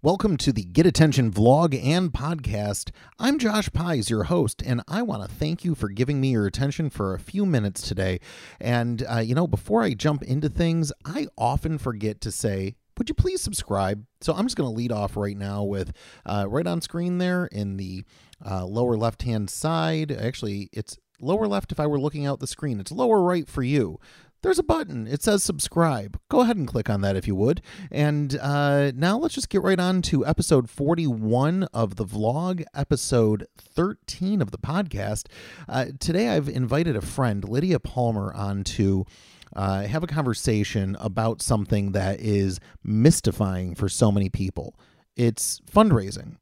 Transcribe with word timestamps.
Welcome 0.00 0.36
to 0.36 0.52
the 0.52 0.62
Get 0.62 0.86
Attention 0.86 1.32
vlog 1.32 1.76
and 1.84 2.12
podcast. 2.12 2.92
I'm 3.18 3.36
Josh 3.36 3.68
Pies, 3.72 4.08
your 4.08 4.24
host, 4.24 4.62
and 4.64 4.80
I 4.86 5.02
want 5.02 5.28
to 5.28 5.34
thank 5.34 5.64
you 5.64 5.74
for 5.74 5.88
giving 5.88 6.20
me 6.20 6.30
your 6.30 6.46
attention 6.46 6.88
for 6.88 7.14
a 7.14 7.18
few 7.18 7.44
minutes 7.44 7.82
today. 7.82 8.20
And, 8.60 9.04
uh, 9.10 9.18
you 9.18 9.34
know, 9.34 9.48
before 9.48 9.82
I 9.82 9.94
jump 9.94 10.22
into 10.22 10.48
things, 10.48 10.92
I 11.04 11.26
often 11.36 11.78
forget 11.78 12.20
to 12.20 12.30
say, 12.30 12.76
would 12.96 13.08
you 13.08 13.14
please 13.16 13.40
subscribe? 13.40 14.06
So 14.20 14.34
I'm 14.34 14.46
just 14.46 14.56
going 14.56 14.70
to 14.70 14.76
lead 14.76 14.92
off 14.92 15.16
right 15.16 15.36
now 15.36 15.64
with 15.64 15.92
uh, 16.24 16.46
right 16.48 16.68
on 16.68 16.80
screen 16.80 17.18
there 17.18 17.46
in 17.46 17.76
the 17.76 18.04
uh, 18.48 18.66
lower 18.66 18.96
left 18.96 19.22
hand 19.22 19.50
side. 19.50 20.12
Actually, 20.12 20.68
it's 20.72 20.96
lower 21.20 21.48
left 21.48 21.72
if 21.72 21.80
I 21.80 21.88
were 21.88 21.98
looking 21.98 22.24
out 22.24 22.38
the 22.38 22.46
screen, 22.46 22.78
it's 22.78 22.92
lower 22.92 23.20
right 23.20 23.48
for 23.48 23.64
you 23.64 23.98
there's 24.42 24.58
a 24.58 24.62
button. 24.62 25.06
It 25.06 25.22
says 25.22 25.42
subscribe. 25.42 26.18
Go 26.28 26.40
ahead 26.40 26.56
and 26.56 26.68
click 26.68 26.88
on 26.88 27.00
that 27.00 27.16
if 27.16 27.26
you 27.26 27.34
would. 27.34 27.60
And 27.90 28.38
uh, 28.40 28.92
now 28.94 29.18
let's 29.18 29.34
just 29.34 29.48
get 29.48 29.62
right 29.62 29.78
on 29.80 30.02
to 30.02 30.24
episode 30.24 30.70
41 30.70 31.64
of 31.74 31.96
the 31.96 32.04
vlog, 32.04 32.64
episode 32.74 33.46
13 33.58 34.40
of 34.40 34.50
the 34.50 34.58
podcast. 34.58 35.26
Uh, 35.68 35.86
today 35.98 36.28
I've 36.28 36.48
invited 36.48 36.94
a 36.96 37.00
friend, 37.00 37.48
Lydia 37.48 37.80
Palmer, 37.80 38.32
on 38.34 38.64
to. 38.64 39.04
Uh, 39.56 39.86
have 39.86 40.02
a 40.02 40.06
conversation 40.06 40.94
about 41.00 41.40
something 41.40 41.92
that 41.92 42.20
is 42.20 42.60
mystifying 42.84 43.74
for 43.74 43.88
so 43.88 44.12
many 44.12 44.28
people. 44.28 44.78
It's 45.16 45.60
fundraising. 45.60 46.36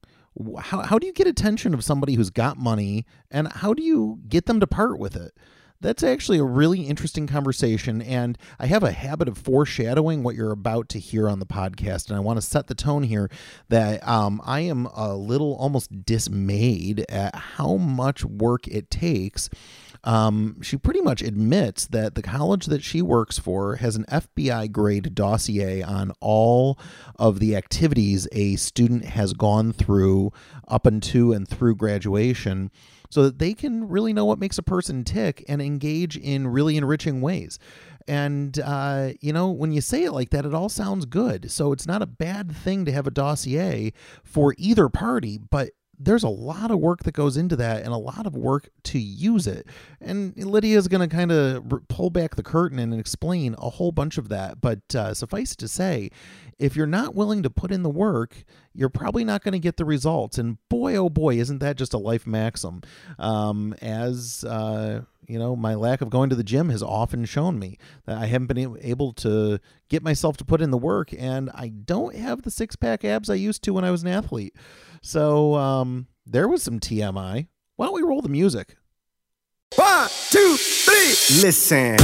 How, 0.59 0.83
how 0.83 0.99
do 0.99 1.07
you 1.07 1.13
get 1.13 1.29
attention 1.29 1.73
of 1.73 1.85
somebody 1.85 2.15
who's 2.15 2.31
got 2.31 2.59
money 2.59 3.07
and 3.31 3.51
how 3.51 3.75
do 3.75 3.83
you 3.85 4.19
get 4.29 4.47
them 4.47 4.59
to 4.59 4.67
part 4.67 4.99
with 4.99 5.15
it? 5.15 5.33
That's 5.81 6.03
actually 6.03 6.39
a 6.39 6.45
really 6.45 6.83
interesting 6.83 7.27
conversation. 7.27 8.01
And 8.03 8.39
I 8.59 8.67
have 8.67 8.83
a 8.83 8.93
habit 8.93 9.29
of 9.29 9.39
foreshadowing 9.39 10.23
what 10.23 10.35
you're 10.35 10.53
about 10.53 10.89
to 10.91 10.99
hear 10.99 11.29
on 11.29 11.39
the 11.39 11.47
podcast. 11.47 12.09
And 12.09 12.17
I 12.17 12.21
want 12.21 12.39
to 12.39 12.43
set 12.43 12.67
the 12.67 12.75
tone 12.75 13.03
here 13.03 13.31
that 13.69 14.07
um, 14.07 14.41
I 14.45 14.61
am 14.61 14.87
a 14.87 15.15
little 15.15 15.55
almost 15.57 16.05
dismayed 16.05 17.05
at 17.09 17.35
how 17.35 17.77
much 17.77 18.25
work 18.25 18.67
it 18.69 18.91
takes. 18.91 19.51
Um, 20.05 20.63
she 20.63 20.77
pretty 20.77 21.01
much 21.01 21.21
admits 21.21 21.87
that 21.89 22.15
the 22.15 22.23
college 22.23 22.67
that 22.67 22.85
she 22.85 23.03
works 23.03 23.39
for 23.39 23.77
has 23.77 23.97
an 23.97 24.05
FBI 24.05 24.71
grade 24.71 25.15
dossier 25.17 25.83
on 25.83 26.13
all 26.21 26.79
of 27.17 27.41
the 27.41 27.57
activities 27.57 28.29
a 28.31 28.55
student 28.55 29.05
has 29.05 29.33
gone 29.33 29.73
through 29.73 30.33
up 30.69 30.87
until 30.87 31.33
and 31.33 31.49
through 31.49 31.75
graduation 31.75 32.71
so 33.11 33.23
that 33.23 33.39
they 33.39 33.55
can 33.55 33.89
really 33.89 34.13
know 34.13 34.25
what 34.25 34.39
makes 34.39 34.59
a 34.59 34.63
person 34.63 35.05
tick 35.05 35.45
and 35.49 35.61
engage 35.63 36.17
in 36.17 36.49
really 36.49 36.77
enriching 36.77 37.21
ways. 37.21 37.59
And, 38.09 38.59
uh, 38.61 39.11
you 39.21 39.33
know, 39.33 39.51
when 39.51 39.73
you 39.73 39.81
say 39.81 40.05
it 40.05 40.13
like 40.13 40.31
that, 40.31 40.47
it 40.47 40.55
all 40.55 40.69
sounds 40.69 41.07
good. 41.07 41.51
So 41.51 41.73
it's 41.73 41.87
not 41.87 42.03
a 42.03 42.07
bad 42.07 42.55
thing 42.55 42.85
to 42.85 42.93
have 42.93 43.07
a 43.07 43.11
dossier 43.11 43.93
for 44.23 44.55
either 44.59 44.89
party, 44.89 45.39
but 45.39 45.71
there's 45.99 46.23
a 46.23 46.29
lot 46.29 46.71
of 46.71 46.79
work 46.79 47.03
that 47.05 47.13
goes 47.13 47.37
into 47.37 47.57
that 47.57 47.83
and 47.83 47.93
a 47.93 47.99
lot 47.99 48.27
of 48.27 48.37
work 48.37 48.69
to 48.85 48.99
use 48.99 49.47
it. 49.47 49.67
And 50.01 50.37
Lydia 50.37 50.77
is 50.77 50.89
going 50.89 51.09
to 51.09 51.15
kind 51.15 51.33
of 51.33 51.65
pull 51.89 52.11
back 52.11 52.37
the 52.37 52.43
curtain 52.43 52.79
and 52.79 52.95
explain 52.95 53.55
a 53.59 53.71
whole 53.71 53.93
bunch 53.93 54.19
of 54.19 54.29
that. 54.29 54.61
But 54.61 54.95
uh, 54.95 55.15
suffice 55.15 55.57
to 55.57 55.69
say, 55.69 56.11
if 56.59 56.77
you're 56.77 56.87
not 56.87 57.15
willing 57.15 57.43
to 57.43 57.51
put 57.51 57.73
in 57.73 57.83
the 57.83 57.91
work, 57.91 58.45
you're 58.73 58.89
probably 58.89 59.25
not 59.25 59.43
going 59.43 59.53
to 59.53 59.59
get 59.59 59.77
the 59.77 59.85
results. 59.85 60.39
And 60.39 60.59
boy, 60.69 60.97
oh 60.97 61.09
boy, 61.09 61.37
isn't 61.37 61.59
that 61.59 61.77
just 61.77 61.95
a 61.95 61.99
life 61.99 62.27
maxim? 62.27 62.83
Um, 63.19 63.75
as 63.81 64.45
uh, 64.45 65.03
you 65.29 65.39
know, 65.39 65.57
my 65.57 65.75
lack 65.75 66.01
of 66.01 66.11
going 66.11 66.31
to 66.31 66.37
the 66.37 66.45
gym 66.45 66.69
has 66.71 66.83
often 66.83 67.25
shown 67.25 67.59
me 67.59 67.79
that 68.07 68.19
I 68.19 68.27
haven't 68.27 68.47
been 68.47 68.79
able 68.81 69.13
to 69.15 69.59
get 69.89 70.03
myself 70.03 70.37
to 70.39 70.45
put 70.45 70.61
in 70.61 70.71
the 70.71 70.79
work, 70.79 71.13
and 71.17 71.51
I 71.55 71.69
don't 71.69 72.15
have 72.15 72.43
the 72.43 72.51
six 72.51 72.77
pack 72.77 73.05
abs 73.05 73.29
I 73.29 73.35
used 73.35 73.63
to 73.65 73.73
when 73.73 73.85
I 73.85 73.91
was 73.91 74.03
an 74.03 74.09
athlete. 74.09 74.55
So 75.03 75.55
um, 75.55 76.07
there 76.27 76.49
was 76.49 76.63
some 76.63 76.81
TMI. 76.81 77.49
Why 77.77 77.87
don't 77.87 77.95
we 77.95 78.03
roll 78.03 78.23
the 78.23 78.29
music? 78.29 78.77
One, 79.75 80.09
two, 80.31 80.57
three, 80.57 81.43
listen. 81.43 81.97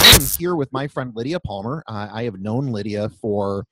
I'm 0.00 0.20
here 0.38 0.54
with 0.56 0.72
my 0.72 0.88
friend 0.88 1.12
Lydia 1.14 1.40
Palmer. 1.40 1.82
Uh, 1.86 2.08
I 2.12 2.24
have 2.24 2.40
known 2.40 2.66
Lydia 2.68 3.08
for 3.08 3.66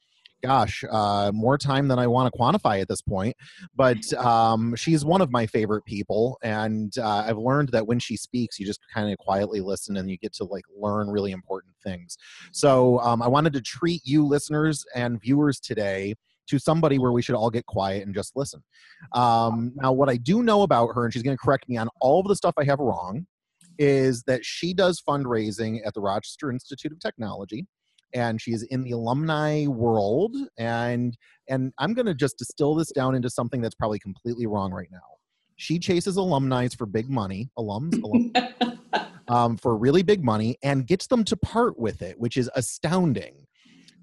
gosh, 0.47 0.84
uh, 0.89 1.33
more 1.34 1.59
time 1.59 1.89
than 1.89 1.99
I 1.99 2.07
want 2.07 2.33
to 2.33 2.39
quantify 2.39 2.81
at 2.81 2.89
this 2.89 3.03
point. 3.03 3.37
But 3.75 4.12
um, 4.15 4.77
she's 4.77 5.05
one 5.05 5.21
of 5.21 5.31
my 5.31 5.47
favorite 5.47 5.84
people, 5.84 6.39
and 6.43 6.97
uh, 6.99 7.25
I've 7.27 7.39
learned 7.39 7.71
that 7.71 7.87
when 7.87 7.99
she 7.99 8.17
speaks, 8.17 8.59
you 8.59 8.67
just 8.67 8.81
kind 8.95 9.11
of 9.11 9.19
quietly 9.19 9.61
listen 9.61 9.97
and 9.97 10.09
you 10.09 10.17
get 10.19 10.33
to 10.34 10.45
like 10.45 10.65
learn 10.79 11.09
really 11.09 11.33
important 11.33 11.75
things. 11.83 12.17
So 12.53 13.01
um, 13.01 13.23
I 13.23 13.29
wanted 13.29 13.53
to 13.55 13.61
treat 13.61 14.03
you 14.05 14.25
listeners 14.25 14.84
and 14.95 15.21
viewers 15.21 15.59
today 15.59 16.15
to 16.49 16.61
somebody 16.61 16.99
where 16.99 17.11
we 17.11 17.23
should 17.23 17.34
all 17.34 17.51
get 17.51 17.67
quiet 17.67 18.07
and 18.07 18.15
just 18.15 18.37
listen. 18.37 18.63
Um, 19.13 19.73
now, 19.75 19.93
what 19.93 20.09
I 20.09 20.17
do 20.17 20.45
know 20.45 20.63
about 20.63 20.95
her, 20.95 21.05
and 21.05 21.13
she's 21.13 21.25
going 21.25 21.37
to 21.37 21.43
correct 21.43 21.69
me 21.69 21.77
on 21.77 21.89
all 22.01 22.21
of 22.21 22.28
the 22.28 22.37
stuff 22.37 22.55
I 22.57 22.65
have 22.65 22.78
wrong, 22.78 23.27
is 23.78 24.23
that 24.23 24.45
she 24.45 24.73
does 24.73 25.03
fundraising 25.07 25.81
at 25.84 25.93
the 25.93 26.01
Rochester 26.01 26.53
Institute 26.53 26.93
of 26.93 27.01
Technology 27.01 27.67
and 28.15 28.41
she 28.41 28.53
is 28.53 28.62
in 28.65 28.83
the 28.83 28.93
alumni 28.93 29.67
world 29.67 30.37
and 30.59 31.17
and 31.49 31.72
i'm 31.78 31.94
going 31.94 32.06
to 32.06 32.15
just 32.15 32.39
distill 32.39 32.75
this 32.75 32.91
down 32.93 33.15
into 33.15 33.31
something 33.31 33.61
that's 33.61 33.75
probably 33.75 33.99
completely 33.99 34.47
wrong 34.47 34.72
right 34.72 34.89
now. 34.91 34.99
She 35.56 35.78
chases 35.78 36.16
alumni 36.16 36.69
for 36.69 36.84
big 36.84 37.09
money 37.09 37.49
alums, 37.59 37.95
alums 37.95 39.09
um, 39.28 39.56
for 39.56 39.77
really 39.77 40.03
big 40.03 40.22
money 40.22 40.56
and 40.62 40.87
gets 40.87 41.06
them 41.06 41.25
to 41.25 41.37
part 41.37 41.78
with 41.78 42.03
it 42.03 42.19
which 42.19 42.37
is 42.37 42.50
astounding. 42.55 43.47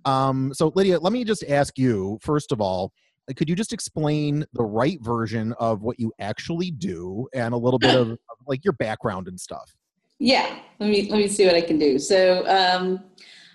Um, 0.06 0.52
so 0.54 0.72
lydia 0.76 1.00
let 1.00 1.14
me 1.14 1.24
just 1.24 1.44
ask 1.48 1.78
you 1.78 2.20
first 2.22 2.52
of 2.52 2.62
all 2.62 2.92
could 3.38 3.48
you 3.48 3.56
just 3.56 3.72
explain 3.72 4.46
the 4.52 4.64
right 4.64 5.02
version 5.02 5.54
of 5.54 5.82
what 5.82 5.98
you 5.98 6.12
actually 6.20 6.72
do 6.72 7.26
and 7.34 7.54
a 7.54 7.58
little 7.58 7.80
bit 7.80 7.96
of 7.96 8.18
like 8.48 8.66
your 8.66 8.74
background 8.74 9.28
and 9.28 9.40
stuff? 9.40 9.74
Yeah 10.20 10.60
let 10.80 10.90
me 10.90 11.10
let 11.10 11.18
me 11.18 11.28
see 11.28 11.46
what 11.46 11.56
i 11.56 11.62
can 11.62 11.78
do. 11.78 11.98
So 11.98 12.46
um, 12.48 13.04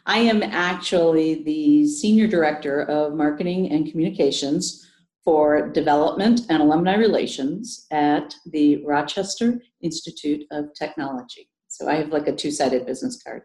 I 0.09 0.21
am 0.21 0.43
actually 0.43 1.43
the 1.43 1.87
Senior 1.87 2.27
Director 2.27 2.85
of 2.85 3.13
Marketing 3.13 3.71
and 3.71 3.91
Communications 3.91 4.91
for 5.23 5.69
Development 5.69 6.41
and 6.49 6.63
Alumni 6.63 6.97
Relations 6.97 7.87
at 7.91 8.35
the 8.47 8.83
Rochester 8.87 9.61
Institute 9.83 10.45
of 10.51 10.73
Technology. 10.73 11.51
So 11.69 11.91
I 11.91 11.97
have 11.97 12.09
like 12.09 12.27
a 12.27 12.35
two 12.35 12.51
sided 12.51 12.87
business 12.87 13.23
card. 13.23 13.43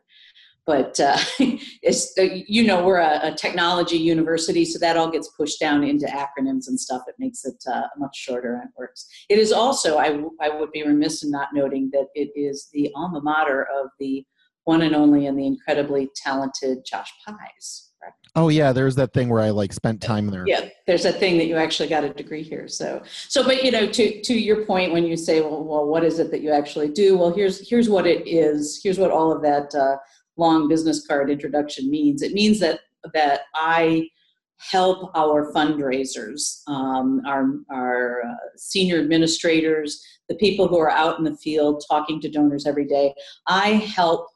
But 0.65 0.97
uh, 1.01 1.17
it's, 1.81 2.13
you 2.17 2.65
know, 2.65 2.85
we're 2.85 2.99
a, 2.99 3.33
a, 3.33 3.35
technology 3.35 3.97
university, 3.97 4.63
so 4.63 4.79
that 4.79 4.95
all 4.95 5.11
gets 5.11 5.27
pushed 5.35 5.59
down 5.59 5.83
into 5.83 6.05
acronyms 6.05 6.69
and 6.69 6.79
stuff. 6.79 7.01
It 7.09 7.15
makes 7.19 7.43
it 7.43 7.61
uh, 7.69 7.87
much 7.97 8.15
shorter 8.15 8.61
and 8.61 8.69
works. 8.77 9.05
It 9.27 9.37
is 9.37 9.51
also, 9.51 9.97
I, 9.97 10.11
w- 10.11 10.31
I 10.39 10.47
would 10.47 10.71
be 10.71 10.83
remiss 10.83 11.23
in 11.23 11.29
not 11.29 11.49
noting 11.53 11.89
that 11.91 12.07
it 12.15 12.31
is 12.39 12.69
the 12.71 12.89
alma 12.95 13.19
mater 13.21 13.63
of 13.63 13.89
the 13.99 14.25
one 14.65 14.81
and 14.81 14.95
only 14.95 15.27
and 15.27 15.37
the 15.37 15.45
incredibly 15.45 16.09
talented 16.15 16.85
Josh 16.85 17.11
Pies. 17.25 17.89
Oh 18.35 18.49
yeah, 18.49 18.73
there's 18.73 18.95
that 18.95 19.13
thing 19.13 19.29
where 19.29 19.41
I 19.41 19.51
like 19.51 19.71
spent 19.71 20.01
time 20.01 20.27
there. 20.27 20.43
Yeah, 20.47 20.67
there's 20.87 21.05
a 21.05 21.11
thing 21.11 21.37
that 21.37 21.45
you 21.45 21.55
actually 21.55 21.87
got 21.87 22.03
a 22.03 22.09
degree 22.09 22.41
here. 22.41 22.67
So, 22.67 23.03
so, 23.29 23.43
but 23.43 23.63
you 23.63 23.69
know, 23.69 23.85
to 23.85 24.21
to 24.21 24.33
your 24.33 24.65
point, 24.65 24.91
when 24.91 25.03
you 25.03 25.15
say, 25.15 25.41
well, 25.41 25.63
well, 25.63 25.85
what 25.85 26.03
is 26.03 26.17
it 26.17 26.31
that 26.31 26.41
you 26.41 26.51
actually 26.51 26.89
do? 26.89 27.15
Well, 27.15 27.31
here's 27.31 27.67
here's 27.69 27.89
what 27.89 28.07
it 28.07 28.27
is. 28.27 28.79
Here's 28.83 28.97
what 28.97 29.11
all 29.11 29.31
of 29.31 29.43
that 29.43 29.75
uh, 29.75 29.97
long 30.35 30.67
business 30.67 31.05
card 31.05 31.29
introduction 31.29 31.91
means. 31.91 32.23
It 32.23 32.33
means 32.33 32.59
that 32.59 32.79
that 33.13 33.41
I 33.53 34.09
help 34.57 35.11
our 35.15 35.51
fundraisers, 35.53 36.67
um, 36.67 37.21
our 37.27 37.45
our 37.69 38.23
uh, 38.23 38.57
senior 38.57 38.99
administrators, 38.99 40.03
the 40.27 40.35
people 40.35 40.67
who 40.67 40.79
are 40.79 40.91
out 40.91 41.19
in 41.19 41.23
the 41.23 41.37
field 41.37 41.83
talking 41.87 42.19
to 42.21 42.29
donors 42.29 42.65
every 42.65 42.85
day. 42.85 43.13
I 43.47 43.73
help 43.73 44.27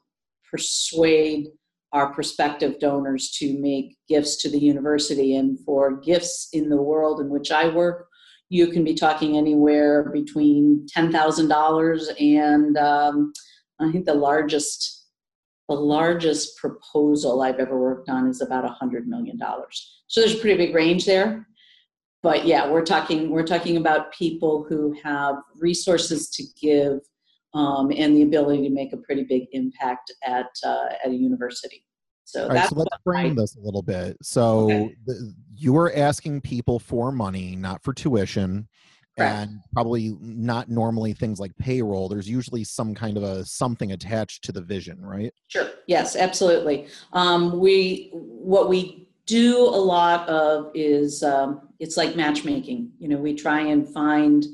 persuade 0.50 1.48
our 1.94 2.14
prospective 2.14 2.80
donors 2.80 3.32
to 3.32 3.58
make 3.60 3.98
gifts 4.10 4.36
to 4.38 4.50
the 4.50 4.60
university. 4.60 5.36
And 5.36 5.60
for 5.66 5.98
gifts 6.02 6.50
in 6.54 6.70
the 6.70 6.82
world 6.82 7.22
in 7.22 7.30
which 7.30 7.52
I 7.52 7.70
work, 7.70 8.08
you 8.50 8.68
can 8.68 8.84
be 8.84 8.94
talking 8.94 9.38
anywhere 9.38 10.10
between 10.12 10.88
$10,000 10.96 12.22
and 12.22 12.78
um, 12.78 13.34
I 13.80 13.92
think 13.92 14.06
the 14.06 14.14
largest 14.14 14.96
the 15.70 15.76
largest 15.76 16.56
proposal 16.56 17.42
I've 17.42 17.60
ever 17.60 17.78
worked 17.78 18.08
on 18.08 18.30
is 18.30 18.40
about 18.40 18.64
$100 18.64 19.06
million. 19.06 19.38
So 20.08 20.22
there's 20.22 20.36
a 20.36 20.40
pretty 20.40 20.66
big 20.66 20.74
range 20.74 21.06
there. 21.06 21.46
But 22.24 22.46
yeah, 22.46 22.70
we're 22.70 22.86
talking 22.86 23.30
we're 23.30 23.46
talking 23.46 23.78
about 23.78 24.14
people 24.14 24.66
who 24.68 24.96
have 25.04 25.36
resources 25.56 26.30
to 26.32 26.44
give 26.60 27.00
um, 27.54 27.92
and 27.96 28.16
the 28.16 28.24
ability 28.24 28.64
to 28.68 28.74
make 28.74 28.94
a 28.94 28.98
pretty 28.98 29.24
big 29.24 29.44
impact 29.52 30.12
at 30.26 30.48
uh, 30.66 30.86
at 31.04 31.12
a 31.12 31.16
university. 31.16 31.84
So, 32.26 32.50
right, 32.50 32.68
so 32.68 32.76
let's 32.76 32.90
frame 33.06 33.32
I, 33.34 33.42
this 33.42 33.56
a 33.56 33.62
little 33.62 33.82
bit. 33.82 34.18
So 34.22 34.66
okay. 34.66 34.96
the, 35.06 35.34
you 35.56 35.78
are 35.78 35.94
asking 35.96 36.42
people 36.42 36.78
for 36.78 37.12
money, 37.12 37.56
not 37.56 37.82
for 37.84 37.94
tuition. 37.94 38.68
and 39.18 39.62
probably 39.74 40.16
not 40.20 40.70
normally 40.70 41.12
things 41.12 41.40
like 41.40 41.52
payroll 41.58 42.08
there's 42.08 42.30
usually 42.30 42.64
some 42.64 42.94
kind 42.94 43.18
of 43.18 43.24
a 43.24 43.44
something 43.46 43.92
attached 43.94 44.44
to 44.44 44.52
the 44.52 44.62
vision 44.62 45.04
right 45.04 45.34
sure 45.48 45.70
yes 45.88 46.16
absolutely 46.16 46.86
um, 47.14 47.60
we 47.60 48.12
what 48.14 48.70
we 48.70 49.10
do 49.26 49.58
a 49.58 49.82
lot 49.96 50.30
of 50.30 50.70
is 50.76 51.24
um, 51.24 51.70
it's 51.80 51.98
like 51.98 52.16
matchmaking 52.16 52.92
you 53.00 53.08
know 53.08 53.18
we 53.18 53.34
try 53.34 53.62
and 53.62 53.92
find 53.92 54.46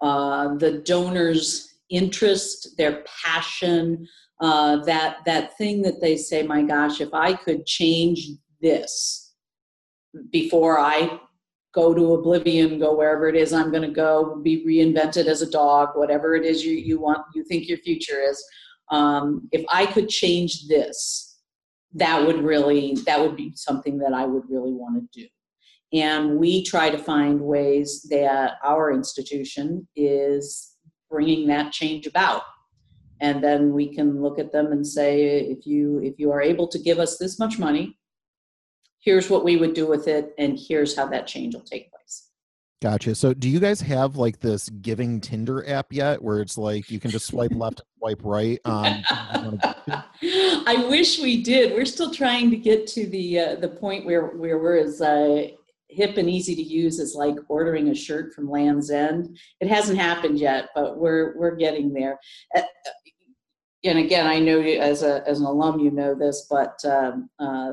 uh, 0.00 0.54
the 0.56 0.78
donor's 0.78 1.71
interest 1.92 2.76
their 2.76 3.04
passion 3.24 4.06
uh, 4.40 4.76
that 4.84 5.18
that 5.26 5.56
thing 5.56 5.82
that 5.82 6.00
they 6.00 6.16
say 6.16 6.42
my 6.42 6.62
gosh 6.62 7.00
if 7.00 7.12
i 7.12 7.32
could 7.32 7.64
change 7.66 8.28
this 8.60 9.34
before 10.30 10.78
i 10.78 11.20
go 11.72 11.94
to 11.94 12.14
oblivion, 12.14 12.78
go 12.78 12.94
wherever 12.94 13.28
it 13.28 13.34
is 13.34 13.52
I'm 13.52 13.70
going 13.70 13.82
to 13.82 13.94
go, 13.94 14.36
be 14.42 14.64
reinvented 14.64 15.26
as 15.26 15.42
a 15.42 15.50
dog, 15.50 15.90
whatever 15.94 16.34
it 16.34 16.44
is 16.44 16.64
you, 16.64 16.72
you 16.72 17.00
want, 17.00 17.24
you 17.34 17.44
think 17.44 17.68
your 17.68 17.78
future 17.78 18.20
is. 18.20 18.42
Um, 18.90 19.48
if 19.52 19.64
I 19.70 19.86
could 19.86 20.08
change 20.08 20.68
this, 20.68 21.38
that 21.94 22.26
would 22.26 22.42
really, 22.42 22.96
that 23.06 23.20
would 23.20 23.36
be 23.36 23.52
something 23.54 23.98
that 23.98 24.12
I 24.12 24.26
would 24.26 24.44
really 24.48 24.72
want 24.72 24.96
to 25.12 25.20
do. 25.20 25.26
And 25.94 26.38
we 26.38 26.62
try 26.64 26.90
to 26.90 26.98
find 26.98 27.40
ways 27.40 28.06
that 28.10 28.54
our 28.62 28.92
institution 28.92 29.86
is 29.94 30.71
bringing 31.12 31.46
that 31.48 31.72
change 31.72 32.06
about. 32.06 32.42
And 33.20 33.44
then 33.44 33.72
we 33.72 33.94
can 33.94 34.20
look 34.20 34.40
at 34.40 34.50
them 34.50 34.72
and 34.72 34.84
say, 34.84 35.40
if 35.42 35.64
you 35.64 36.00
if 36.02 36.18
you 36.18 36.32
are 36.32 36.42
able 36.42 36.66
to 36.66 36.78
give 36.78 36.98
us 36.98 37.18
this 37.18 37.38
much 37.38 37.58
money, 37.58 37.96
here's 38.98 39.30
what 39.30 39.44
we 39.44 39.56
would 39.56 39.74
do 39.74 39.86
with 39.86 40.08
it 40.08 40.34
and 40.38 40.58
here's 40.58 40.96
how 40.96 41.06
that 41.06 41.28
change 41.28 41.54
will 41.54 41.60
take 41.60 41.92
place. 41.92 42.30
Gotcha. 42.80 43.14
So 43.14 43.32
do 43.32 43.48
you 43.48 43.60
guys 43.60 43.80
have 43.82 44.16
like 44.16 44.40
this 44.40 44.68
giving 44.68 45.20
tinder 45.20 45.68
app 45.68 45.92
yet 45.92 46.20
where 46.20 46.40
it's 46.40 46.58
like 46.58 46.90
you 46.90 46.98
can 46.98 47.12
just 47.12 47.28
swipe 47.28 47.52
left 47.54 47.78
and 47.78 47.88
swipe 48.00 48.20
right 48.24 48.58
um, 48.64 49.04
i 50.66 50.86
wish 50.90 51.20
we 51.20 51.44
did. 51.44 51.74
We're 51.74 51.84
still 51.84 52.10
trying 52.12 52.50
to 52.50 52.56
get 52.56 52.88
to 52.88 53.06
the 53.06 53.38
uh, 53.38 53.54
the 53.56 53.68
point 53.68 54.04
where 54.04 54.26
where 54.28 54.58
we're 54.58 54.78
as 54.78 55.00
uh, 55.00 55.46
hip 55.92 56.16
and 56.16 56.28
easy 56.28 56.54
to 56.54 56.62
use 56.62 56.98
is 56.98 57.14
like 57.14 57.36
ordering 57.48 57.88
a 57.88 57.94
shirt 57.94 58.32
from 58.34 58.50
Lands' 58.50 58.90
End 58.90 59.38
it 59.60 59.68
hasn't 59.68 59.98
happened 59.98 60.38
yet 60.38 60.68
but 60.74 60.98
we're 60.98 61.36
we're 61.38 61.56
getting 61.56 61.92
there 61.92 62.18
uh, 62.56 62.62
and 63.84 63.98
again 63.98 64.26
i 64.26 64.38
know 64.38 64.60
as 64.60 65.02
a 65.02 65.26
as 65.28 65.40
an 65.40 65.46
alum 65.46 65.80
you 65.80 65.90
know 65.90 66.14
this 66.14 66.46
but 66.48 66.78
um, 66.84 67.28
uh, 67.38 67.72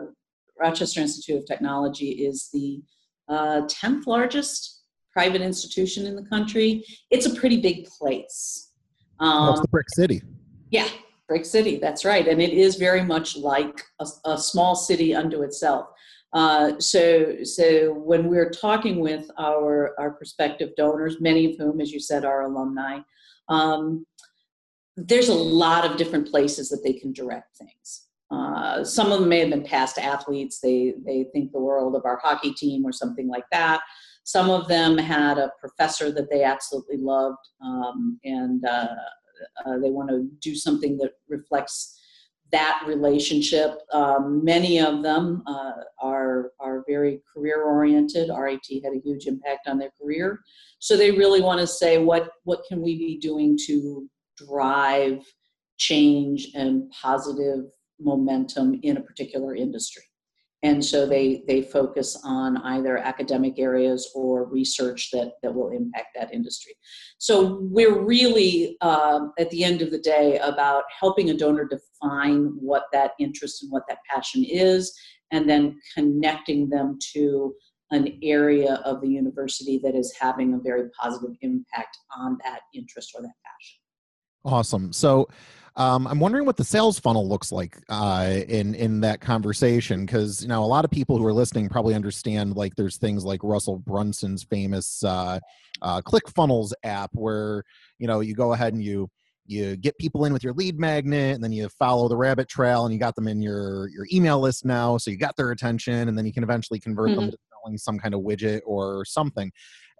Rochester 0.59 0.99
Institute 0.99 1.37
of 1.37 1.45
Technology 1.45 2.09
is 2.09 2.49
the 2.53 2.81
uh, 3.27 3.61
10th 3.67 4.05
largest 4.07 4.81
private 5.11 5.41
institution 5.41 6.05
in 6.05 6.15
the 6.15 6.23
country. 6.23 6.83
It's 7.09 7.25
a 7.25 7.35
pretty 7.35 7.61
big 7.61 7.85
place. 7.85 8.71
Um, 9.19 9.51
it's 9.51 9.61
the 9.61 9.67
Brick 9.69 9.89
City. 9.89 10.21
Yeah, 10.69 10.87
Brick 11.27 11.45
City, 11.45 11.77
that's 11.77 12.05
right. 12.05 12.27
And 12.27 12.41
it 12.41 12.53
is 12.53 12.75
very 12.75 13.03
much 13.03 13.37
like 13.37 13.81
a, 13.99 14.07
a 14.25 14.37
small 14.37 14.75
city 14.75 15.15
unto 15.15 15.41
itself. 15.41 15.87
Uh, 16.33 16.79
so, 16.79 17.43
so 17.43 17.93
when 17.93 18.27
we're 18.27 18.51
talking 18.51 18.99
with 18.99 19.29
our, 19.37 19.99
our 19.99 20.11
prospective 20.11 20.75
donors, 20.75 21.19
many 21.19 21.51
of 21.51 21.57
whom, 21.57 21.81
as 21.81 21.91
you 21.91 21.99
said, 21.99 22.23
are 22.23 22.43
alumni, 22.43 22.99
um, 23.49 24.05
there's 24.95 25.29
a 25.29 25.33
lot 25.33 25.85
of 25.85 25.97
different 25.97 26.29
places 26.29 26.69
that 26.69 26.81
they 26.83 26.93
can 26.93 27.13
direct 27.13 27.57
things. 27.57 28.09
Uh, 28.31 28.83
some 28.83 29.11
of 29.11 29.19
them 29.19 29.29
may 29.29 29.39
have 29.39 29.49
been 29.49 29.63
past 29.63 29.97
athletes. 29.97 30.59
They 30.59 30.93
they 31.03 31.25
think 31.33 31.51
the 31.51 31.59
world 31.59 31.95
of 31.95 32.05
our 32.05 32.19
hockey 32.21 32.53
team 32.53 32.85
or 32.85 32.91
something 32.91 33.27
like 33.27 33.45
that. 33.51 33.81
Some 34.23 34.51
of 34.51 34.67
them 34.67 34.97
had 34.97 35.39
a 35.39 35.51
professor 35.59 36.11
that 36.11 36.29
they 36.29 36.43
absolutely 36.43 36.97
loved, 36.97 37.39
um, 37.63 38.19
and 38.23 38.63
uh, 38.65 38.95
uh, 39.65 39.79
they 39.79 39.89
want 39.89 40.09
to 40.09 40.29
do 40.41 40.53
something 40.53 40.97
that 40.97 41.13
reflects 41.27 41.98
that 42.51 42.83
relationship. 42.87 43.79
Um, 43.93 44.43
many 44.43 44.79
of 44.79 45.03
them 45.03 45.43
uh, 45.45 45.73
are 46.01 46.51
are 46.59 46.83
very 46.87 47.21
career 47.31 47.63
oriented. 47.63 48.29
RIT 48.35 48.65
had 48.83 48.93
a 48.93 49.01
huge 49.03 49.27
impact 49.27 49.67
on 49.67 49.77
their 49.77 49.91
career, 50.01 50.39
so 50.79 50.97
they 50.97 51.11
really 51.11 51.41
want 51.41 51.59
to 51.59 51.67
say 51.67 51.97
what 51.97 52.29
what 52.43 52.61
can 52.67 52.81
we 52.81 52.97
be 52.97 53.17
doing 53.17 53.57
to 53.67 54.09
drive 54.37 55.23
change 55.77 56.49
and 56.55 56.89
positive 56.91 57.65
momentum 57.99 58.79
in 58.83 58.97
a 58.97 59.01
particular 59.01 59.55
industry. 59.55 60.03
And 60.61 60.83
so 60.83 61.05
they, 61.05 61.43
they 61.47 61.61
focus 61.61 62.19
on 62.23 62.57
either 62.57 62.97
academic 62.97 63.59
areas 63.59 64.11
or 64.13 64.45
research 64.45 65.09
that, 65.13 65.33
that 65.41 65.53
will 65.53 65.69
impact 65.69 66.07
that 66.15 66.33
industry. 66.33 66.73
So 67.17 67.59
we're 67.61 67.97
really, 67.97 68.75
um, 68.81 69.31
at 69.39 69.49
the 69.51 69.63
end 69.63 69.81
of 69.81 69.89
the 69.89 69.99
day, 69.99 70.37
about 70.39 70.83
helping 70.99 71.29
a 71.29 71.37
donor 71.37 71.65
define 71.65 72.51
what 72.59 72.83
that 72.91 73.11
interest 73.19 73.63
and 73.63 73.71
what 73.71 73.83
that 73.87 73.99
passion 74.13 74.43
is, 74.43 74.93
and 75.31 75.49
then 75.49 75.79
connecting 75.95 76.69
them 76.69 76.97
to 77.13 77.55
an 77.91 78.19
area 78.21 78.81
of 78.85 79.01
the 79.01 79.07
university 79.07 79.79
that 79.83 79.95
is 79.95 80.13
having 80.19 80.53
a 80.53 80.59
very 80.59 80.89
positive 81.01 81.35
impact 81.41 81.97
on 82.17 82.37
that 82.43 82.61
interest 82.73 83.13
or 83.15 83.21
that 83.21 83.33
passion. 83.45 83.79
Awesome. 84.45 84.93
So 84.93 85.27
um, 85.79 86.07
I'm 86.07 86.19
wondering 86.19 86.45
what 86.45 86.57
the 86.57 86.63
sales 86.65 86.99
funnel 86.99 87.27
looks 87.27 87.53
like 87.53 87.77
uh, 87.87 88.41
in 88.49 88.75
in 88.75 88.99
that 88.99 89.21
conversation 89.21 90.05
because 90.05 90.41
you 90.41 90.49
know 90.49 90.61
a 90.61 90.67
lot 90.67 90.83
of 90.83 90.91
people 90.91 91.17
who 91.17 91.25
are 91.25 91.33
listening 91.33 91.69
probably 91.69 91.95
understand 91.95 92.57
like 92.57 92.75
there's 92.75 92.97
things 92.97 93.23
like 93.23 93.39
Russell 93.43 93.79
Brunson's 93.79 94.43
famous 94.43 95.01
uh, 95.05 95.39
uh, 95.81 96.01
ClickFunnels 96.01 96.73
app 96.83 97.11
where 97.13 97.63
you 97.97 98.07
know 98.07 98.19
you 98.19 98.35
go 98.35 98.51
ahead 98.51 98.73
and 98.73 98.83
you 98.83 99.09
you 99.45 99.77
get 99.77 99.97
people 99.97 100.25
in 100.25 100.33
with 100.33 100.43
your 100.43 100.53
lead 100.53 100.77
magnet 100.77 101.33
and 101.33 101.43
then 101.43 101.53
you 101.53 101.69
follow 101.69 102.09
the 102.09 102.17
rabbit 102.17 102.49
trail 102.49 102.83
and 102.85 102.93
you 102.93 102.99
got 102.99 103.15
them 103.15 103.29
in 103.29 103.41
your 103.41 103.87
your 103.89 104.05
email 104.11 104.39
list 104.41 104.65
now 104.65 104.97
so 104.97 105.09
you 105.09 105.15
got 105.15 105.35
their 105.37 105.51
attention 105.51 106.09
and 106.09 106.17
then 106.17 106.25
you 106.25 106.33
can 106.33 106.43
eventually 106.43 106.79
convert 106.79 107.09
mm-hmm. 107.09 107.21
them 107.21 107.31
to 107.31 107.37
selling 107.63 107.77
some 107.77 107.97
kind 107.97 108.13
of 108.13 108.19
widget 108.19 108.59
or 108.65 109.05
something 109.05 109.49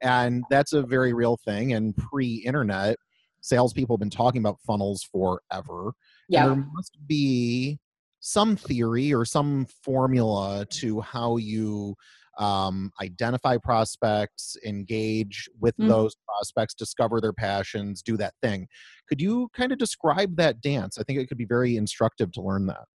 and 0.02 0.44
that's 0.50 0.74
a 0.74 0.84
very 0.84 1.14
real 1.14 1.38
thing 1.46 1.74
and 1.74 1.96
pre-internet 1.96 2.98
salespeople 3.42 3.96
have 3.96 4.00
been 4.00 4.10
talking 4.10 4.42
about 4.42 4.60
funnels 4.66 5.04
forever. 5.12 5.94
Yeah. 6.28 6.48
there 6.48 6.66
must 6.74 6.98
be 7.08 7.80
some 8.20 8.56
theory 8.56 9.14
or 9.14 9.26
some 9.26 9.66
formula 9.84 10.66
to 10.70 11.02
how 11.02 11.38
you 11.38 11.96
um, 12.38 12.92
identify 13.02 13.58
prospects, 13.58 14.56
engage 14.66 15.50
with 15.60 15.76
mm. 15.78 15.88
those 15.88 16.16
prospects, 16.26 16.74
discover 16.74 17.20
their 17.20 17.34
passions, 17.34 18.02
do 18.02 18.16
that 18.18 18.34
thing. 18.42 18.68
Could 19.08 19.22
you 19.22 19.50
kind 19.54 19.72
of 19.72 19.78
describe 19.78 20.36
that 20.38 20.62
dance? 20.62 20.98
I 20.98 21.04
think 21.04 21.20
it 21.20 21.28
could 21.28 21.38
be 21.38 21.46
very 21.46 21.76
instructive 21.76 22.32
to 22.34 22.42
learn 22.42 22.66
that. 22.68 22.86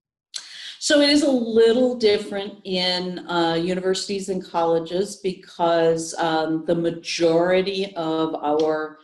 So 0.78 1.00
it 1.00 1.10
is 1.10 1.22
a 1.22 1.30
little 1.30 1.96
different 1.96 2.60
in 2.64 3.26
uh, 3.28 3.54
universities 3.54 4.28
and 4.28 4.44
colleges 4.44 5.16
because 5.16 6.14
um, 6.18 6.64
the 6.66 6.74
majority 6.74 7.94
of 7.96 8.34
our 8.34 8.98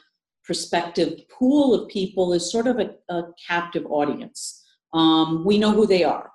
prospective 0.50 1.28
pool 1.28 1.72
of 1.72 1.86
people 1.86 2.32
is 2.32 2.50
sort 2.50 2.66
of 2.66 2.80
a, 2.80 2.90
a 3.08 3.22
captive 3.46 3.86
audience. 3.86 4.64
Um, 4.92 5.44
we 5.44 5.58
know 5.58 5.70
who 5.70 5.86
they 5.86 6.02
are. 6.02 6.28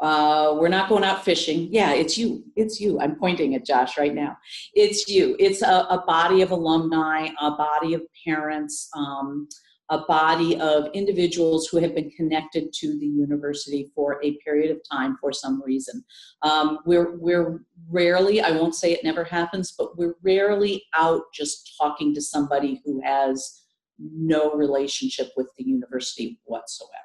Uh, 0.00 0.54
we're 0.58 0.68
not 0.68 0.90
going 0.90 1.02
out 1.02 1.24
fishing. 1.24 1.66
Yeah, 1.70 1.94
it's 1.94 2.18
you. 2.18 2.44
It's 2.56 2.78
you. 2.78 3.00
I'm 3.00 3.16
pointing 3.16 3.54
at 3.54 3.64
Josh 3.64 3.96
right 3.96 4.14
now. 4.14 4.36
It's 4.74 5.08
you. 5.08 5.34
It's 5.38 5.62
a, 5.62 5.86
a 5.88 6.04
body 6.06 6.42
of 6.42 6.50
alumni, 6.50 7.28
a 7.40 7.52
body 7.52 7.94
of 7.94 8.02
parents, 8.22 8.90
um, 8.94 9.48
a 9.92 9.98
body 10.06 10.58
of 10.58 10.88
individuals 10.94 11.68
who 11.68 11.76
have 11.76 11.94
been 11.94 12.10
connected 12.12 12.72
to 12.72 12.98
the 12.98 13.06
university 13.06 13.92
for 13.94 14.18
a 14.24 14.38
period 14.38 14.70
of 14.70 14.80
time 14.90 15.18
for 15.20 15.32
some 15.32 15.62
reason. 15.62 16.02
Um, 16.40 16.78
we're, 16.86 17.18
we're 17.18 17.60
rarely, 17.90 18.40
I 18.40 18.52
won't 18.52 18.74
say 18.74 18.92
it 18.92 19.04
never 19.04 19.22
happens, 19.22 19.74
but 19.76 19.98
we're 19.98 20.16
rarely 20.22 20.82
out 20.96 21.24
just 21.34 21.74
talking 21.78 22.14
to 22.14 22.22
somebody 22.22 22.80
who 22.86 23.02
has 23.02 23.60
no 23.98 24.54
relationship 24.54 25.30
with 25.36 25.48
the 25.58 25.64
university 25.64 26.40
whatsoever. 26.44 26.96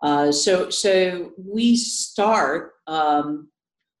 Uh, 0.00 0.30
so, 0.30 0.70
so 0.70 1.32
we 1.36 1.76
start 1.76 2.74
um, 2.86 3.48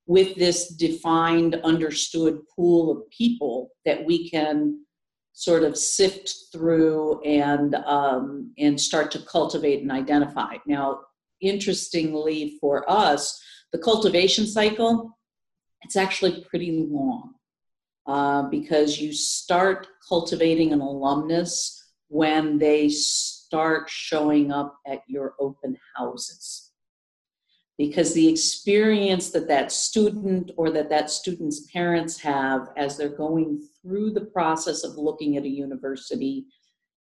with 0.06 0.36
this 0.36 0.68
defined, 0.68 1.56
understood 1.64 2.38
pool 2.54 2.92
of 2.92 3.10
people 3.10 3.70
that 3.84 4.04
we 4.04 4.30
can 4.30 4.78
sort 5.32 5.62
of 5.62 5.76
sift 5.76 6.34
through 6.52 7.20
and 7.22 7.74
um, 7.74 8.52
and 8.58 8.80
start 8.80 9.10
to 9.12 9.18
cultivate 9.20 9.82
and 9.82 9.90
identify. 9.90 10.56
Now, 10.66 11.00
interestingly 11.40 12.58
for 12.60 12.88
us, 12.90 13.42
the 13.72 13.78
cultivation 13.78 14.46
cycle 14.46 15.16
it's 15.84 15.96
actually 15.96 16.44
pretty 16.48 16.86
long 16.88 17.34
uh, 18.06 18.44
because 18.44 19.00
you 19.00 19.12
start 19.12 19.86
cultivating 20.08 20.72
an 20.72 20.80
alumnus 20.80 21.78
when 22.08 22.58
they 22.58 22.88
start 22.88 23.88
showing 23.90 24.52
up 24.52 24.76
at 24.86 25.00
your 25.08 25.34
open 25.40 25.76
houses 25.96 26.71
because 27.82 28.14
the 28.14 28.28
experience 28.28 29.30
that 29.30 29.48
that 29.48 29.72
student 29.72 30.52
or 30.56 30.70
that 30.70 30.88
that 30.88 31.10
student's 31.10 31.68
parents 31.72 32.16
have 32.16 32.68
as 32.76 32.96
they're 32.96 33.08
going 33.08 33.60
through 33.82 34.12
the 34.12 34.26
process 34.26 34.84
of 34.84 34.94
looking 34.94 35.36
at 35.36 35.42
a 35.42 35.48
university 35.48 36.46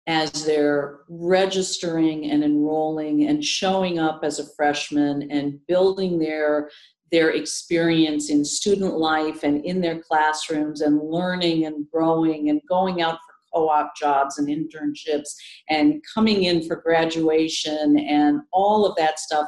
as 0.07 0.31
they're 0.45 1.01
registering 1.09 2.31
and 2.31 2.45
enrolling 2.45 3.29
and 3.29 3.43
showing 3.43 3.99
up 3.99 4.21
as 4.23 4.41
a 4.41 4.55
freshman 4.57 5.31
and 5.31 5.59
building 5.69 6.19
their 6.19 6.69
their 7.11 7.31
experience 7.31 8.29
in 8.29 8.45
student 8.45 8.99
life 8.99 9.45
and 9.45 9.65
in 9.65 9.81
their 9.81 10.01
classrooms 10.01 10.83
and 10.83 11.01
learning 11.01 11.65
and 11.65 11.87
growing 11.91 12.51
and 12.51 12.61
going 12.69 13.01
out 13.01 13.15
for 13.15 13.61
co-op 13.61 13.97
jobs 13.97 14.37
and 14.37 14.49
internships 14.49 15.31
and 15.71 16.03
coming 16.15 16.43
in 16.43 16.63
for 16.63 16.77
graduation 16.77 17.99
and 18.01 18.43
all 18.53 18.85
of 18.85 18.95
that 18.97 19.19
stuff 19.19 19.47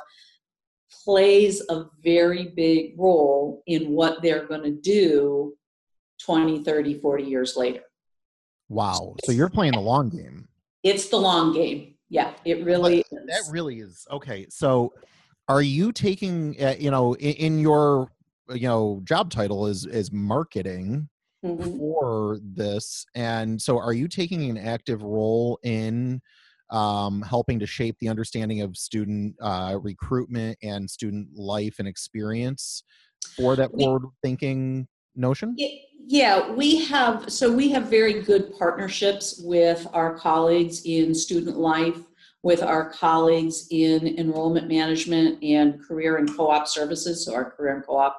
plays 1.05 1.63
a 1.69 1.85
very 2.03 2.49
big 2.57 2.95
role 2.99 3.63
in 3.67 3.91
what 3.91 4.23
they're 4.23 4.47
going 4.47 4.63
to 4.63 4.81
do 4.81 5.55
20 6.25 6.63
30 6.65 7.01
40 7.01 7.25
years 7.25 7.57
later. 7.57 7.83
Wow 8.69 9.17
so 9.25 9.33
you're 9.33 9.51
playing 9.51 9.73
the 9.73 9.81
long 9.81 10.09
game. 10.09 10.49
It's 10.83 11.09
the 11.09 11.17
long 11.17 11.55
game. 11.55 11.95
Yeah 12.09 12.33
it 12.45 12.65
really 12.65 13.05
but 13.11 13.27
that 13.27 13.43
really 13.51 13.81
is 13.81 14.07
okay 14.11 14.47
so 14.51 14.93
are 15.49 15.63
you 15.63 15.91
taking 15.91 16.57
uh, 16.63 16.77
you 16.79 16.91
know 16.91 17.15
in, 17.15 17.35
in, 17.35 17.59
your 17.59 18.09
you 18.55 18.69
know 18.69 19.01
job 19.05 19.31
title 19.31 19.67
is 19.67 19.87
is 19.87 20.13
marketing 20.13 21.09
mm-hmm. 21.45 21.79
for 21.79 22.39
this 22.43 23.05
and 23.15 23.61
so 23.61 23.79
are 23.79 23.93
you 23.93 24.07
taking 24.09 24.49
an 24.51 24.59
active 24.59 25.03
role 25.03 25.59
in 25.63 26.21
um, 26.71 27.23
helping 27.23 27.59
to 27.59 27.67
shape 27.67 27.97
the 28.01 28.09
understanding 28.09 28.61
of 28.61 28.77
student 28.77 29.35
uh, 29.41 29.79
recruitment 29.81 30.59
and 30.63 30.89
student 30.89 31.29
life 31.35 31.77
and 31.79 31.89
experience 31.89 32.83
for 33.37 33.57
that 33.57 33.71
forward 33.73 34.05
thinking 34.23 34.87
notion? 35.17 35.55
Yeah 35.59 36.49
we 36.57 36.85
have 36.87 37.31
so 37.31 37.53
we 37.53 37.69
have 37.71 37.85
very 37.85 38.23
good 38.23 38.53
partnerships 38.59 39.41
with 39.45 39.87
our 39.93 40.17
colleagues 40.19 40.83
in 40.85 41.15
student 41.15 41.57
life 41.57 41.99
with 42.43 42.63
our 42.63 42.91
colleagues 42.91 43.67
in 43.71 44.19
enrollment 44.19 44.67
management 44.67 45.43
and 45.45 45.81
career 45.83 46.17
and 46.17 46.35
co-op 46.35 46.67
services. 46.67 47.25
So 47.25 47.35
our 47.35 47.51
career 47.51 47.75
and 47.75 47.87
co-op 47.87 48.17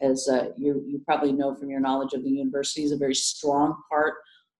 as 0.00 0.28
uh, 0.28 0.50
you, 0.56 0.84
you 0.86 1.00
probably 1.04 1.32
know 1.32 1.54
from 1.54 1.70
your 1.70 1.80
knowledge 1.80 2.12
of 2.12 2.22
the 2.22 2.30
university 2.30 2.84
is 2.84 2.92
a 2.92 2.96
very 2.96 3.14
strong 3.14 3.76
part 3.90 4.14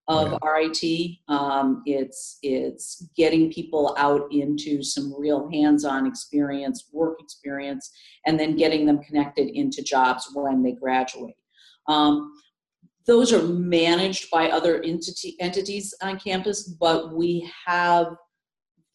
of 0.07 0.31
yeah. 0.31 0.49
RIT. 0.49 1.17
Um, 1.27 1.81
it's 1.85 2.37
it's 2.43 3.07
getting 3.15 3.51
people 3.51 3.95
out 3.97 4.31
into 4.31 4.83
some 4.83 5.13
real 5.17 5.49
hands-on 5.51 6.05
experience, 6.05 6.89
work 6.91 7.17
experience, 7.19 7.91
and 8.25 8.39
then 8.39 8.55
getting 8.55 8.85
them 8.85 9.01
connected 9.03 9.49
into 9.49 9.81
jobs 9.81 10.29
when 10.33 10.63
they 10.63 10.73
graduate. 10.73 11.35
Um, 11.87 12.33
those 13.07 13.31
are 13.31 13.43
managed 13.43 14.31
by 14.31 14.49
other 14.49 14.81
entity, 14.81 15.35
entities 15.39 15.93
on 16.01 16.19
campus, 16.19 16.63
but 16.63 17.15
we 17.15 17.51
have 17.65 18.15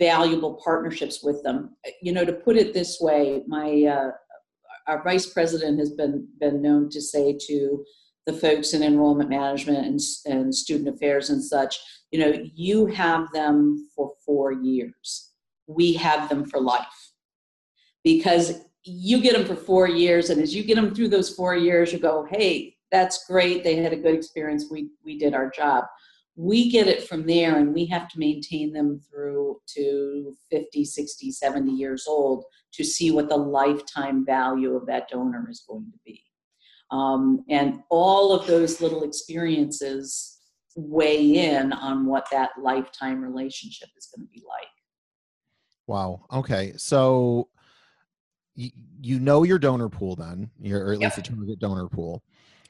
valuable 0.00 0.60
partnerships 0.64 1.22
with 1.22 1.42
them. 1.44 1.76
You 2.02 2.12
know, 2.12 2.24
to 2.24 2.32
put 2.32 2.56
it 2.56 2.72
this 2.72 2.98
way, 3.00 3.42
my 3.46 3.84
uh, 3.84 4.10
our 4.88 5.02
vice 5.04 5.26
president 5.26 5.78
has 5.78 5.90
been 5.90 6.28
been 6.40 6.62
known 6.62 6.88
to 6.90 7.00
say 7.00 7.36
to 7.46 7.84
the 8.30 8.38
folks 8.38 8.74
in 8.74 8.82
enrollment 8.82 9.28
management 9.28 9.86
and, 9.86 10.00
and 10.26 10.54
student 10.54 10.94
affairs 10.94 11.30
and 11.30 11.42
such, 11.42 11.78
you 12.10 12.18
know, 12.18 12.32
you 12.54 12.86
have 12.86 13.30
them 13.32 13.88
for 13.94 14.12
four 14.24 14.52
years. 14.52 15.32
We 15.66 15.94
have 15.94 16.28
them 16.28 16.44
for 16.46 16.60
life. 16.60 16.86
Because 18.02 18.60
you 18.84 19.20
get 19.20 19.34
them 19.34 19.44
for 19.44 19.56
four 19.56 19.88
years, 19.88 20.30
and 20.30 20.40
as 20.40 20.54
you 20.54 20.64
get 20.64 20.76
them 20.76 20.94
through 20.94 21.08
those 21.08 21.34
four 21.34 21.54
years, 21.54 21.92
you 21.92 21.98
go, 21.98 22.26
hey, 22.30 22.76
that's 22.90 23.26
great. 23.26 23.62
They 23.62 23.76
had 23.76 23.92
a 23.92 23.96
good 23.96 24.14
experience. 24.14 24.66
We, 24.70 24.90
we 25.04 25.18
did 25.18 25.34
our 25.34 25.50
job. 25.50 25.84
We 26.36 26.70
get 26.70 26.88
it 26.88 27.06
from 27.06 27.26
there, 27.26 27.58
and 27.58 27.74
we 27.74 27.84
have 27.86 28.08
to 28.08 28.18
maintain 28.18 28.72
them 28.72 29.00
through 29.10 29.60
to 29.74 30.34
50, 30.50 30.84
60, 30.84 31.30
70 31.30 31.72
years 31.72 32.06
old 32.08 32.44
to 32.72 32.84
see 32.84 33.10
what 33.10 33.28
the 33.28 33.36
lifetime 33.36 34.24
value 34.24 34.74
of 34.74 34.86
that 34.86 35.08
donor 35.08 35.46
is 35.50 35.62
going 35.68 35.90
to 35.92 35.98
be. 36.04 36.24
Um, 36.90 37.44
and 37.48 37.80
all 37.88 38.32
of 38.32 38.46
those 38.46 38.80
little 38.80 39.04
experiences 39.04 40.38
weigh 40.76 41.34
in 41.36 41.72
on 41.72 42.06
what 42.06 42.26
that 42.32 42.50
lifetime 42.60 43.22
relationship 43.22 43.88
is 43.96 44.08
going 44.14 44.26
to 44.26 44.32
be 44.32 44.42
like. 44.48 44.68
Wow. 45.86 46.24
Okay. 46.32 46.72
So 46.76 47.48
you, 48.54 48.70
you 49.00 49.20
know 49.20 49.42
your 49.42 49.58
donor 49.58 49.88
pool 49.88 50.16
then, 50.16 50.50
or 50.70 50.92
at 50.92 51.00
yep. 51.00 51.16
least 51.16 51.28
a 51.28 51.30
target 51.32 51.58
donor 51.58 51.88
pool. 51.88 52.22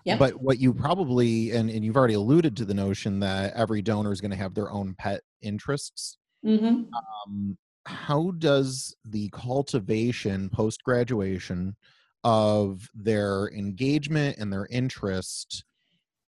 Yep. 0.05 0.19
But 0.19 0.41
what 0.41 0.59
you 0.59 0.73
probably, 0.73 1.51
and, 1.51 1.69
and 1.69 1.85
you've 1.85 1.97
already 1.97 2.15
alluded 2.15 2.57
to 2.57 2.65
the 2.65 2.75
notion 2.75 3.21
that 3.21 3.53
every 3.55 3.83
donor 3.83 4.13
is 4.13 4.21
going 4.21 4.31
to 4.31 4.37
have 4.37 4.55
their 4.55 4.71
own 4.71 4.95
pet 4.99 5.21
interests. 5.43 6.17
Mm-hmm. 6.45 6.85
Um, 6.95 7.59
how 7.87 8.31
does 8.39 8.95
the 9.05 9.29
cultivation 9.31 10.49
post 10.49 10.83
graduation 10.85 11.77
of 12.25 12.89
their 12.95 13.49
engagement 13.49 14.37
and 14.39 14.53
their 14.53 14.67
interest 14.67 15.65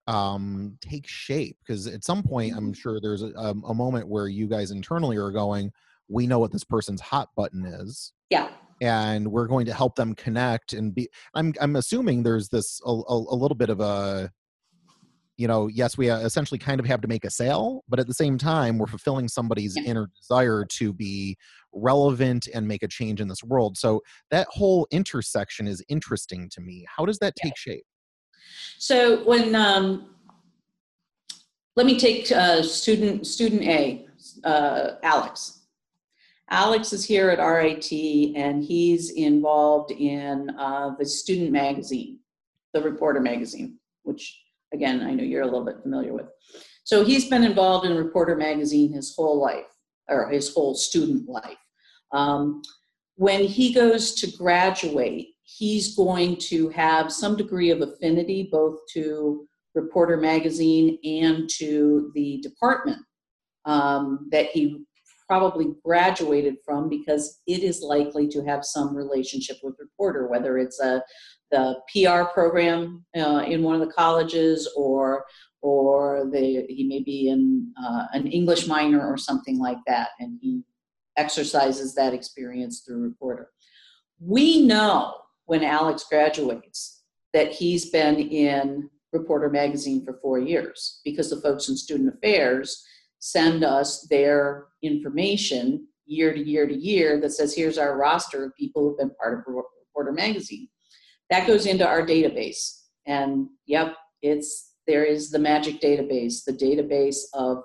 um 0.09 0.77
take 0.81 1.07
shape 1.07 1.57
because 1.65 1.87
at 1.87 2.05
some 2.05 2.23
point 2.23 2.53
i'm 2.57 2.65
mm-hmm. 2.65 2.73
sure 2.73 3.01
there's 3.01 3.23
a, 3.23 3.33
um, 3.37 3.63
a, 3.69 3.75
moment 3.75 4.09
where 4.09 4.27
you 4.27 4.49
guys 4.49 4.73
internally 4.73 5.17
are 5.17 5.31
going 5.31 5.71
we 6.09 6.27
know 6.27 6.41
what 6.41 6.51
this 6.51 6.65
person's 6.65 7.01
hot 7.01 7.29
button 7.37 7.65
is 7.65 8.13
yeah 8.29 8.49
and 8.81 9.31
we're 9.31 9.47
going 9.47 9.65
to 9.65 9.73
help 9.73 9.95
them 9.95 10.13
connect 10.17 10.73
and 10.73 10.93
be 10.93 11.09
i'm 11.35 11.55
i'm 11.61 11.77
assuming 11.77 12.23
there's 12.23 12.49
this 12.49 12.81
a, 12.85 12.91
a, 12.91 13.15
a 13.15 13.37
little 13.37 13.55
bit 13.55 13.71
of 13.71 13.81
a 13.81 14.29
you 15.43 15.49
know 15.49 15.67
yes 15.67 15.99
we 15.99 16.09
uh, 16.09 16.19
essentially 16.21 16.59
kind 16.59 16.81
of 16.81 16.87
have 16.87 17.01
to 17.01 17.09
make 17.09 17.25
a 17.25 17.31
sale 17.31 17.83
but 17.89 17.99
at 17.99 18.07
the 18.07 18.15
same 18.15 18.37
time 18.39 18.79
we're 18.79 18.87
fulfilling 18.87 19.29
somebody's 19.29 19.77
inner 19.77 20.09
desire 20.21 20.65
to 20.65 20.93
be 20.93 21.37
relevant 21.73 22.49
and 22.53 22.67
make 22.67 22.83
a 22.83 22.89
change 22.89 23.21
in 23.21 23.29
this 23.29 23.43
world. 23.43 23.77
So 23.77 24.03
that 24.31 24.47
whole 24.51 24.87
intersection 24.91 25.67
is 25.67 25.83
interesting 25.89 26.49
to 26.51 26.61
me. 26.61 26.85
How 26.95 27.05
does 27.05 27.19
that 27.19 27.35
take 27.37 27.57
shape? 27.57 27.85
So 28.79 29.25
when 29.25 29.55
um, 29.55 30.15
let 31.77 31.87
me 31.87 31.99
take 31.99 32.31
uh, 32.31 32.63
student 32.63 33.27
student 33.27 33.63
A, 33.63 34.07
uh, 34.45 34.93
Alex. 35.03 35.61
Alex 36.51 36.93
is 36.93 37.05
here 37.05 37.31
at 37.31 37.43
RIT 37.43 37.91
and 38.37 38.63
he's 38.63 39.11
involved 39.13 39.91
in 39.91 40.51
uh, 40.59 40.91
the 40.99 41.07
student 41.07 41.51
magazine, 41.51 42.19
the 42.75 42.83
Reporter 42.83 43.21
magazine, 43.21 43.79
which 44.03 44.42
again 44.73 45.03
I 45.03 45.13
know 45.13 45.25
you're 45.25 45.43
a 45.43 45.47
little 45.47 45.65
bit 45.65 45.83
familiar 45.83 46.13
with. 46.13 46.27
So 46.85 47.05
he's 47.05 47.29
been 47.29 47.45
involved 47.45 47.87
in 47.87 47.97
Reporter 47.97 48.37
magazine 48.37 48.93
his 48.93 49.15
whole 49.15 49.41
life, 49.41 49.67
or 50.09 50.29
his 50.31 50.53
whole 50.53 50.75
student 50.75 51.29
life. 51.29 51.59
Um, 52.13 52.63
when 53.17 53.45
he 53.45 53.73
goes 53.73 54.15
to 54.17 54.37
graduate, 54.37 55.29
he's 55.45 55.97
going 55.97 56.37
to 56.37 56.69
have 56.71 57.13
some 57.13 57.37
degree 57.37 57.71
of 57.71 57.81
affinity 57.81 58.49
both 58.51 58.79
to 58.95 59.47
Reporter 59.75 60.17
Magazine 60.17 60.99
and 61.05 61.49
to 61.59 62.11
the 62.15 62.39
department 62.43 62.99
um, 63.65 64.29
that 64.31 64.47
he 64.47 64.85
probably 65.29 65.69
graduated 65.85 66.57
from 66.65 66.89
because 66.89 67.41
it 67.47 67.63
is 67.63 67.81
likely 67.81 68.29
to 68.29 68.45
have 68.45 68.65
some 68.65 68.95
relationship 68.95 69.57
with 69.63 69.75
Reporter, 69.79 70.27
whether 70.29 70.59
it's 70.59 70.81
a 70.81 71.03
the 71.53 71.77
PR 71.93 72.25
program 72.33 73.05
uh, 73.17 73.45
in 73.47 73.63
one 73.63 73.81
of 73.81 73.87
the 73.87 73.95
colleges 73.95 74.69
or 74.77 75.25
or 75.61 76.29
he 76.35 76.87
may 76.89 77.01
be 77.01 77.29
in 77.29 77.73
uh, 77.81 78.07
an 78.15 78.27
English 78.27 78.67
minor 78.67 79.07
or 79.07 79.17
something 79.17 79.61
like 79.61 79.79
that, 79.87 80.09
and 80.19 80.37
he 80.43 80.65
exercises 81.17 81.95
that 81.95 82.13
experience 82.13 82.81
through 82.81 83.01
Reporter. 83.01 83.51
We 84.19 84.67
know 84.67 85.15
when 85.47 85.63
Alex 85.63 86.05
graduates 86.09 87.03
that 87.33 87.53
he's 87.53 87.91
been 87.91 88.19
in 88.19 88.91
Reporter 89.13 89.51
Magazine 89.51 90.05
for 90.05 90.19
four 90.21 90.41
years 90.41 91.01
because 91.05 91.31
the 91.31 91.41
folks 91.41 91.69
in 91.69 91.77
Student 91.77 92.15
Affairs 92.15 92.85
send 93.21 93.63
us 93.63 94.07
their 94.11 94.67
information 94.83 95.87
year 96.07 96.35
to 96.35 96.41
year 96.41 96.67
to 96.67 96.75
year 96.75 97.21
that 97.21 97.31
says 97.31 97.55
here's 97.55 97.79
our 97.79 97.97
roster 97.97 98.45
of 98.45 98.57
people 98.57 98.83
who've 98.83 98.99
been 98.99 99.15
part 99.15 99.35
of 99.35 99.45
Reporter 99.47 100.13
Magazine. 100.13 100.69
That 101.33 101.47
goes 101.47 101.65
into 101.65 101.89
our 101.89 102.03
database. 102.03 102.83
And 103.07 103.49
yep, 103.65 103.97
it's 104.21 104.75
there 104.87 105.03
is 105.03 105.31
the 105.31 105.39
magic 105.39 105.81
database, 105.81 106.45
the 106.45 106.53
database 106.53 107.21
of 107.33 107.63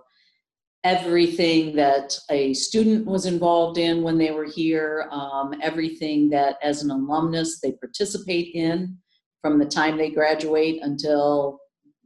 everything 0.86 1.76
that 1.76 2.18
a 2.32 2.54
student 2.54 3.06
was 3.06 3.26
involved 3.26 3.78
in 3.78 4.04
when 4.04 4.18
they 4.18 4.32
were 4.32 4.46
here, 4.46 5.10
um, 5.12 5.54
everything 5.62 6.30
that 6.30 6.56
as 6.64 6.82
an 6.82 6.92
alumnus 6.92 7.60
they 7.60 7.74
participate 7.74 8.56
in 8.56 8.98
from 9.42 9.60
the 9.60 9.66
time 9.66 9.98
they 9.98 10.12
graduate 10.12 10.80
until 10.82 11.60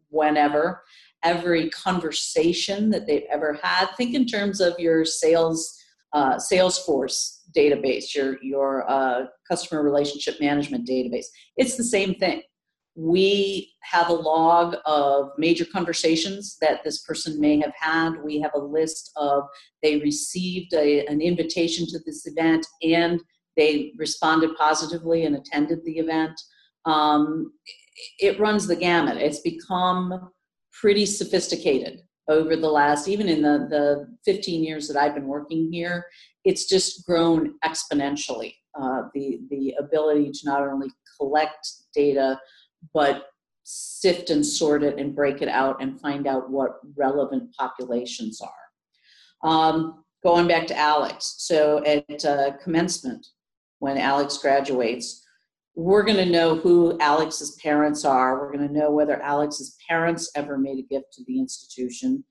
whenever, 0.09 0.81
every 1.23 1.69
conversation 1.69 2.89
that 2.89 3.05
they've 3.05 3.27
ever 3.31 3.59
had. 3.61 3.85
Think 3.97 4.15
in 4.15 4.25
terms 4.25 4.61
of 4.61 4.73
your 4.79 5.05
sales 5.05 5.77
uh, 6.13 6.37
Salesforce 6.37 7.40
database, 7.55 8.13
your 8.15 8.41
your 8.41 8.89
uh, 8.89 9.25
customer 9.49 9.83
relationship 9.83 10.39
management 10.39 10.87
database. 10.87 11.25
It's 11.57 11.77
the 11.77 11.83
same 11.83 12.15
thing. 12.15 12.41
We 12.95 13.71
have 13.83 14.09
a 14.09 14.13
log 14.13 14.75
of 14.85 15.29
major 15.37 15.65
conversations 15.65 16.57
that 16.59 16.83
this 16.83 17.03
person 17.03 17.39
may 17.39 17.59
have 17.61 17.73
had. 17.79 18.21
We 18.23 18.39
have 18.41 18.51
a 18.53 18.59
list 18.59 19.11
of 19.15 19.43
they 19.81 19.99
received 19.99 20.73
a, 20.73 21.05
an 21.05 21.21
invitation 21.21 21.87
to 21.87 21.99
this 22.05 22.27
event 22.27 22.65
and 22.83 23.21
they 23.55 23.93
responded 23.97 24.55
positively 24.57 25.25
and 25.25 25.35
attended 25.35 25.79
the 25.85 25.99
event. 25.99 26.39
Um, 26.85 27.53
it 28.19 28.39
runs 28.39 28.67
the 28.67 28.75
gamut. 28.75 29.17
It's 29.17 29.39
become 29.39 30.31
pretty 30.73 31.05
sophisticated 31.05 32.01
over 32.31 32.55
the 32.55 32.69
last, 32.69 33.07
even 33.07 33.27
in 33.29 33.41
the, 33.41 33.67
the 33.69 34.07
15 34.25 34.63
years 34.63 34.87
that 34.87 34.97
I've 34.97 35.13
been 35.13 35.27
working 35.27 35.71
here, 35.71 36.05
it's 36.43 36.65
just 36.65 37.05
grown 37.05 37.55
exponentially. 37.63 38.55
Uh, 38.79 39.03
the, 39.13 39.41
the 39.49 39.75
ability 39.79 40.31
to 40.31 40.39
not 40.45 40.61
only 40.61 40.87
collect 41.19 41.67
data, 41.93 42.39
but 42.93 43.27
sift 43.63 44.29
and 44.29 44.45
sort 44.45 44.83
it 44.83 44.97
and 44.97 45.15
break 45.15 45.41
it 45.41 45.49
out 45.49 45.81
and 45.81 45.99
find 45.99 46.25
out 46.25 46.49
what 46.49 46.79
relevant 46.95 47.53
populations 47.55 48.41
are. 48.41 49.49
Um, 49.49 50.03
going 50.23 50.47
back 50.47 50.67
to 50.67 50.77
Alex, 50.77 51.35
so 51.39 51.83
at 51.85 52.25
uh, 52.25 52.51
commencement, 52.63 53.25
when 53.79 53.97
Alex 53.97 54.37
graduates, 54.37 55.25
we're 55.75 56.03
going 56.03 56.17
to 56.17 56.25
know 56.25 56.55
who 56.55 56.97
Alex's 56.99 57.57
parents 57.61 58.03
are. 58.03 58.39
We're 58.39 58.51
going 58.51 58.67
to 58.67 58.73
know 58.73 58.91
whether 58.91 59.21
Alex's 59.21 59.77
parents 59.87 60.29
ever 60.35 60.57
made 60.57 60.79
a 60.79 60.87
gift 60.87 61.13
to 61.13 61.23
the 61.25 61.39
institution. 61.39 62.23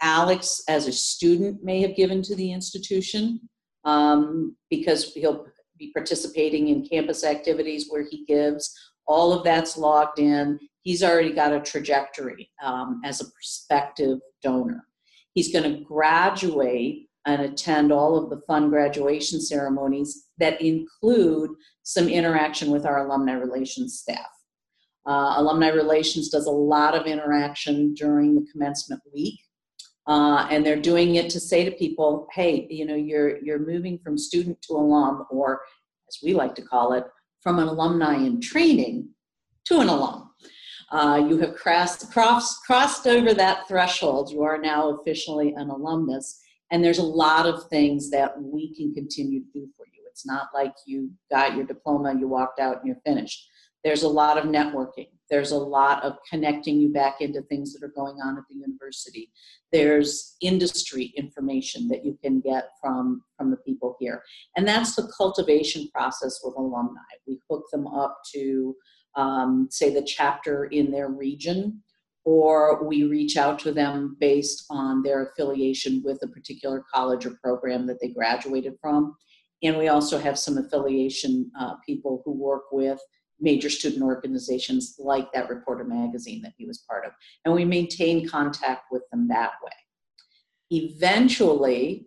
Alex, 0.00 0.62
as 0.68 0.86
a 0.86 0.92
student, 0.92 1.64
may 1.64 1.80
have 1.80 1.96
given 1.96 2.22
to 2.22 2.36
the 2.36 2.52
institution 2.52 3.40
um, 3.84 4.56
because 4.70 5.12
he'll 5.12 5.46
be 5.78 5.92
participating 5.92 6.68
in 6.68 6.86
campus 6.86 7.24
activities 7.24 7.86
where 7.88 8.06
he 8.08 8.24
gives. 8.26 8.72
All 9.06 9.32
of 9.32 9.44
that's 9.44 9.76
logged 9.76 10.18
in. 10.18 10.58
He's 10.82 11.02
already 11.02 11.32
got 11.32 11.52
a 11.52 11.60
trajectory 11.60 12.50
um, 12.62 13.00
as 13.04 13.20
a 13.20 13.30
prospective 13.30 14.18
donor. 14.42 14.86
He's 15.34 15.52
going 15.52 15.64
to 15.64 15.82
graduate 15.82 17.08
and 17.26 17.42
attend 17.42 17.90
all 17.90 18.16
of 18.16 18.30
the 18.30 18.42
fun 18.46 18.70
graduation 18.70 19.40
ceremonies 19.40 20.23
that 20.38 20.60
include 20.60 21.50
some 21.82 22.08
interaction 22.08 22.70
with 22.70 22.86
our 22.86 23.06
alumni 23.06 23.32
relations 23.32 23.98
staff. 23.98 24.26
Uh, 25.06 25.34
alumni 25.36 25.68
relations 25.68 26.28
does 26.28 26.46
a 26.46 26.50
lot 26.50 26.94
of 26.94 27.06
interaction 27.06 27.94
during 27.94 28.34
the 28.34 28.46
commencement 28.50 29.02
week. 29.12 29.38
Uh, 30.06 30.46
and 30.50 30.64
they're 30.64 30.80
doing 30.80 31.14
it 31.14 31.30
to 31.30 31.40
say 31.40 31.64
to 31.64 31.70
people, 31.72 32.26
hey, 32.32 32.66
you 32.68 32.84
know, 32.84 32.94
you're 32.94 33.42
you're 33.42 33.58
moving 33.58 33.98
from 33.98 34.18
student 34.18 34.60
to 34.60 34.74
alum, 34.74 35.24
or 35.30 35.62
as 36.08 36.18
we 36.22 36.34
like 36.34 36.54
to 36.54 36.62
call 36.62 36.92
it, 36.92 37.04
from 37.42 37.58
an 37.58 37.68
alumni 37.68 38.16
in 38.16 38.40
training 38.40 39.08
to 39.64 39.80
an 39.80 39.88
alum. 39.88 40.30
Uh, 40.90 41.26
you 41.28 41.38
have 41.38 41.54
crossed, 41.54 42.12
crossed, 42.12 42.62
crossed 42.64 43.06
over 43.06 43.32
that 43.34 43.66
threshold. 43.66 44.30
You 44.30 44.42
are 44.42 44.58
now 44.58 44.90
officially 44.90 45.54
an 45.54 45.70
alumnus. 45.70 46.40
And 46.70 46.84
there's 46.84 46.98
a 46.98 47.02
lot 47.02 47.46
of 47.46 47.68
things 47.68 48.10
that 48.10 48.40
we 48.40 48.74
can 48.74 48.94
continue 48.94 49.40
to 49.40 49.46
do 49.52 49.68
for. 49.76 49.83
It's 50.14 50.24
not 50.24 50.50
like 50.54 50.72
you 50.86 51.10
got 51.28 51.56
your 51.56 51.66
diploma, 51.66 52.14
you 52.16 52.28
walked 52.28 52.60
out, 52.60 52.78
and 52.78 52.86
you're 52.86 53.00
finished. 53.04 53.48
There's 53.82 54.04
a 54.04 54.08
lot 54.08 54.38
of 54.38 54.44
networking. 54.44 55.08
There's 55.28 55.50
a 55.50 55.58
lot 55.58 56.04
of 56.04 56.14
connecting 56.30 56.78
you 56.78 56.92
back 56.92 57.20
into 57.20 57.42
things 57.42 57.72
that 57.72 57.84
are 57.84 57.92
going 57.96 58.18
on 58.22 58.38
at 58.38 58.44
the 58.48 58.54
university. 58.54 59.32
There's 59.72 60.36
industry 60.40 61.12
information 61.16 61.88
that 61.88 62.04
you 62.04 62.16
can 62.22 62.40
get 62.40 62.68
from, 62.80 63.22
from 63.36 63.50
the 63.50 63.56
people 63.56 63.96
here. 63.98 64.22
And 64.56 64.68
that's 64.68 64.94
the 64.94 65.12
cultivation 65.16 65.88
process 65.92 66.40
with 66.44 66.54
alumni. 66.56 67.00
We 67.26 67.40
hook 67.50 67.64
them 67.72 67.88
up 67.88 68.20
to, 68.34 68.76
um, 69.16 69.66
say, 69.68 69.92
the 69.92 70.02
chapter 70.02 70.66
in 70.66 70.92
their 70.92 71.08
region 71.08 71.82
or 72.24 72.82
we 72.84 73.04
reach 73.04 73.36
out 73.36 73.58
to 73.60 73.72
them 73.72 74.16
based 74.18 74.64
on 74.70 75.02
their 75.02 75.26
affiliation 75.26 76.02
with 76.04 76.18
a 76.22 76.28
particular 76.28 76.82
college 76.92 77.26
or 77.26 77.38
program 77.42 77.86
that 77.86 78.00
they 78.00 78.08
graduated 78.08 78.74
from. 78.80 79.14
And 79.64 79.78
we 79.78 79.88
also 79.88 80.18
have 80.18 80.38
some 80.38 80.58
affiliation 80.58 81.50
uh, 81.58 81.74
people 81.84 82.22
who 82.24 82.32
work 82.32 82.64
with 82.70 83.00
major 83.40 83.70
student 83.70 84.02
organizations 84.02 84.96
like 84.98 85.32
that 85.32 85.48
Reporter 85.48 85.84
magazine 85.84 86.42
that 86.42 86.52
he 86.56 86.66
was 86.66 86.78
part 86.78 87.04
of. 87.04 87.12
And 87.44 87.54
we 87.54 87.64
maintain 87.64 88.28
contact 88.28 88.84
with 88.92 89.02
them 89.10 89.26
that 89.28 89.52
way. 89.64 89.72
Eventually, 90.70 92.06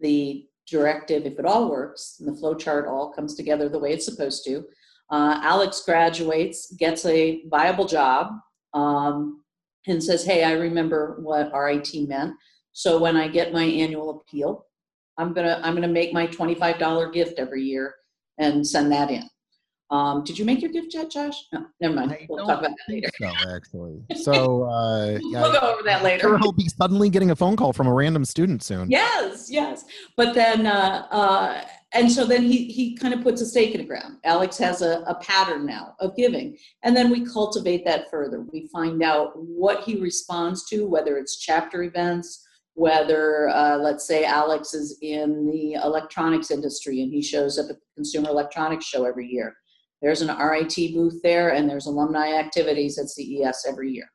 the 0.00 0.46
directive, 0.68 1.24
if 1.24 1.38
it 1.38 1.46
all 1.46 1.70
works, 1.70 2.16
and 2.18 2.28
the 2.28 2.38
flow 2.38 2.54
chart 2.54 2.86
all 2.86 3.12
comes 3.12 3.34
together 3.34 3.68
the 3.68 3.78
way 3.78 3.92
it's 3.92 4.04
supposed 4.04 4.44
to, 4.44 4.64
uh, 5.10 5.40
Alex 5.42 5.82
graduates, 5.84 6.72
gets 6.72 7.06
a 7.06 7.42
viable 7.48 7.86
job, 7.86 8.32
um, 8.74 9.42
and 9.86 10.02
says, 10.02 10.24
Hey, 10.24 10.44
I 10.44 10.52
remember 10.52 11.18
what 11.20 11.52
RIT 11.54 11.94
meant. 12.08 12.34
So 12.72 12.98
when 12.98 13.16
I 13.16 13.28
get 13.28 13.52
my 13.52 13.64
annual 13.64 14.10
appeal, 14.20 14.66
I'm 15.18 15.32
gonna 15.32 15.60
I'm 15.62 15.74
gonna 15.74 15.88
make 15.88 16.12
my 16.12 16.26
$25 16.26 17.12
gift 17.12 17.38
every 17.38 17.62
year 17.62 17.94
and 18.38 18.66
send 18.66 18.90
that 18.92 19.10
in. 19.10 19.28
Um, 19.90 20.22
did 20.22 20.38
you 20.38 20.44
make 20.44 20.60
your 20.60 20.70
gift 20.70 20.92
yet, 20.92 21.10
Josh? 21.10 21.34
No, 21.50 21.64
never 21.80 21.94
mind. 21.94 22.12
I 22.12 22.26
we'll 22.28 22.46
talk 22.46 22.58
about 22.58 22.70
that 22.76 22.92
later. 22.92 23.08
So 23.18 23.32
actually, 23.54 24.02
so 24.22 24.64
uh, 24.64 25.18
yeah, 25.22 25.40
we'll 25.40 25.52
go 25.52 25.60
over 25.60 25.82
that 25.84 26.02
later. 26.04 26.36
he'll 26.38 26.52
be 26.52 26.68
suddenly 26.68 27.08
getting 27.08 27.30
a 27.30 27.36
phone 27.36 27.56
call 27.56 27.72
from 27.72 27.86
a 27.86 27.92
random 27.92 28.26
student 28.26 28.62
soon. 28.62 28.90
Yes, 28.90 29.50
yes. 29.50 29.86
But 30.14 30.34
then, 30.34 30.66
uh, 30.66 31.06
uh, 31.10 31.64
and 31.94 32.12
so 32.12 32.26
then 32.26 32.42
he 32.42 32.66
he 32.66 32.96
kind 32.96 33.14
of 33.14 33.22
puts 33.22 33.40
a 33.40 33.46
stake 33.46 33.74
in 33.74 33.80
the 33.80 33.86
ground. 33.86 34.18
Alex 34.24 34.58
has 34.58 34.82
a, 34.82 35.04
a 35.06 35.14
pattern 35.22 35.64
now 35.64 35.94
of 36.00 36.14
giving, 36.16 36.58
and 36.82 36.94
then 36.94 37.10
we 37.10 37.24
cultivate 37.24 37.86
that 37.86 38.10
further. 38.10 38.42
We 38.42 38.68
find 38.70 39.02
out 39.02 39.32
what 39.36 39.84
he 39.84 39.98
responds 39.98 40.66
to, 40.66 40.86
whether 40.86 41.16
it's 41.16 41.38
chapter 41.38 41.82
events, 41.84 42.46
whether 42.78 43.48
uh, 43.48 43.76
let's 43.76 44.06
say 44.06 44.24
Alex 44.24 44.72
is 44.74 44.98
in 45.02 45.46
the 45.46 45.74
electronics 45.74 46.50
industry 46.50 47.02
and 47.02 47.12
he 47.12 47.20
shows 47.20 47.58
up 47.58 47.70
at 47.70 47.76
the 47.76 47.82
Consumer 47.96 48.30
Electronics 48.30 48.86
Show 48.86 49.04
every 49.04 49.26
year. 49.26 49.56
There's 50.00 50.22
an 50.22 50.36
RIT 50.36 50.76
booth 50.94 51.20
there, 51.22 51.50
and 51.50 51.68
there's 51.68 51.86
alumni 51.86 52.34
activities 52.34 52.98
at 52.98 53.08
CES 53.08 53.66
every 53.68 53.90
year. 53.90 54.08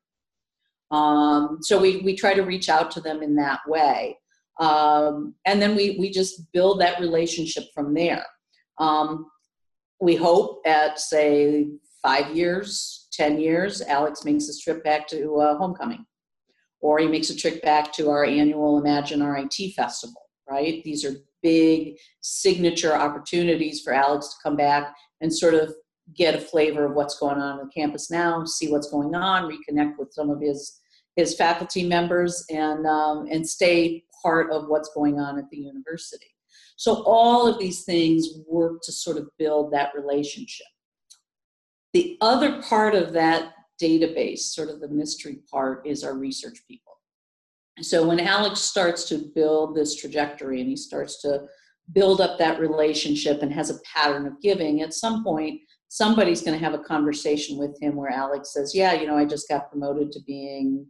Um, 0.91 1.58
so 1.62 1.80
we 1.80 1.97
we 1.97 2.15
try 2.15 2.34
to 2.34 2.43
reach 2.43 2.69
out 2.69 2.89
to 2.91 3.02
them 3.02 3.21
in 3.21 3.36
that 3.36 3.60
way 3.67 4.17
um, 4.60 5.36
and 5.45 5.62
then 5.62 5.76
we 5.76 5.97
we 5.99 6.10
just 6.10 6.52
build 6.52 6.80
that 6.82 6.99
relationship 6.99 7.65
from 7.73 7.93
there 7.93 8.26
um, 8.80 9.26
we 9.99 10.15
hope 10.15 10.62
at 10.65 10.99
say 10.99 11.67
five 12.02 12.36
years 12.36 13.08
ten 13.12 13.39
years 13.39 13.82
alex 13.82 14.23
makes 14.26 14.45
his 14.45 14.60
trip 14.60 14.84
back 14.84 15.08
to 15.08 15.36
uh, 15.38 15.58
homecoming 15.58 16.06
or 16.84 17.00
he 17.00 17.08
makes 17.08 17.30
a 17.30 17.36
trip 17.36 17.62
back 17.62 17.91
to 17.93 18.10
our 18.10 18.24
annual 18.24 18.78
imagine 18.78 19.24
rit 19.24 19.74
festival 19.76 20.30
right 20.50 20.84
these 20.84 21.04
are 21.04 21.15
big 21.41 21.98
signature 22.22 22.93
opportunities 22.96 23.82
for 23.82 23.93
alex 23.93 24.30
to 24.30 24.36
come 24.43 24.56
back 24.56 24.93
and 25.22 25.34
sort 25.34 25.54
of 25.54 25.74
get 26.15 26.36
a 26.36 26.39
flavor 26.39 26.86
of 26.86 26.96
what's 26.96 27.17
going 27.17 27.38
on 27.38 27.60
on 27.60 27.65
the 27.65 27.72
campus 27.74 28.12
now 28.12 28.43
see 28.46 28.69
what's 28.72 28.89
going 28.89 29.15
on 29.15 29.52
reconnect 29.52 29.98
with 29.98 30.13
some 30.13 30.30
of 30.30 30.39
his 30.41 30.80
his 31.15 31.36
faculty 31.36 31.88
members 31.88 32.43
and 32.50 32.86
um, 32.88 33.28
and 33.30 33.48
stay 33.48 34.04
part 34.24 34.52
of 34.52 34.67
what's 34.67 34.89
going 34.93 35.19
on 35.19 35.38
at 35.38 35.50
the 35.50 35.58
university. 35.58 36.28
So 36.76 37.04
all 37.04 37.48
of 37.48 37.60
these 37.60 37.84
things 37.84 38.28
work 38.48 38.82
to 38.84 38.91
sort 38.91 39.17
of 39.17 39.28
build 39.38 39.72
that 39.74 39.91
relationship. 39.96 40.65
The 41.93 42.17
other 42.22 42.62
part 42.63 42.96
of 42.96 43.13
that 43.13 43.54
database, 43.84 44.39
sort 44.39 44.69
of 44.69 44.80
the 44.80 44.88
mystery 44.88 45.39
part, 45.52 45.86
is 45.86 46.04
our 46.04 46.15
research 46.15 46.63
people. 46.67 46.93
So 47.82 48.08
when 48.08 48.19
Alex 48.19 48.60
starts 48.62 49.06
to 49.06 49.32
build 49.36 49.76
this 49.76 49.96
trajectory 49.96 50.62
and 50.62 50.69
he 50.69 50.76
starts 50.76 51.22
to 51.22 51.46
build 51.91 52.22
up 52.22 52.38
that 52.38 52.60
relationship 52.60 53.41
and 53.41 53.52
has 53.52 53.69
a 53.69 53.80
pattern 53.82 54.28
of 54.28 54.39
giving, 54.41 54.82
at 54.82 54.93
some 54.93 55.24
point, 55.24 55.60
somebody's 55.89 56.41
going 56.41 56.58
to 56.58 56.63
have 56.63 56.76
a 56.76 56.84
conversation 56.84 57.58
with 57.58 57.76
him 57.82 57.96
where 57.96 58.12
Alex 58.12 58.54
says, 58.54 58.74
Yeah, 58.76 58.93
you 58.93 59.08
know, 59.08 59.17
I 59.17 59.26
just 59.26 59.50
got 59.50 59.69
promoted 59.69 60.12
to 60.12 60.19
being 60.22 60.86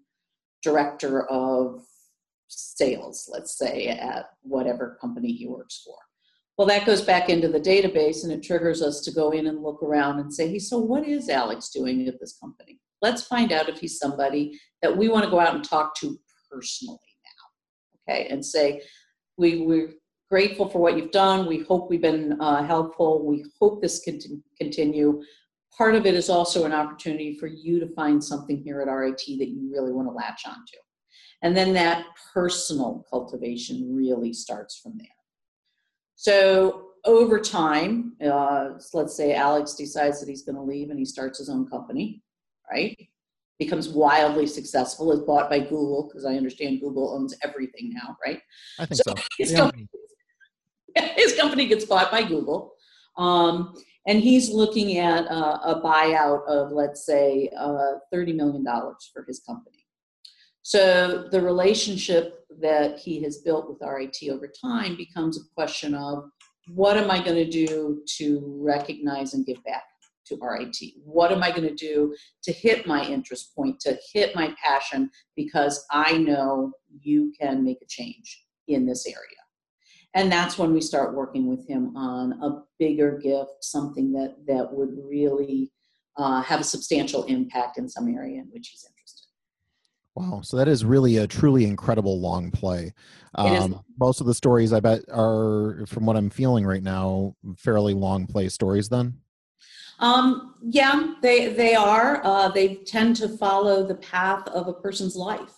director 0.62 1.25
of 1.29 1.84
sales, 2.47 3.29
let's 3.32 3.58
say, 3.58 3.88
at 3.88 4.25
whatever 4.41 4.97
company 5.01 5.32
he 5.32 5.47
works 5.47 5.82
for. 5.86 5.95
Well, 6.57 6.67
that 6.67 6.85
goes 6.85 7.01
back 7.01 7.29
into 7.29 7.47
the 7.47 7.59
database 7.59 8.23
and 8.23 8.31
it 8.31 8.43
triggers 8.43 8.81
us 8.81 9.01
to 9.01 9.11
go 9.11 9.31
in 9.31 9.47
and 9.47 9.63
look 9.63 9.81
around 9.81 10.19
and 10.19 10.31
say, 10.31 10.47
hey, 10.49 10.59
so 10.59 10.77
what 10.77 11.07
is 11.07 11.29
Alex 11.29 11.69
doing 11.69 12.07
at 12.07 12.19
this 12.19 12.37
company? 12.37 12.79
Let's 13.01 13.23
find 13.23 13.51
out 13.51 13.69
if 13.69 13.79
he's 13.79 13.97
somebody 13.97 14.59
that 14.81 14.95
we 14.95 15.09
want 15.09 15.25
to 15.25 15.31
go 15.31 15.39
out 15.39 15.55
and 15.55 15.63
talk 15.63 15.95
to 15.99 16.17
personally 16.51 16.99
now. 18.07 18.13
Okay, 18.13 18.27
and 18.27 18.45
say, 18.45 18.81
we, 19.37 19.61
we're 19.61 19.93
grateful 20.29 20.69
for 20.69 20.79
what 20.79 20.95
you've 20.95 21.11
done. 21.11 21.47
We 21.47 21.59
hope 21.63 21.89
we've 21.89 22.01
been 22.01 22.39
uh, 22.39 22.63
helpful. 22.63 23.25
We 23.25 23.45
hope 23.59 23.81
this 23.81 23.99
can 24.01 24.19
continue. 24.59 25.23
Part 25.75 25.95
of 25.95 26.05
it 26.05 26.13
is 26.13 26.29
also 26.29 26.65
an 26.65 26.71
opportunity 26.71 27.35
for 27.39 27.47
you 27.47 27.79
to 27.79 27.87
find 27.95 28.23
something 28.23 28.61
here 28.63 28.79
at 28.81 28.91
RIT 28.91 29.23
that 29.39 29.49
you 29.49 29.71
really 29.73 29.91
want 29.91 30.07
to 30.07 30.11
latch 30.11 30.43
onto. 30.45 30.77
And 31.41 31.57
then 31.57 31.73
that 31.73 32.05
personal 32.31 33.03
cultivation 33.09 33.95
really 33.95 34.33
starts 34.33 34.79
from 34.79 34.93
there. 34.97 35.07
So 36.23 36.91
over 37.03 37.38
time, 37.38 38.13
uh, 38.25 38.69
let's 38.93 39.13
say 39.13 39.36
Alex 39.36 39.73
decides 39.73 40.21
that 40.21 40.29
he's 40.29 40.43
going 40.43 40.55
to 40.55 40.62
leave 40.62 40.89
and 40.89 40.97
he 40.97 41.03
starts 41.03 41.38
his 41.38 41.49
own 41.49 41.67
company, 41.67 42.23
right? 42.71 42.97
Becomes 43.59 43.89
wildly 43.89 44.47
successful, 44.47 45.12
is 45.12 45.19
bought 45.19 45.49
by 45.49 45.59
Google 45.59 46.07
because 46.07 46.23
I 46.23 46.36
understand 46.36 46.79
Google 46.79 47.13
owns 47.13 47.36
everything 47.43 47.93
now, 47.93 48.15
right? 48.25 48.39
I 48.79 48.86
think 48.86 49.01
so. 49.05 49.13
His, 49.38 49.51
Yeah. 49.51 49.57
company, 49.57 49.88
his 51.17 51.36
company 51.36 51.67
gets 51.67 51.83
bought 51.83 52.09
by 52.09 52.23
Google. 52.23 52.73
Um, 53.17 53.75
and 54.07 54.21
he's 54.21 54.49
looking 54.49 54.99
at 54.99 55.27
uh, 55.29 55.59
a 55.62 55.81
buyout 55.81 56.47
of, 56.47 56.71
let's 56.71 57.05
say, 57.05 57.49
uh, 57.59 57.95
$30 58.13 58.33
million 58.33 58.65
for 59.13 59.25
his 59.27 59.41
company. 59.41 59.86
So 60.62 61.27
the 61.29 61.41
relationship 61.41 62.42
that 62.61 62.99
he 62.99 63.21
has 63.23 63.39
built 63.39 63.69
with 63.69 63.81
RIT 63.81 64.17
over 64.29 64.47
time 64.47 64.95
becomes 64.95 65.37
a 65.37 65.53
question 65.55 65.95
of 65.95 66.29
what 66.67 66.97
am 66.97 67.11
I 67.11 67.23
going 67.23 67.35
to 67.35 67.49
do 67.49 68.01
to 68.17 68.59
recognize 68.61 69.33
and 69.33 69.45
give 69.45 69.63
back 69.63 69.83
to 70.27 70.37
RIT? 70.41 70.77
What 71.03 71.31
am 71.31 71.43
I 71.43 71.51
going 71.51 71.67
to 71.67 71.75
do 71.75 72.15
to 72.43 72.51
hit 72.51 72.87
my 72.87 73.05
interest 73.05 73.55
point, 73.55 73.79
to 73.81 73.97
hit 74.13 74.35
my 74.35 74.53
passion, 74.63 75.09
because 75.35 75.85
I 75.91 76.17
know 76.17 76.71
you 77.01 77.33
can 77.39 77.63
make 77.63 77.81
a 77.81 77.87
change 77.87 78.45
in 78.67 78.85
this 78.85 79.05
area? 79.05 79.17
And 80.15 80.31
that's 80.31 80.57
when 80.57 80.73
we 80.73 80.81
start 80.81 81.15
working 81.15 81.47
with 81.47 81.67
him 81.67 81.95
on 81.97 82.33
a 82.43 82.61
bigger 82.79 83.17
gift, 83.17 83.51
something 83.61 84.13
that, 84.13 84.35
that 84.47 84.71
would 84.71 84.95
really 85.03 85.71
uh, 86.17 86.41
have 86.43 86.61
a 86.61 86.63
substantial 86.63 87.23
impact 87.23 87.77
in 87.77 87.89
some 87.89 88.07
area 88.07 88.39
in 88.39 88.47
which 88.51 88.69
he's 88.69 88.85
interested. 88.85 88.92
Wow. 90.15 90.41
So 90.43 90.58
that 90.58 90.67
is 90.67 90.86
really 90.86 91.17
a 91.17 91.28
truly 91.28 91.65
incredible 91.65 92.19
long 92.19 92.52
play. 92.52 92.93
Um, 93.36 93.82
most 93.99 94.21
of 94.21 94.28
the 94.28 94.34
stories, 94.34 94.71
I 94.71 94.80
bet, 94.80 95.02
are, 95.12 95.86
from 95.88 96.06
what 96.06 96.15
I'm 96.15 96.30
feeling 96.30 96.65
right 96.65 96.84
now, 96.84 97.36
fairly 97.58 97.95
long 97.95 98.28
play 98.28 98.49
stories 98.49 98.89
then. 98.89 99.15
Um, 99.99 100.56
yeah, 100.62 101.13
they 101.21 101.54
they 101.54 101.76
are. 101.76 102.21
Uh, 102.23 102.49
they 102.49 102.76
tend 102.76 103.15
to 103.17 103.30
follow 103.30 103.88
the 103.88 103.95
path 103.95 104.47
of 104.49 104.67
a 104.67 104.73
person's 104.73 105.15
life. 105.15 105.54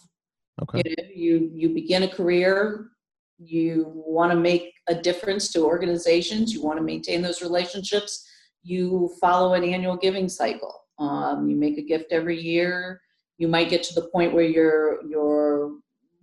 Okay. 0.62 0.84
You, 0.86 0.96
know, 0.98 1.10
you 1.13 1.52
you 1.54 1.70
begin 1.74 2.04
a 2.04 2.08
career, 2.08 2.89
you 3.38 3.91
want 3.94 4.32
to 4.32 4.38
make 4.38 4.74
a 4.88 4.96
difference 4.96 5.52
to 5.54 5.65
organizations, 5.65 6.54
you 6.54 6.62
want 6.62 6.78
to 6.78 6.84
maintain 6.84 7.22
those 7.22 7.41
relationships. 7.41 8.30
You 8.63 9.13
follow 9.22 9.54
an 9.54 9.63
annual 9.63 9.98
giving 9.98 10.30
cycle. 10.30 10.74
Um, 10.98 11.50
you 11.50 11.56
make 11.56 11.78
a 11.78 11.84
gift 11.84 12.12
every 12.12 12.39
year. 12.39 13.02
You 13.38 13.48
might 13.48 13.69
get 13.69 13.84
to 13.84 13.93
the 13.93 14.08
point 14.10 14.34
where 14.34 14.45
you're 14.45 15.06
you're 15.06 15.71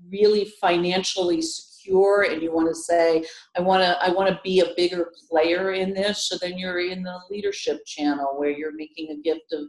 really 0.08 0.52
financially 0.60 1.40
secure 1.40 2.22
and 2.22 2.42
you 2.42 2.52
want 2.52 2.68
to 2.68 2.74
say 2.74 3.24
i 3.56 3.60
want 3.60 3.82
to 3.82 3.96
i 4.04 4.10
want 4.10 4.28
to 4.28 4.38
be 4.42 4.60
a 4.60 4.74
bigger 4.76 5.12
player 5.28 5.72
in 5.72 5.94
this 5.94 6.28
so 6.28 6.36
then 6.40 6.58
you're 6.58 6.80
in 6.80 7.02
the 7.02 7.18
leadership 7.30 7.84
channel 7.86 8.34
where 8.36 8.50
you're 8.50 8.74
making 8.74 9.10
a 9.10 9.22
gift 9.22 9.52
of 9.52 9.62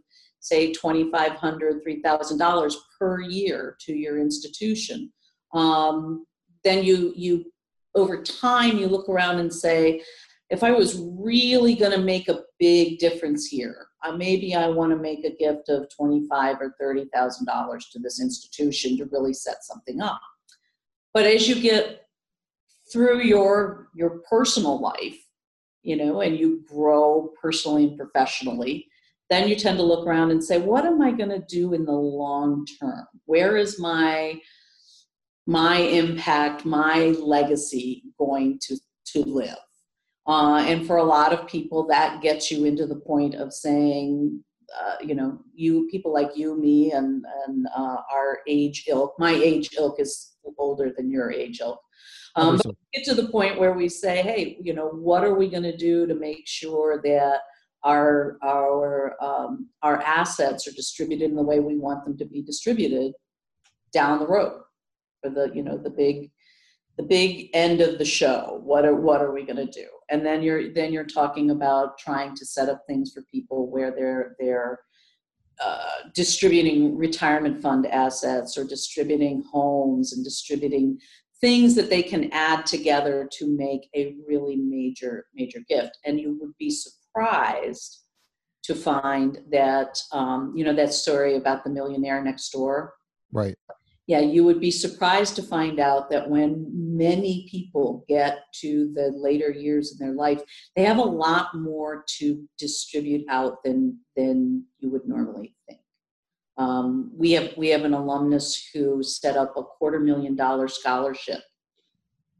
say 0.43 0.73
$2500 0.73 1.79
$3000 1.87 2.75
per 2.99 3.21
year 3.21 3.77
to 3.79 3.93
your 3.93 4.19
institution. 4.19 5.11
Um, 5.53 6.25
then 6.65 6.83
you 6.83 7.13
you 7.15 7.45
over 7.95 8.21
time 8.21 8.77
you 8.77 8.87
look 8.87 9.07
around 9.07 9.39
and 9.39 9.53
say 9.53 10.01
if 10.53 10.63
i 10.63 10.71
was 10.71 11.01
really 11.19 11.73
going 11.73 11.91
to 11.91 11.97
make 12.13 12.27
a 12.29 12.41
big 12.59 12.99
difference 12.99 13.45
here 13.45 13.87
uh, 14.05 14.11
maybe 14.11 14.53
i 14.55 14.67
want 14.67 14.91
to 14.91 14.97
make 14.97 15.25
a 15.25 15.35
gift 15.35 15.67
of 15.69 15.87
25 15.89 16.57
or 16.61 16.75
$30000 16.81 17.79
to 17.91 17.99
this 17.99 18.21
institution 18.21 18.97
to 18.97 19.05
really 19.05 19.33
set 19.33 19.63
something 19.63 20.01
up. 20.01 20.21
But 21.13 21.25
as 21.25 21.47
you 21.47 21.59
get 21.59 22.07
through 22.91 23.21
your 23.21 23.87
your 23.95 24.21
personal 24.29 24.79
life 24.79 25.17
you 25.81 25.95
know 25.95 26.21
and 26.21 26.37
you 26.37 26.63
grow 26.67 27.31
personally 27.41 27.85
and 27.85 27.97
professionally 27.97 28.87
then 29.29 29.47
you 29.47 29.55
tend 29.55 29.77
to 29.77 29.83
look 29.83 30.05
around 30.05 30.31
and 30.31 30.43
say 30.43 30.59
what 30.59 30.85
am 30.85 31.01
i 31.01 31.11
going 31.11 31.29
to 31.29 31.45
do 31.47 31.73
in 31.73 31.85
the 31.85 31.91
long 31.91 32.65
term? 32.79 33.05
Where 33.25 33.57
is 33.57 33.79
my 33.79 34.39
my 35.47 35.77
impact 35.77 36.65
my 36.65 36.97
legacy 37.35 38.03
going 38.19 38.59
to 38.67 38.77
to 39.13 39.23
live 39.23 39.57
uh, 40.27 40.63
and 40.67 40.87
for 40.87 40.97
a 40.97 41.03
lot 41.03 41.33
of 41.33 41.47
people 41.47 41.85
that 41.87 42.21
gets 42.21 42.49
you 42.49 42.65
into 42.65 42.85
the 42.85 42.95
point 42.95 43.35
of 43.35 43.53
saying 43.53 44.43
uh, 44.81 44.95
you 45.01 45.13
know 45.13 45.39
you 45.53 45.87
people 45.91 46.13
like 46.13 46.35
you 46.35 46.59
me 46.59 46.91
and 46.91 47.25
and 47.45 47.67
uh, 47.75 47.97
our 48.11 48.39
age 48.47 48.85
ilk 48.87 49.13
my 49.19 49.31
age 49.31 49.69
ilk 49.77 49.99
is 49.99 50.35
older 50.57 50.91
than 50.95 51.11
your 51.11 51.31
age 51.31 51.59
ilk. 51.61 51.79
Um, 52.35 52.57
but 52.57 52.75
get 52.93 53.03
to 53.05 53.13
the 53.13 53.29
point 53.29 53.59
where 53.59 53.73
we 53.73 53.87
say 53.87 54.21
hey 54.21 54.57
you 54.61 54.73
know 54.73 54.87
what 54.87 55.23
are 55.23 55.35
we 55.35 55.49
going 55.49 55.63
to 55.63 55.77
do 55.77 56.07
to 56.07 56.15
make 56.15 56.47
sure 56.47 57.01
that 57.03 57.41
our 57.83 58.37
our 58.41 59.15
um, 59.21 59.69
our 59.81 60.01
assets 60.01 60.67
are 60.67 60.71
distributed 60.71 61.29
in 61.29 61.35
the 61.35 61.43
way 61.43 61.59
we 61.59 61.77
want 61.77 62.05
them 62.05 62.17
to 62.17 62.25
be 62.25 62.41
distributed 62.41 63.13
down 63.91 64.19
the 64.19 64.27
road 64.27 64.61
for 65.21 65.29
the 65.29 65.51
you 65.53 65.63
know 65.63 65.77
the 65.77 65.89
big 65.89 66.31
the 66.97 67.03
big 67.03 67.49
end 67.53 67.81
of 67.81 67.97
the 67.97 68.05
show. 68.05 68.61
What 68.63 68.85
are 68.85 68.95
what 68.95 69.21
are 69.21 69.33
we 69.33 69.43
going 69.45 69.57
to 69.57 69.65
do? 69.65 69.87
And 70.09 70.25
then 70.25 70.43
you're 70.43 70.73
then 70.73 70.93
you're 70.93 71.05
talking 71.05 71.51
about 71.51 71.97
trying 71.97 72.35
to 72.35 72.45
set 72.45 72.69
up 72.69 72.83
things 72.87 73.11
for 73.13 73.23
people 73.31 73.69
where 73.69 73.91
they're 73.91 74.35
they're 74.39 74.79
uh, 75.61 76.09
distributing 76.13 76.97
retirement 76.97 77.61
fund 77.61 77.85
assets 77.87 78.57
or 78.57 78.63
distributing 78.63 79.43
homes 79.51 80.13
and 80.13 80.23
distributing 80.23 80.99
things 81.41 81.75
that 81.75 81.89
they 81.89 82.01
can 82.01 82.31
add 82.31 82.65
together 82.65 83.27
to 83.31 83.47
make 83.57 83.89
a 83.95 84.15
really 84.27 84.55
major 84.55 85.25
major 85.33 85.59
gift. 85.67 85.97
And 86.05 86.19
you 86.19 86.37
would 86.39 86.53
be 86.59 86.69
surprised 86.69 88.03
to 88.63 88.75
find 88.75 89.39
that 89.51 89.99
um, 90.11 90.53
you 90.55 90.63
know 90.63 90.73
that 90.73 90.93
story 90.93 91.35
about 91.35 91.63
the 91.63 91.69
millionaire 91.69 92.23
next 92.23 92.51
door? 92.51 92.93
Right. 93.31 93.55
Yeah, 94.05 94.19
you 94.19 94.43
would 94.43 94.59
be 94.59 94.71
surprised 94.71 95.35
to 95.37 95.43
find 95.43 95.79
out 95.79 96.09
that 96.09 96.29
when 96.29 96.67
many 96.73 97.47
people 97.49 98.03
get 98.09 98.39
to 98.55 98.91
the 98.93 99.13
later 99.15 99.49
years 99.49 99.93
in 99.93 100.05
their 100.05 100.15
life, 100.15 100.41
they 100.75 100.83
have 100.83 100.97
a 100.97 101.01
lot 101.01 101.55
more 101.55 102.03
to 102.17 102.43
distribute 102.57 103.25
out 103.29 103.63
than 103.63 103.97
than 104.17 104.65
you 104.79 104.89
would 104.89 105.07
normally 105.07 105.55
think. 105.67 105.79
Um, 106.57 107.11
we 107.15 107.31
have 107.31 107.51
we 107.55 107.69
have 107.69 107.85
an 107.85 107.93
alumnus 107.93 108.69
who 108.73 109.01
set 109.01 109.37
up 109.37 109.55
a 109.55 109.63
quarter 109.63 109.99
million 109.99 110.35
dollar 110.35 110.67
scholarship. 110.67 111.39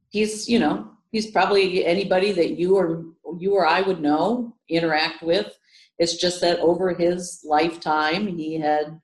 He's 0.09 0.49
you 0.49 0.59
know 0.59 0.91
he's 1.11 1.31
probably 1.31 1.85
anybody 1.85 2.33
that 2.33 2.59
you 2.59 2.75
or 2.75 3.05
you 3.39 3.53
or 3.53 3.65
I 3.65 3.81
would 3.81 4.01
know 4.01 4.57
interact 4.67 5.23
with. 5.23 5.57
It's 5.97 6.17
just 6.17 6.41
that 6.41 6.59
over 6.59 6.93
his 6.93 7.39
lifetime, 7.45 8.27
he 8.27 8.59
had 8.59 8.99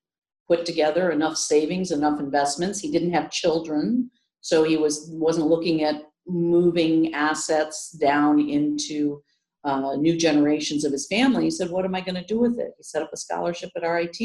put 0.50 0.66
together 0.66 1.12
enough 1.12 1.38
savings, 1.38 1.92
enough 1.92 2.20
investments. 2.20 2.80
He 2.80 2.92
didn't 2.92 3.14
have 3.14 3.32
children, 3.32 4.10
so 4.42 4.64
he 4.64 4.76
was 4.78 5.10
wasn't 5.14 5.48
looking 5.48 5.84
at 5.84 6.04
moving 6.28 7.14
assets 7.14 7.92
down 7.92 8.40
into 8.40 9.22
uh, 9.64 9.96
new 9.96 10.18
generations 10.18 10.84
of 10.84 10.92
his 10.92 11.08
family. 11.08 11.44
He 11.46 11.52
said, 11.52 11.70
"What 11.70 11.86
am 11.86 11.96
I 11.96 12.02
going 12.02 12.16
to 12.16 12.26
do 12.26 12.40
with 12.40 12.60
it?" 12.60 12.72
He 12.78 12.84
set 12.84 13.04
up 13.04 13.12
a 13.14 13.18
scholarship 13.18 13.70
at 13.76 13.88
RIT 13.88 14.20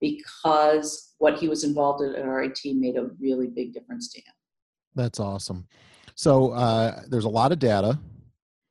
because 0.00 1.14
what 1.18 1.38
he 1.38 1.48
was 1.48 1.62
involved 1.64 2.02
in 2.02 2.14
at 2.14 2.26
RIT 2.26 2.58
made 2.74 2.96
a 2.96 3.08
really 3.20 3.46
big 3.46 3.72
difference 3.72 4.10
to 4.12 4.20
him. 4.20 4.34
That's 4.96 5.20
awesome. 5.20 5.68
So 6.16 6.50
uh, 6.50 7.02
there's 7.08 7.24
a 7.24 7.28
lot 7.30 7.52
of 7.52 7.58
data. 7.58 7.98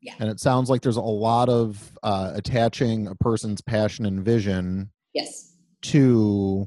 Yeah. 0.02 0.16
And 0.20 0.30
it 0.30 0.40
sounds 0.40 0.70
like 0.70 0.82
there's 0.82 0.98
a 0.98 1.02
lot 1.02 1.48
of 1.48 1.98
uh, 2.04 2.32
attaching 2.34 3.08
a 3.08 3.16
person's 3.16 3.62
passion 3.62 4.06
and 4.06 4.26
vision 4.26 4.92
Yes. 5.14 5.56
to 5.84 6.66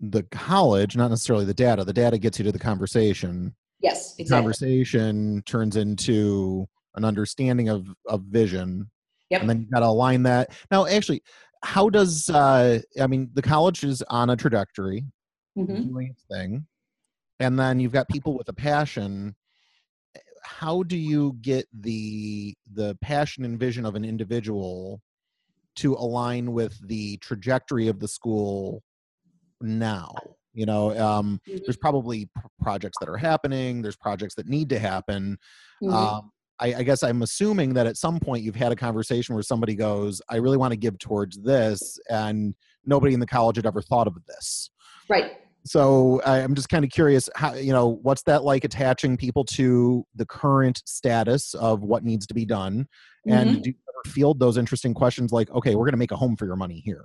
the 0.00 0.22
college, 0.24 0.96
not 0.96 1.08
necessarily 1.10 1.44
the 1.44 1.54
data. 1.54 1.84
The 1.84 1.92
data 1.92 2.18
gets 2.18 2.38
you 2.38 2.44
to 2.44 2.52
the 2.52 2.58
conversation. 2.58 3.54
Yes. 3.80 4.14
The 4.14 4.22
Exactly. 4.22 4.42
conversation 4.42 5.42
turns 5.46 5.76
into 5.76 6.66
an 6.94 7.04
understanding 7.04 7.68
of, 7.68 7.86
of 8.06 8.22
vision. 8.22 8.90
Yep. 9.30 9.40
And 9.42 9.50
then 9.50 9.60
you 9.60 9.66
got 9.72 9.80
to 9.80 9.86
align 9.86 10.22
that. 10.24 10.50
Now, 10.70 10.86
actually, 10.86 11.22
how 11.62 11.88
does, 11.90 12.30
uh, 12.30 12.80
I 13.00 13.06
mean, 13.06 13.30
the 13.34 13.42
college 13.42 13.84
is 13.84 14.02
on 14.08 14.30
a 14.30 14.36
trajectory, 14.36 15.04
Mhm. 15.56 15.88
doing 15.88 16.10
its 16.10 16.24
thing. 16.30 16.66
And 17.40 17.58
then 17.58 17.78
you've 17.80 17.92
got 17.92 18.08
people 18.08 18.36
with 18.36 18.48
a 18.48 18.52
passion. 18.52 19.34
How 20.44 20.82
do 20.82 20.96
you 20.96 21.36
get 21.40 21.66
the 21.72 22.54
the 22.72 22.96
passion 23.00 23.44
and 23.44 23.58
vision 23.58 23.84
of 23.84 23.94
an 23.96 24.04
individual 24.04 25.00
to 25.76 25.94
align 25.94 26.52
with 26.52 26.78
the 26.88 27.16
trajectory 27.18 27.86
of 27.88 28.00
the 28.00 28.08
school 28.08 28.82
now? 29.60 30.14
You 30.54 30.66
know, 30.66 30.96
um, 30.98 31.40
Mhm. 31.48 31.64
there's 31.64 31.76
probably 31.76 32.26
p- 32.26 32.30
projects 32.60 32.96
that 33.00 33.08
are 33.08 33.16
happening. 33.16 33.82
There's 33.82 33.96
projects 33.96 34.34
that 34.36 34.48
need 34.48 34.68
to 34.70 34.78
happen. 34.78 35.38
Mhm. 35.82 35.92
Um, 35.92 36.32
I, 36.60 36.74
I 36.74 36.82
guess 36.82 37.04
I'm 37.04 37.22
assuming 37.22 37.74
that 37.74 37.86
at 37.86 37.96
some 37.96 38.18
point 38.18 38.42
you've 38.42 38.56
had 38.56 38.72
a 38.72 38.76
conversation 38.76 39.36
where 39.36 39.44
somebody 39.44 39.76
goes, 39.76 40.20
"I 40.28 40.36
really 40.36 40.56
want 40.56 40.72
to 40.72 40.76
give 40.76 40.98
towards 40.98 41.36
this," 41.38 41.98
and 42.10 42.54
nobody 42.84 43.14
in 43.14 43.20
the 43.20 43.26
college 43.26 43.56
had 43.56 43.66
ever 43.66 43.80
thought 43.82 44.06
of 44.08 44.16
this. 44.26 44.70
right. 45.08 45.32
so 45.64 46.20
I'm 46.24 46.54
just 46.54 46.68
kind 46.70 46.84
of 46.84 46.90
curious 46.90 47.28
how 47.36 47.52
you 47.54 47.72
know 47.72 47.98
what's 48.02 48.22
that 48.22 48.42
like 48.42 48.64
attaching 48.64 49.16
people 49.18 49.44
to 49.44 50.04
the 50.14 50.24
current 50.24 50.82
status 50.86 51.52
of 51.54 51.82
what 51.82 52.02
needs 52.04 52.26
to 52.28 52.34
be 52.34 52.44
done, 52.46 52.86
and 53.26 53.50
Mhm. 53.56 53.62
do 53.62 53.70
you 53.70 53.76
ever 53.88 54.10
field 54.12 54.38
those 54.40 54.56
interesting 54.56 54.94
questions 54.94 55.30
like, 55.30 55.50
okay, 55.50 55.74
we're 55.74 55.84
going 55.84 55.92
to 55.92 55.98
make 55.98 56.10
a 56.12 56.16
home 56.16 56.36
for 56.36 56.46
your 56.46 56.56
money 56.56 56.80
here. 56.84 57.04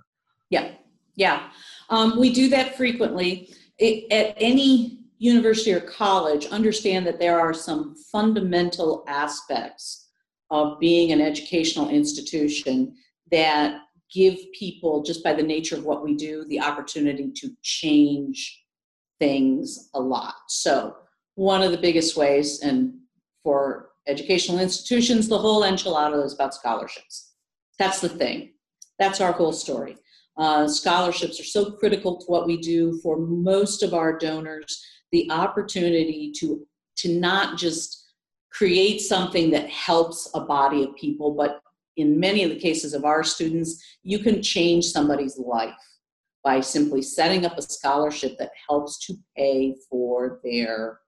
Yeah, 0.50 0.72
yeah. 1.16 1.50
Um, 1.90 2.20
we 2.20 2.32
do 2.34 2.50
that 2.50 2.76
frequently. 2.76 3.54
It, 3.78 4.12
at 4.12 4.36
any 4.38 5.00
university 5.18 5.74
or 5.74 5.80
college, 5.80 6.46
understand 6.48 7.08
that 7.08 7.20
there 7.20 7.40
are 7.40 7.54
some 7.54 7.96
fundamental 8.12 9.04
aspects 9.08 10.10
of 10.52 10.80
being 10.80 11.12
an 11.12 11.22
educational 11.22 11.90
institution 11.90 12.96
that 13.32 13.82
give 14.14 14.38
people, 14.54 15.02
just 15.02 15.24
by 15.24 15.34
the 15.34 15.42
nature 15.42 15.76
of 15.76 15.86
what 15.86 16.04
we 16.04 16.14
do, 16.14 16.46
the 16.46 16.60
opportunity 16.60 17.32
to 17.36 17.50
change 17.64 18.64
things 19.20 19.90
a 19.96 20.00
lot. 20.00 20.36
So, 20.48 20.96
one 21.36 21.64
of 21.64 21.72
the 21.72 21.78
biggest 21.78 22.16
ways, 22.16 22.62
and 22.62 22.94
for 23.44 23.90
educational 24.08 24.60
institutions, 24.60 25.28
the 25.28 25.38
whole 25.38 25.64
enchilada 25.64 26.24
is 26.24 26.34
about 26.34 26.54
scholarships. 26.54 27.34
That's 27.80 28.02
the 28.02 28.10
thing. 28.10 28.54
That's 29.00 29.20
our 29.20 29.32
whole 29.32 29.54
story. 29.54 29.98
Uh, 30.38 30.68
scholarships 30.68 31.40
are 31.40 31.46
so 31.46 31.72
critical 31.72 32.18
to 32.18 32.26
what 32.26 32.48
we 32.48 32.58
do 32.58 33.00
for 33.02 33.18
most 33.18 33.84
of 33.84 33.94
our 33.94 34.18
donors. 34.18 34.84
The 35.12 35.30
opportunity 35.32 36.32
to 36.40 36.66
to 36.98 37.20
not 37.20 37.58
just 37.58 38.14
create 38.52 39.02
something 39.02 39.50
that 39.50 39.70
helps 39.70 40.30
a 40.36 40.42
body 40.42 40.84
of 40.84 40.96
people, 40.96 41.34
but 41.34 41.62
in 41.98 42.20
many 42.20 42.44
of 42.44 42.50
the 42.52 42.60
cases 42.60 42.94
of 42.94 43.04
our 43.04 43.24
students, 43.24 43.84
you 44.04 44.20
can 44.20 44.42
change 44.42 44.86
somebody's 44.86 45.38
life 45.38 45.74
by 46.44 46.60
simply 46.60 47.02
setting 47.02 47.46
up 47.46 47.58
a 47.58 47.62
scholarship 47.62 48.38
that 48.38 48.52
helps 48.68 49.00
to 49.06 49.16
pay 49.36 49.76
for 49.90 50.40
their 50.44 51.00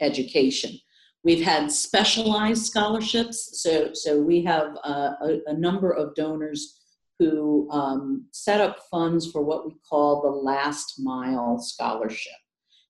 education. 0.00 0.78
We've 1.24 1.44
had 1.44 1.72
specialized 1.72 2.66
scholarships, 2.66 3.62
so 3.62 3.90
so 3.94 4.20
we 4.20 4.44
have 4.44 4.76
uh, 4.84 5.12
a, 5.22 5.38
a 5.46 5.54
number 5.54 5.90
of 5.90 6.14
donors 6.14 6.80
who 7.18 7.68
um, 7.70 8.26
set 8.32 8.60
up 8.60 8.78
funds 8.90 9.30
for 9.30 9.42
what 9.42 9.66
we 9.66 9.74
call 9.88 10.22
the 10.22 10.28
last 10.28 10.94
mile 10.98 11.58
scholarship. 11.58 12.32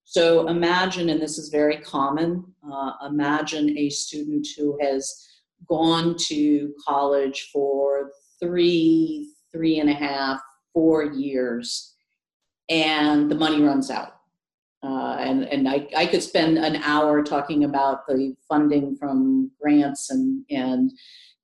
So 0.04 0.48
imagine, 0.48 1.08
and 1.08 1.20
this 1.20 1.36
is 1.36 1.48
very 1.48 1.78
common, 1.78 2.44
uh, 2.70 2.92
imagine 3.06 3.76
a 3.76 3.90
student 3.90 4.46
who 4.56 4.78
has 4.80 5.26
gone 5.68 6.16
to 6.28 6.72
college 6.86 7.50
for 7.52 8.12
three, 8.40 9.32
three 9.52 9.80
and 9.80 9.90
a 9.90 9.94
half, 9.94 10.40
four 10.72 11.04
years, 11.04 11.94
and 12.68 13.30
the 13.30 13.34
money 13.34 13.62
runs 13.62 13.90
out. 13.90 14.12
Uh, 14.82 15.16
and 15.18 15.44
and 15.44 15.68
I, 15.68 15.88
I 15.96 16.06
could 16.06 16.22
spend 16.22 16.58
an 16.58 16.76
hour 16.76 17.22
talking 17.22 17.64
about 17.64 18.06
the 18.06 18.36
funding 18.48 18.96
from 18.96 19.50
grants 19.60 20.10
and, 20.10 20.44
and 20.50 20.92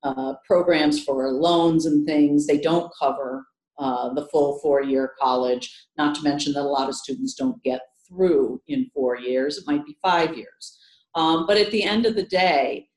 uh, 0.02 0.34
programs 0.46 1.02
for 1.04 1.30
loans 1.30 1.86
and 1.86 2.06
things. 2.06 2.46
They 2.46 2.58
don't 2.58 2.92
cover 2.98 3.46
uh, 3.78 4.12
the 4.14 4.26
full 4.26 4.58
four 4.60 4.82
year 4.82 5.12
college, 5.20 5.86
not 5.96 6.14
to 6.16 6.22
mention 6.22 6.52
that 6.52 6.62
a 6.62 6.62
lot 6.62 6.88
of 6.88 6.94
students 6.94 7.34
don't 7.34 7.62
get 7.62 7.80
through 8.08 8.60
in 8.68 8.90
four 8.94 9.16
years. 9.16 9.58
It 9.58 9.66
might 9.66 9.84
be 9.86 9.96
five 10.02 10.36
years. 10.36 10.78
Um, 11.14 11.46
but 11.46 11.56
at 11.56 11.70
the 11.70 11.82
end 11.82 12.06
of 12.06 12.14
the 12.14 12.24
day, 12.24 12.88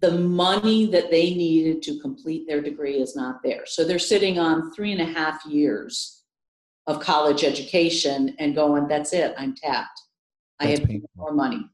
the 0.00 0.12
money 0.12 0.86
that 0.86 1.10
they 1.10 1.34
needed 1.34 1.82
to 1.82 1.98
complete 2.00 2.46
their 2.46 2.60
degree 2.60 2.96
is 2.96 3.16
not 3.16 3.42
there. 3.42 3.64
So 3.64 3.84
they're 3.84 3.98
sitting 3.98 4.38
on 4.38 4.72
three 4.72 4.92
and 4.92 5.00
a 5.00 5.06
half 5.06 5.44
years 5.46 6.24
of 6.86 7.00
college 7.00 7.42
education 7.42 8.34
and 8.38 8.54
going, 8.54 8.86
that's 8.86 9.12
it, 9.12 9.34
I'm 9.38 9.54
tapped. 9.54 10.00
I 10.60 10.66
have 10.66 10.84
painful. 10.84 11.08
more 11.16 11.32
money. 11.32 11.68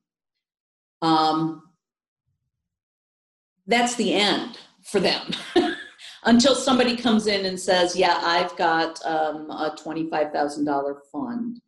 Um, 1.02 1.69
that's 3.66 3.94
the 3.94 4.14
end 4.14 4.58
for 4.82 5.00
them. 5.00 5.32
Until 6.24 6.54
somebody 6.54 6.96
comes 6.96 7.26
in 7.26 7.46
and 7.46 7.58
says, 7.58 7.96
yeah, 7.96 8.20
I've 8.22 8.54
got 8.56 9.04
um, 9.06 9.50
a 9.50 9.74
$25,000 9.78 10.96
fund 11.10 11.60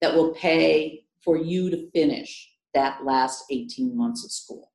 that 0.00 0.14
will 0.14 0.32
pay 0.32 1.04
for 1.22 1.36
you 1.36 1.70
to 1.70 1.90
finish 1.90 2.50
that 2.72 3.04
last 3.04 3.44
18 3.50 3.96
months 3.96 4.24
of 4.24 4.30
school. 4.30 4.72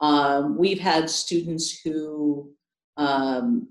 Um, 0.00 0.56
we've 0.56 0.78
had 0.78 1.10
students 1.10 1.80
who, 1.80 2.52
um, 2.96 3.68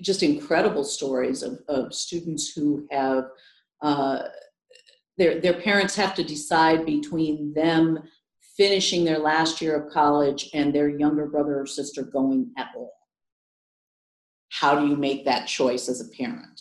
just 0.00 0.22
incredible 0.22 0.84
stories 0.84 1.42
of, 1.42 1.60
of 1.68 1.94
students 1.94 2.52
who 2.52 2.86
have, 2.90 3.24
uh, 3.82 4.22
their, 5.16 5.40
their 5.40 5.60
parents 5.60 5.94
have 5.96 6.14
to 6.14 6.24
decide 6.24 6.86
between 6.86 7.52
them 7.54 8.02
finishing 8.58 9.04
their 9.04 9.20
last 9.20 9.62
year 9.62 9.76
of 9.76 9.90
college 9.90 10.50
and 10.52 10.74
their 10.74 10.88
younger 10.88 11.26
brother 11.26 11.60
or 11.60 11.66
sister 11.66 12.02
going 12.02 12.50
at 12.58 12.68
all. 12.76 12.92
How 14.50 14.78
do 14.78 14.86
you 14.88 14.96
make 14.96 15.24
that 15.24 15.46
choice 15.46 15.88
as 15.88 16.00
a 16.00 16.08
parent? 16.16 16.60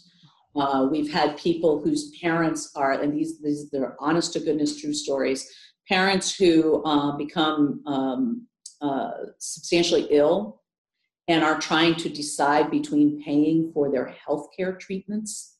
Uh, 0.55 0.87
we've 0.89 1.11
had 1.11 1.37
people 1.37 1.81
whose 1.81 2.15
parents 2.21 2.71
are, 2.75 2.93
and 2.93 3.13
these, 3.13 3.41
these 3.41 3.69
they're 3.71 3.95
honest 3.99 4.33
to 4.33 4.39
goodness 4.39 4.79
true 4.79 4.93
stories, 4.93 5.51
parents 5.89 6.35
who 6.35 6.83
uh, 6.83 7.17
become 7.17 7.81
um, 7.87 8.47
uh, 8.81 9.11
substantially 9.39 10.07
ill 10.11 10.61
and 11.27 11.43
are 11.43 11.59
trying 11.59 11.95
to 11.95 12.09
decide 12.09 12.69
between 12.69 13.21
paying 13.23 13.71
for 13.73 13.91
their 13.91 14.05
health 14.07 14.49
care 14.55 14.73
treatments 14.73 15.57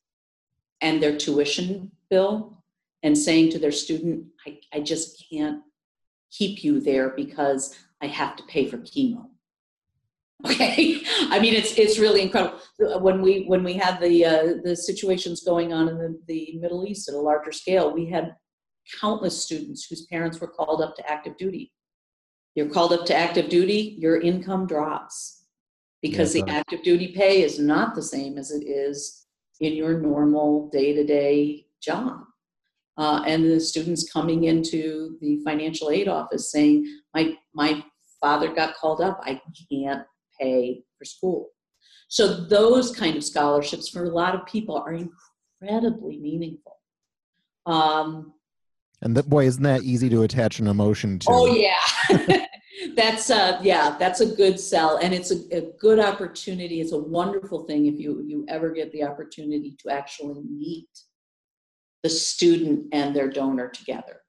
and 0.82 1.02
their 1.02 1.18
tuition 1.18 1.92
bill 2.10 2.64
and 3.04 3.18
saying 3.18 3.50
to 3.50 3.60
their 3.60 3.72
student, 3.72 4.26
I, 4.46 4.60
I 4.74 4.80
just 4.82 5.26
can't 5.30 5.62
keep 6.32 6.64
you 6.64 6.80
there 6.80 7.10
because 7.10 7.76
I 8.02 8.08
have 8.08 8.36
to 8.38 8.44
pay 8.44 8.68
for 8.68 8.78
chemo. 8.78 9.26
Okay, 10.46 11.02
I 11.30 11.40
mean 11.40 11.54
it's 11.54 11.78
it's 11.78 12.00
really 12.00 12.22
incredible. 12.22 12.60
When 13.00 13.22
we 13.22 13.46
when 13.46 13.64
we 13.64 13.74
had 13.74 14.00
the 14.00 14.26
uh, 14.26 14.54
the 14.64 14.76
situations 14.76 15.44
going 15.44 15.74
on 15.74 15.90
in 15.90 15.98
the, 15.98 16.20
the 16.28 16.58
Middle 16.60 16.86
East 16.86 17.10
at 17.10 17.16
a 17.16 17.20
larger 17.20 17.52
scale, 17.52 17.94
we 17.94 18.10
had 18.10 18.36
countless 19.02 19.44
students 19.44 19.86
whose 19.86 20.06
parents 20.06 20.40
were 20.40 20.48
called 20.48 20.82
up 20.82 20.96
to 20.96 21.10
active 21.10 21.38
duty. 21.38 21.74
You're 22.56 22.70
called 22.70 22.94
up 22.94 23.06
to 23.08 23.16
active 23.16 23.50
duty, 23.50 23.98
your 24.00 24.20
income 24.20 24.66
drops 24.66 25.38
because 26.02 26.34
the 26.34 26.44
active 26.48 26.84
duty 26.84 27.14
pay 27.16 27.42
is 27.42 27.60
not 27.60 27.96
the 27.96 28.02
same 28.02 28.38
as 28.38 28.52
it 28.52 28.64
is 28.66 29.26
in 29.60 29.74
your 29.74 30.00
normal 30.00 30.70
day 30.70 30.94
to 30.94 31.04
day 31.04 31.66
job. 31.82 32.22
Uh, 32.98 33.22
and 33.28 33.46
the 33.46 33.60
students 33.60 34.12
coming 34.12 34.46
into 34.46 35.18
the 35.22 35.40
financial 35.44 35.92
aid 35.92 36.08
office 36.08 36.52
saying, 36.52 36.86
"My 37.14 37.36
my 37.54 37.84
father 38.20 38.54
got 38.54 38.76
called 38.76 39.02
up. 39.02 39.20
I 39.24 39.40
can't 39.72 40.04
pay 40.40 40.84
for 40.98 41.06
school." 41.06 41.50
So 42.10 42.46
those 42.46 42.96
kind 42.96 43.16
of 43.18 43.24
scholarships 43.24 43.90
for 43.90 44.06
a 44.06 44.10
lot 44.10 44.34
of 44.34 44.46
people 44.46 44.76
are 44.78 44.94
incredibly 44.94 46.18
meaningful. 46.20 46.78
Um, 47.66 48.34
And 49.02 49.16
that 49.16 49.30
boy, 49.30 49.46
isn't 49.46 49.64
that 49.64 49.84
easy 49.84 50.10
to 50.10 50.24
attach 50.24 50.60
an 50.60 50.68
emotion 50.68 51.20
to? 51.20 51.28
Oh 51.30 51.54
yeah, 51.54 52.46
that's 52.96 53.30
uh, 53.30 53.60
yeah, 53.62 53.96
that's 54.00 54.22
a 54.22 54.36
good 54.36 54.60
sell, 54.60 54.98
and 54.98 55.14
it's 55.14 55.32
a, 55.32 55.56
a 55.56 55.72
good 55.80 56.00
opportunity. 56.00 56.82
It's 56.82 56.94
a 56.94 56.98
wonderful 56.98 57.66
thing 57.66 57.86
if 57.86 58.00
you 58.00 58.24
you 58.26 58.46
ever 58.48 58.72
get 58.72 58.92
the 58.92 59.04
opportunity 59.04 59.76
to 59.84 59.90
actually 59.90 60.42
meet 60.50 60.90
the 62.08 62.14
student 62.14 62.86
and 62.94 63.14
their 63.14 63.30
donor 63.30 63.68
together, 63.68 64.22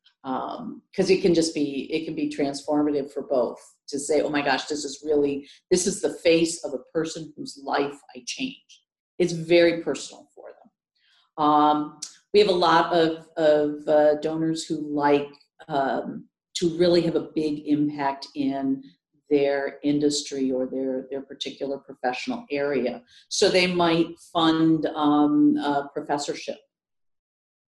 because 0.91 1.11
it 1.11 1.23
can 1.23 1.33
just 1.33 1.55
be 1.55 1.88
it 1.93 2.05
can 2.07 2.17
be 2.23 2.29
transformative 2.29 3.12
for 3.12 3.23
both. 3.23 3.61
To 3.93 3.99
say, 3.99 4.21
oh 4.21 4.29
my 4.29 4.43
gosh, 4.43 4.64
this 4.67 4.85
is 4.85 5.03
really 5.09 5.49
this 5.71 5.87
is 5.87 6.01
the 6.01 6.14
face 6.29 6.64
of 6.64 6.75
a 6.75 6.85
person 6.93 7.33
whose 7.37 7.55
life 7.75 7.99
I 8.14 8.25
changed. 8.27 8.81
It's 9.21 9.33
very 9.33 9.83
personal 9.88 10.23
for 10.35 10.49
them. 10.57 11.47
Um, 11.47 12.01
we 12.35 12.41
have 12.41 12.49
a 12.49 12.53
lot 12.69 12.93
of, 12.93 13.27
of 13.37 13.88
uh, 13.88 14.14
donors 14.17 14.64
who 14.67 14.77
like 15.07 15.31
um, 15.69 16.29
to 16.57 16.77
really 16.77 17.03
have 17.03 17.17
a 17.17 17.31
big 17.35 17.67
impact 17.67 18.27
in 18.35 18.83
their 19.31 19.79
industry 19.83 20.51
or 20.51 20.67
their, 20.67 21.07
their 21.11 21.23
particular 21.23 21.79
professional 21.79 22.45
area. 22.51 23.03
So 23.29 23.49
they 23.49 23.67
might 23.67 24.09
fund 24.33 24.87
um, 24.95 25.57
a 25.57 25.88
professorship 25.95 26.59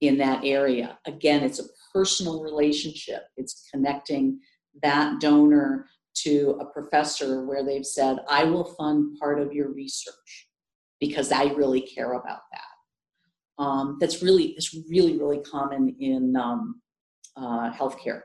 in 0.00 0.18
that 0.18 0.44
area. 0.44 0.98
Again, 1.06 1.42
it's 1.42 1.58
a 1.58 1.64
personal 1.92 2.42
relationship. 2.42 3.24
It's 3.36 3.68
connecting 3.72 4.40
that 4.82 5.20
donor 5.20 5.86
to 6.14 6.58
a 6.60 6.66
professor 6.66 7.44
where 7.44 7.64
they've 7.64 7.86
said, 7.86 8.18
I 8.28 8.44
will 8.44 8.64
fund 8.64 9.18
part 9.18 9.40
of 9.40 9.52
your 9.52 9.72
research 9.72 10.48
because 11.00 11.32
I 11.32 11.44
really 11.44 11.80
care 11.80 12.12
about 12.12 12.40
that. 12.52 13.62
Um, 13.62 13.98
that's 14.00 14.22
really 14.22 14.54
it's 14.56 14.74
really 14.88 15.18
really 15.18 15.40
common 15.40 15.94
in 16.00 16.34
um, 16.34 16.80
uh, 17.36 17.70
healthcare. 17.72 18.22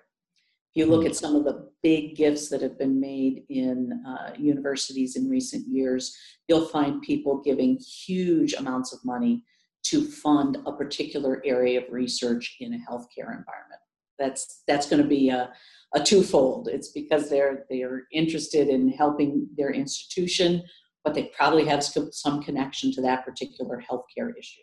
If 0.73 0.81
you 0.81 0.85
look 0.85 1.05
at 1.05 1.15
some 1.15 1.35
of 1.35 1.45
the 1.45 1.69
big 1.83 2.15
gifts 2.15 2.49
that 2.49 2.61
have 2.61 2.77
been 2.77 2.99
made 2.99 3.43
in 3.49 4.01
uh, 4.07 4.31
universities 4.37 5.15
in 5.15 5.29
recent 5.29 5.65
years, 5.67 6.15
you'll 6.47 6.67
find 6.67 7.01
people 7.01 7.41
giving 7.41 7.77
huge 7.77 8.53
amounts 8.53 8.93
of 8.93 8.99
money 9.05 9.43
to 9.85 10.03
fund 10.03 10.57
a 10.65 10.71
particular 10.71 11.41
area 11.45 11.79
of 11.79 11.91
research 11.91 12.57
in 12.59 12.73
a 12.73 12.77
healthcare 12.77 13.29
environment. 13.29 13.81
That's 14.17 14.63
that's 14.67 14.89
going 14.89 15.01
to 15.01 15.07
be 15.07 15.29
a, 15.29 15.51
a 15.93 16.03
twofold. 16.03 16.67
It's 16.67 16.89
because 16.89 17.29
they're 17.29 17.65
they're 17.69 18.03
interested 18.11 18.69
in 18.69 18.89
helping 18.89 19.47
their 19.57 19.71
institution, 19.71 20.63
but 21.03 21.13
they 21.13 21.31
probably 21.37 21.65
have 21.65 21.83
some 21.83 22.41
connection 22.41 22.91
to 22.93 23.01
that 23.01 23.25
particular 23.25 23.83
healthcare 23.89 24.31
issue, 24.37 24.61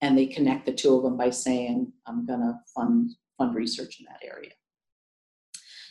and 0.00 0.18
they 0.18 0.26
connect 0.26 0.66
the 0.66 0.72
two 0.72 0.94
of 0.96 1.04
them 1.04 1.16
by 1.16 1.30
saying, 1.30 1.92
"I'm 2.06 2.26
going 2.26 2.40
to 2.40 2.54
fund 2.74 3.12
fund 3.38 3.54
research 3.54 4.00
in 4.00 4.06
that 4.06 4.26
area." 4.26 4.50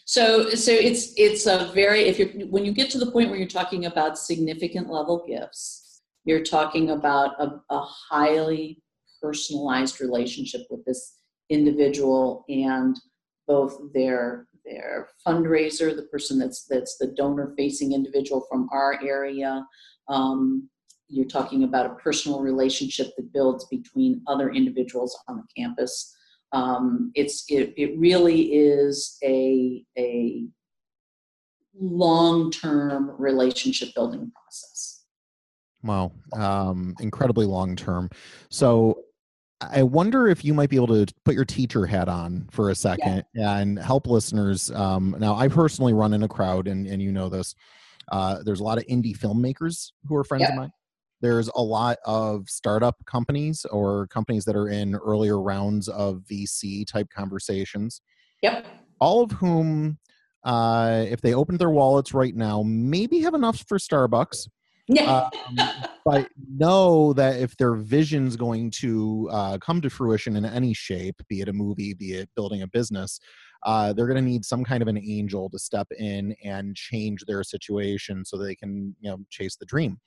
So, 0.05 0.49
so 0.49 0.71
it's 0.71 1.13
it's 1.17 1.45
a 1.45 1.71
very 1.73 2.01
if 2.01 2.19
you 2.19 2.47
when 2.49 2.65
you 2.65 2.73
get 2.73 2.89
to 2.91 2.97
the 2.97 3.11
point 3.11 3.29
where 3.29 3.39
you're 3.39 3.47
talking 3.47 3.85
about 3.85 4.17
significant 4.17 4.89
level 4.89 5.23
gifts, 5.25 5.82
you're 6.25 6.43
talking 6.43 6.91
about 6.91 7.39
a, 7.39 7.61
a 7.69 7.79
highly 7.79 8.81
personalized 9.21 10.01
relationship 10.01 10.61
with 10.69 10.83
this 10.85 11.19
individual 11.49 12.45
and 12.49 12.95
both 13.47 13.79
their 13.93 14.47
their 14.65 15.09
fundraiser, 15.27 15.93
the 15.93 16.03
person 16.03 16.39
that's 16.39 16.65
that's 16.69 16.97
the 16.97 17.07
donor 17.07 17.53
facing 17.57 17.93
individual 17.93 18.45
from 18.49 18.69
our 18.71 18.99
area. 19.03 19.65
Um, 20.07 20.69
you're 21.09 21.25
talking 21.25 21.63
about 21.63 21.85
a 21.85 21.95
personal 21.95 22.39
relationship 22.39 23.11
that 23.17 23.33
builds 23.33 23.65
between 23.65 24.21
other 24.25 24.51
individuals 24.51 25.17
on 25.27 25.37
the 25.37 25.61
campus 25.61 26.15
um, 26.53 27.11
it's 27.15 27.45
it, 27.49 27.73
it 27.75 27.97
really 27.97 28.53
is 28.53 29.17
a 29.23 29.83
a 29.97 30.45
long 31.77 32.51
term 32.51 33.11
relationship 33.17 33.89
building 33.95 34.31
process. 34.31 34.92
Wow, 35.83 36.11
um, 36.33 36.95
incredibly 36.99 37.45
long 37.45 37.75
term. 37.75 38.09
So 38.49 39.01
I 39.61 39.83
wonder 39.83 40.27
if 40.27 40.43
you 40.43 40.53
might 40.53 40.69
be 40.69 40.75
able 40.75 41.05
to 41.05 41.13
put 41.25 41.35
your 41.35 41.45
teacher 41.45 41.85
hat 41.85 42.09
on 42.09 42.47
for 42.51 42.69
a 42.69 42.75
second 42.75 43.23
yeah. 43.33 43.57
and 43.57 43.77
help 43.77 44.07
listeners. 44.07 44.71
Um, 44.71 45.15
now, 45.19 45.35
I 45.35 45.47
personally 45.47 45.93
run 45.93 46.13
in 46.13 46.23
a 46.23 46.27
crowd, 46.27 46.67
and, 46.67 46.87
and 46.87 47.01
you 47.01 47.11
know 47.11 47.29
this. 47.29 47.55
Uh, 48.11 48.43
there's 48.43 48.59
a 48.59 48.63
lot 48.63 48.77
of 48.77 48.85
indie 48.87 49.17
filmmakers 49.17 49.91
who 50.07 50.15
are 50.15 50.23
friends 50.23 50.41
yeah. 50.41 50.49
of 50.49 50.55
mine 50.55 50.71
there's 51.23 51.49
a 51.55 51.61
lot 51.61 51.97
of 52.03 52.49
startup 52.49 52.97
companies 53.05 53.65
or 53.71 54.07
companies 54.07 54.43
that 54.43 54.57
are 54.57 54.67
in 54.67 54.93
earlier 54.93 55.41
rounds 55.41 55.87
of 55.87 56.21
VC 56.29 56.85
type 56.85 57.07
conversations. 57.09 58.01
Yep. 58.41 58.67
All 58.99 59.23
of 59.23 59.31
whom, 59.31 59.99
uh, 60.43 61.05
if 61.07 61.21
they 61.21 61.33
opened 61.33 61.59
their 61.59 61.69
wallets 61.69 62.13
right 62.13 62.35
now, 62.35 62.61
maybe 62.63 63.21
have 63.21 63.35
enough 63.35 63.63
for 63.69 63.77
Starbucks. 63.77 64.49
Um, 65.07 65.29
but 66.05 66.27
know 66.57 67.13
that 67.13 67.39
if 67.39 67.55
their 67.57 67.75
vision's 67.75 68.35
going 68.35 68.71
to 68.71 69.29
uh, 69.31 69.57
come 69.59 69.81
to 69.81 69.89
fruition 69.89 70.35
in 70.35 70.45
any 70.45 70.73
shape, 70.73 71.21
be 71.29 71.41
it 71.41 71.47
a 71.47 71.53
movie, 71.53 71.93
be 71.93 72.13
it 72.13 72.29
building 72.35 72.61
a 72.61 72.67
business, 72.67 73.19
uh, 73.63 73.93
they're 73.93 74.07
going 74.07 74.23
to 74.23 74.29
need 74.29 74.43
some 74.43 74.63
kind 74.63 74.81
of 74.81 74.87
an 74.89 74.97
angel 74.97 75.49
to 75.49 75.57
step 75.57 75.87
in 75.97 76.35
and 76.43 76.75
change 76.75 77.23
their 77.25 77.43
situation 77.43 78.25
so 78.25 78.37
they 78.37 78.55
can, 78.55 78.95
you 78.99 79.09
know, 79.09 79.19
chase 79.29 79.55
the 79.55 79.65
dream. 79.65 79.97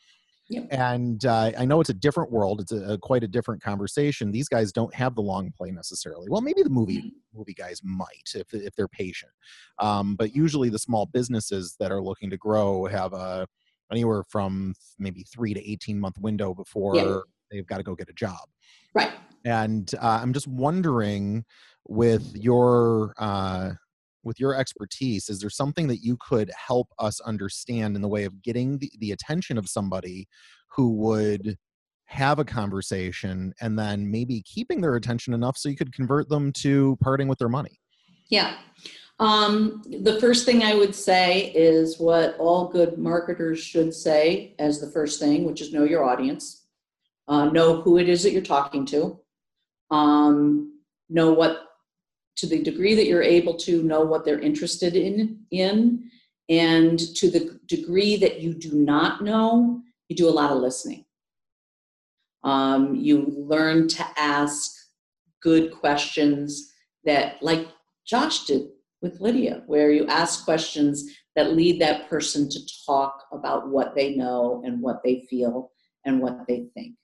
Yep. 0.48 0.68
And 0.70 1.24
uh, 1.24 1.50
I 1.58 1.64
know 1.64 1.80
it's 1.80 1.90
a 1.90 1.94
different 1.94 2.30
world. 2.30 2.60
It's 2.60 2.70
a, 2.70 2.92
a, 2.92 2.98
quite 2.98 3.24
a 3.24 3.28
different 3.28 3.60
conversation. 3.62 4.30
These 4.30 4.48
guys 4.48 4.70
don't 4.70 4.94
have 4.94 5.16
the 5.16 5.22
long 5.22 5.50
play 5.56 5.72
necessarily. 5.72 6.28
Well, 6.30 6.40
maybe 6.40 6.62
the 6.62 6.70
movie 6.70 6.98
mm-hmm. 6.98 7.38
movie 7.38 7.54
guys 7.54 7.80
might 7.82 8.30
if 8.34 8.54
if 8.54 8.76
they're 8.76 8.86
patient. 8.86 9.32
Um, 9.80 10.14
but 10.14 10.36
usually, 10.36 10.68
the 10.68 10.78
small 10.78 11.06
businesses 11.06 11.74
that 11.80 11.90
are 11.90 12.00
looking 12.00 12.30
to 12.30 12.36
grow 12.36 12.84
have 12.84 13.12
a 13.12 13.48
anywhere 13.90 14.22
from 14.28 14.74
maybe 14.98 15.22
three 15.22 15.54
to 15.54 15.70
eighteen 15.70 15.98
month 15.98 16.18
window 16.18 16.54
before 16.54 16.96
yep. 16.96 17.22
they've 17.50 17.66
got 17.66 17.78
to 17.78 17.82
go 17.82 17.94
get 17.94 18.08
a 18.08 18.14
job. 18.14 18.48
Right. 18.94 19.12
And 19.44 19.92
uh, 20.00 20.18
I'm 20.22 20.32
just 20.32 20.48
wondering, 20.48 21.44
with 21.88 22.34
your 22.34 23.14
uh, 23.18 23.70
with 24.24 24.40
your 24.40 24.54
expertise 24.54 25.28
is 25.28 25.38
there 25.38 25.50
something 25.50 25.86
that 25.86 26.02
you 26.02 26.18
could 26.20 26.50
help 26.56 26.88
us 26.98 27.20
understand 27.20 27.94
in 27.94 28.02
the 28.02 28.08
way 28.08 28.24
of 28.24 28.42
getting 28.42 28.78
the, 28.78 28.90
the 28.98 29.12
attention 29.12 29.56
of 29.56 29.68
somebody 29.68 30.26
who 30.68 30.90
would 30.94 31.56
have 32.06 32.38
a 32.38 32.44
conversation 32.44 33.52
and 33.60 33.78
then 33.78 34.10
maybe 34.10 34.42
keeping 34.42 34.80
their 34.80 34.96
attention 34.96 35.32
enough 35.32 35.56
so 35.56 35.68
you 35.68 35.76
could 35.76 35.92
convert 35.92 36.28
them 36.28 36.52
to 36.52 36.96
parting 37.00 37.28
with 37.28 37.38
their 37.38 37.48
money 37.48 37.78
yeah 38.28 38.56
um, 39.18 39.82
the 40.02 40.20
first 40.20 40.44
thing 40.44 40.62
i 40.62 40.74
would 40.74 40.94
say 40.94 41.52
is 41.54 41.98
what 41.98 42.36
all 42.38 42.68
good 42.68 42.98
marketers 42.98 43.58
should 43.58 43.94
say 43.94 44.54
as 44.58 44.80
the 44.80 44.90
first 44.90 45.18
thing 45.18 45.44
which 45.44 45.60
is 45.60 45.72
know 45.72 45.84
your 45.84 46.04
audience. 46.04 46.66
Uh, 47.28 47.46
know 47.46 47.80
who 47.80 47.98
it 47.98 48.08
is 48.08 48.22
that 48.22 48.32
you're 48.32 48.42
talking 48.42 48.86
to. 48.86 49.18
Um, 49.90 50.80
know 51.08 51.32
what 51.32 51.62
to 52.36 52.46
the 52.46 52.62
degree 52.62 52.94
that 52.94 53.06
you're 53.06 53.22
able 53.22 53.54
to 53.54 53.82
know 53.82 54.02
what 54.02 54.24
they're 54.24 54.38
interested 54.38 54.94
in 54.94 55.40
in. 55.50 56.10
And 56.48 56.98
to 57.16 57.28
the 57.28 57.58
degree 57.66 58.16
that 58.18 58.40
you 58.40 58.54
do 58.54 58.72
not 58.72 59.24
know 59.24 59.82
you 60.08 60.14
do 60.14 60.28
a 60.28 60.30
lot 60.30 60.52
of 60.52 60.58
listening. 60.58 61.04
Um, 62.44 62.94
you 62.94 63.26
learn 63.36 63.88
to 63.88 64.06
ask 64.16 64.72
good 65.42 65.72
questions 65.72 66.72
that 67.04 67.42
like 67.42 67.68
josh 68.06 68.46
did 68.46 68.68
with 69.02 69.20
lydia 69.20 69.62
where 69.66 69.90
you 69.90 70.06
ask 70.06 70.44
questions 70.44 71.16
that 71.34 71.54
lead 71.54 71.80
that 71.80 72.08
person 72.08 72.48
to 72.48 72.58
talk 72.86 73.24
about 73.32 73.68
what 73.68 73.94
they 73.94 74.14
know 74.14 74.62
and 74.64 74.80
what 74.80 75.02
they 75.04 75.26
feel 75.28 75.70
and 76.04 76.20
what 76.20 76.46
they 76.48 76.66
think 76.74 76.94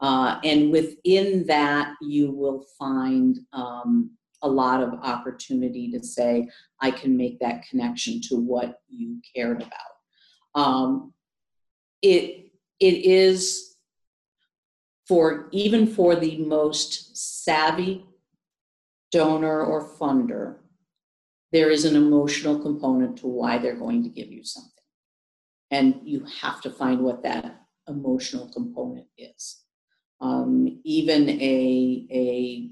uh, 0.00 0.38
and 0.44 0.70
within 0.70 1.46
that 1.46 1.94
you 2.02 2.30
will 2.30 2.64
find 2.78 3.38
um, 3.52 4.10
a 4.42 4.48
lot 4.48 4.82
of 4.82 4.92
opportunity 5.02 5.90
to 5.90 6.02
say, 6.02 6.48
I 6.80 6.90
can 6.90 7.16
make 7.16 7.40
that 7.40 7.66
connection 7.68 8.20
to 8.28 8.36
what 8.36 8.80
you 8.88 9.20
cared 9.34 9.62
about. 9.62 10.54
Um, 10.54 11.12
it, 12.02 12.52
it 12.78 13.04
is 13.04 13.76
for 15.08 15.48
even 15.52 15.86
for 15.86 16.14
the 16.16 16.38
most 16.38 17.16
savvy 17.44 18.04
donor 19.10 19.62
or 19.62 19.88
funder, 19.88 20.56
there 21.52 21.70
is 21.70 21.84
an 21.84 21.96
emotional 21.96 22.58
component 22.58 23.18
to 23.18 23.26
why 23.26 23.58
they're 23.58 23.76
going 23.76 24.02
to 24.02 24.08
give 24.08 24.28
you 24.28 24.44
something. 24.44 24.72
And 25.70 26.00
you 26.04 26.26
have 26.40 26.60
to 26.62 26.70
find 26.70 27.00
what 27.00 27.22
that 27.22 27.62
emotional 27.88 28.50
component 28.52 29.06
is. 29.16 29.62
Um, 30.20 30.80
even 30.84 31.28
a, 31.28 32.06
a 32.10 32.70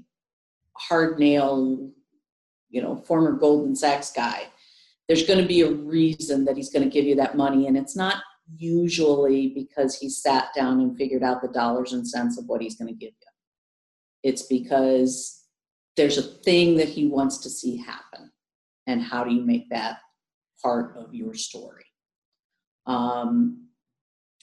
hard 0.77 1.19
nail, 1.19 1.89
you 2.69 2.81
know, 2.81 2.95
former 2.95 3.33
Goldman 3.33 3.75
Sachs 3.75 4.11
guy, 4.11 4.47
there's 5.07 5.27
going 5.27 5.39
to 5.39 5.47
be 5.47 5.61
a 5.61 5.71
reason 5.71 6.45
that 6.45 6.57
he's 6.57 6.71
going 6.71 6.83
to 6.83 6.89
give 6.89 7.05
you 7.05 7.15
that 7.15 7.37
money. 7.37 7.67
And 7.67 7.77
it's 7.77 7.95
not 7.95 8.17
usually 8.57 9.49
because 9.49 9.97
he 9.97 10.09
sat 10.09 10.49
down 10.55 10.79
and 10.79 10.97
figured 10.97 11.23
out 11.23 11.41
the 11.41 11.47
dollars 11.47 11.93
and 11.93 12.07
cents 12.07 12.37
of 12.37 12.45
what 12.47 12.61
he's 12.61 12.75
going 12.75 12.87
to 12.87 12.99
give 12.99 13.13
you. 13.19 13.27
It's 14.23 14.43
because 14.43 15.43
there's 15.95 16.17
a 16.17 16.23
thing 16.23 16.77
that 16.77 16.89
he 16.89 17.07
wants 17.07 17.37
to 17.39 17.49
see 17.49 17.77
happen. 17.77 18.31
And 18.87 19.01
how 19.01 19.23
do 19.23 19.33
you 19.33 19.41
make 19.41 19.69
that 19.69 19.99
part 20.61 20.95
of 20.97 21.13
your 21.13 21.33
story? 21.33 21.85
Um, 22.85 23.67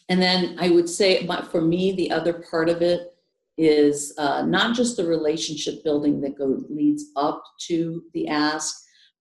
and 0.09 0.21
then 0.21 0.57
I 0.59 0.71
would 0.71 0.89
say, 0.89 1.27
for 1.51 1.61
me, 1.61 1.93
the 1.93 2.11
other 2.11 2.45
part 2.51 2.69
of 2.69 2.83
it 2.83 3.13
is 3.59 4.15
uh, 4.19 4.43
not 4.43 4.75
just 4.75 4.97
the 4.97 5.07
relationship 5.07 5.85
building 5.85 6.21
that 6.21 6.37
go, 6.37 6.63
leads 6.69 7.07
up 7.17 7.43
to 7.67 8.03
the 8.15 8.29
ask, 8.29 8.75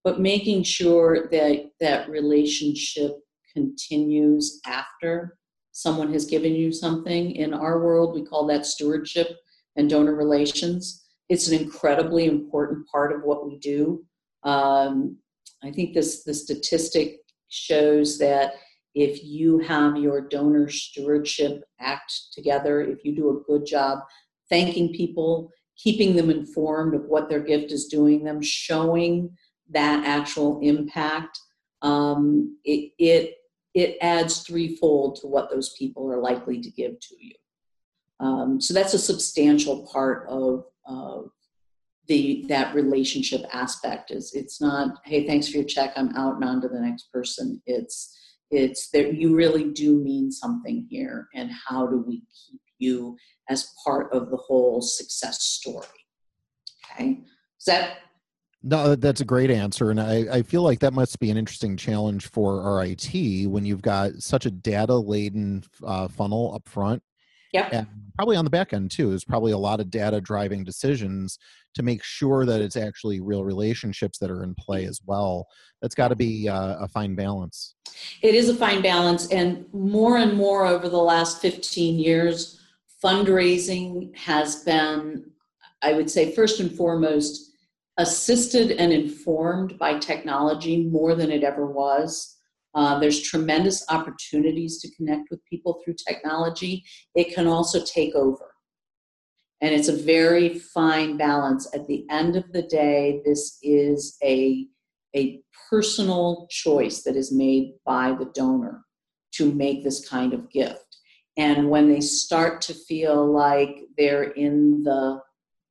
but 0.03 0.19
making 0.19 0.63
sure 0.63 1.27
that 1.29 1.69
that 1.79 2.09
relationship 2.09 3.17
continues 3.53 4.59
after 4.65 5.37
someone 5.71 6.11
has 6.11 6.25
given 6.25 6.53
you 6.53 6.71
something. 6.71 7.31
In 7.35 7.53
our 7.53 7.79
world, 7.79 8.15
we 8.15 8.25
call 8.25 8.47
that 8.47 8.65
stewardship 8.65 9.37
and 9.75 9.89
donor 9.89 10.15
relations. 10.15 11.05
It's 11.29 11.47
an 11.47 11.61
incredibly 11.61 12.25
important 12.25 12.87
part 12.87 13.13
of 13.13 13.23
what 13.23 13.45
we 13.45 13.57
do. 13.59 14.05
Um, 14.43 15.17
I 15.63 15.71
think 15.71 15.93
this 15.93 16.23
the 16.23 16.33
statistic 16.33 17.19
shows 17.49 18.17
that 18.19 18.53
if 18.95 19.23
you 19.23 19.59
have 19.59 19.97
your 19.97 20.21
donor 20.21 20.69
stewardship 20.69 21.63
act 21.79 22.13
together, 22.33 22.81
if 22.81 23.05
you 23.05 23.15
do 23.15 23.29
a 23.29 23.43
good 23.43 23.65
job 23.65 23.99
thanking 24.49 24.93
people, 24.93 25.49
keeping 25.77 26.15
them 26.15 26.29
informed 26.29 26.93
of 26.93 27.05
what 27.05 27.29
their 27.29 27.39
gift 27.39 27.71
is 27.71 27.85
doing 27.85 28.23
them, 28.23 28.41
showing 28.41 29.35
that 29.69 30.05
actual 30.05 30.59
impact, 30.61 31.39
um, 31.81 32.57
it, 32.65 32.91
it, 32.99 33.35
it 33.73 33.97
adds 34.01 34.41
threefold 34.41 35.15
to 35.15 35.27
what 35.27 35.49
those 35.49 35.73
people 35.79 36.11
are 36.11 36.19
likely 36.19 36.59
to 36.59 36.69
give 36.69 36.99
to 36.99 37.15
you. 37.17 37.33
Um, 38.19 38.59
so 38.59 38.73
that's 38.73 38.93
a 38.93 38.99
substantial 38.99 39.87
part 39.87 40.27
of, 40.27 40.65
of 40.85 41.31
the 42.11 42.45
that 42.49 42.75
relationship 42.75 43.45
aspect. 43.53 44.11
Is 44.11 44.33
it's 44.33 44.59
not 44.59 44.97
hey 45.05 45.25
thanks 45.25 45.47
for 45.47 45.57
your 45.57 45.65
check 45.65 45.93
I'm 45.95 46.13
out 46.17 46.35
and 46.35 46.43
on 46.43 46.61
to 46.61 46.67
the 46.67 46.79
next 46.79 47.11
person. 47.13 47.61
It's 47.65 48.17
it's 48.49 48.89
that 48.89 49.15
you 49.15 49.33
really 49.33 49.71
do 49.71 49.97
mean 49.97 50.29
something 50.29 50.85
here, 50.89 51.29
and 51.33 51.49
how 51.67 51.87
do 51.87 52.03
we 52.05 52.23
keep 52.49 52.59
you 52.79 53.15
as 53.49 53.71
part 53.85 54.11
of 54.13 54.29
the 54.29 54.37
whole 54.37 54.81
success 54.81 55.41
story. 55.41 55.87
Okay. 56.99 57.21
Is 57.59 57.65
that 57.67 57.99
no, 58.63 58.95
that's 58.95 59.21
a 59.21 59.25
great 59.25 59.49
answer. 59.49 59.89
And 59.89 59.99
I, 59.99 60.25
I 60.31 60.41
feel 60.43 60.61
like 60.61 60.79
that 60.79 60.93
must 60.93 61.19
be 61.19 61.31
an 61.31 61.37
interesting 61.37 61.77
challenge 61.77 62.29
for 62.29 62.77
RIT 62.77 63.47
when 63.47 63.65
you've 63.65 63.81
got 63.81 64.11
such 64.19 64.45
a 64.45 64.51
data 64.51 64.95
laden 64.95 65.63
uh, 65.83 66.07
funnel 66.07 66.53
up 66.53 66.67
front. 66.67 67.01
Yeah. 67.51 67.69
And 67.71 67.87
probably 68.15 68.37
on 68.37 68.45
the 68.45 68.51
back 68.51 68.73
end 68.73 68.91
too. 68.91 69.09
There's 69.09 69.23
probably 69.23 69.51
a 69.51 69.57
lot 69.57 69.79
of 69.79 69.89
data 69.89 70.21
driving 70.21 70.63
decisions 70.63 71.37
to 71.73 71.83
make 71.83 72.03
sure 72.03 72.45
that 72.45 72.61
it's 72.61 72.75
actually 72.75 73.19
real 73.19 73.43
relationships 73.43 74.17
that 74.19 74.29
are 74.29 74.43
in 74.43 74.55
play 74.55 74.85
as 74.85 75.01
well. 75.05 75.47
That's 75.81 75.95
got 75.95 76.09
to 76.09 76.15
be 76.15 76.47
uh, 76.47 76.77
a 76.79 76.87
fine 76.87 77.15
balance. 77.15 77.75
It 78.21 78.35
is 78.35 78.49
a 78.49 78.55
fine 78.55 78.81
balance. 78.81 79.31
And 79.31 79.65
more 79.73 80.17
and 80.17 80.33
more 80.33 80.65
over 80.65 80.89
the 80.89 80.97
last 80.97 81.41
15 81.41 81.99
years, 81.99 82.59
fundraising 83.03 84.15
has 84.15 84.63
been, 84.63 85.31
I 85.81 85.93
would 85.93 86.09
say, 86.09 86.33
first 86.35 86.59
and 86.59 86.71
foremost, 86.71 87.51
assisted 87.97 88.71
and 88.71 88.91
informed 88.91 89.77
by 89.77 89.99
technology 89.99 90.85
more 90.85 91.15
than 91.15 91.31
it 91.31 91.43
ever 91.43 91.65
was. 91.65 92.37
Uh, 92.73 92.99
there's 92.99 93.21
tremendous 93.21 93.85
opportunities 93.89 94.79
to 94.79 94.95
connect 94.95 95.29
with 95.29 95.43
people 95.45 95.81
through 95.83 95.95
technology. 96.07 96.83
It 97.15 97.33
can 97.35 97.47
also 97.47 97.83
take 97.83 98.15
over. 98.15 98.51
And 99.61 99.75
it's 99.75 99.89
a 99.89 99.95
very 99.95 100.57
fine 100.57 101.17
balance. 101.17 101.69
At 101.73 101.87
the 101.87 102.05
end 102.09 102.35
of 102.35 102.51
the 102.51 102.63
day, 102.63 103.21
this 103.25 103.59
is 103.61 104.17
a, 104.23 104.67
a 105.15 105.41
personal 105.69 106.47
choice 106.49 107.03
that 107.03 107.15
is 107.15 107.31
made 107.31 107.73
by 107.85 108.15
the 108.17 108.31
donor 108.33 108.85
to 109.33 109.53
make 109.53 109.83
this 109.83 110.07
kind 110.07 110.33
of 110.33 110.49
gift. 110.49 110.97
And 111.37 111.69
when 111.69 111.89
they 111.89 112.01
start 112.01 112.61
to 112.63 112.73
feel 112.73 113.31
like 113.31 113.77
they're 113.97 114.31
in 114.31 114.83
the 114.83 115.21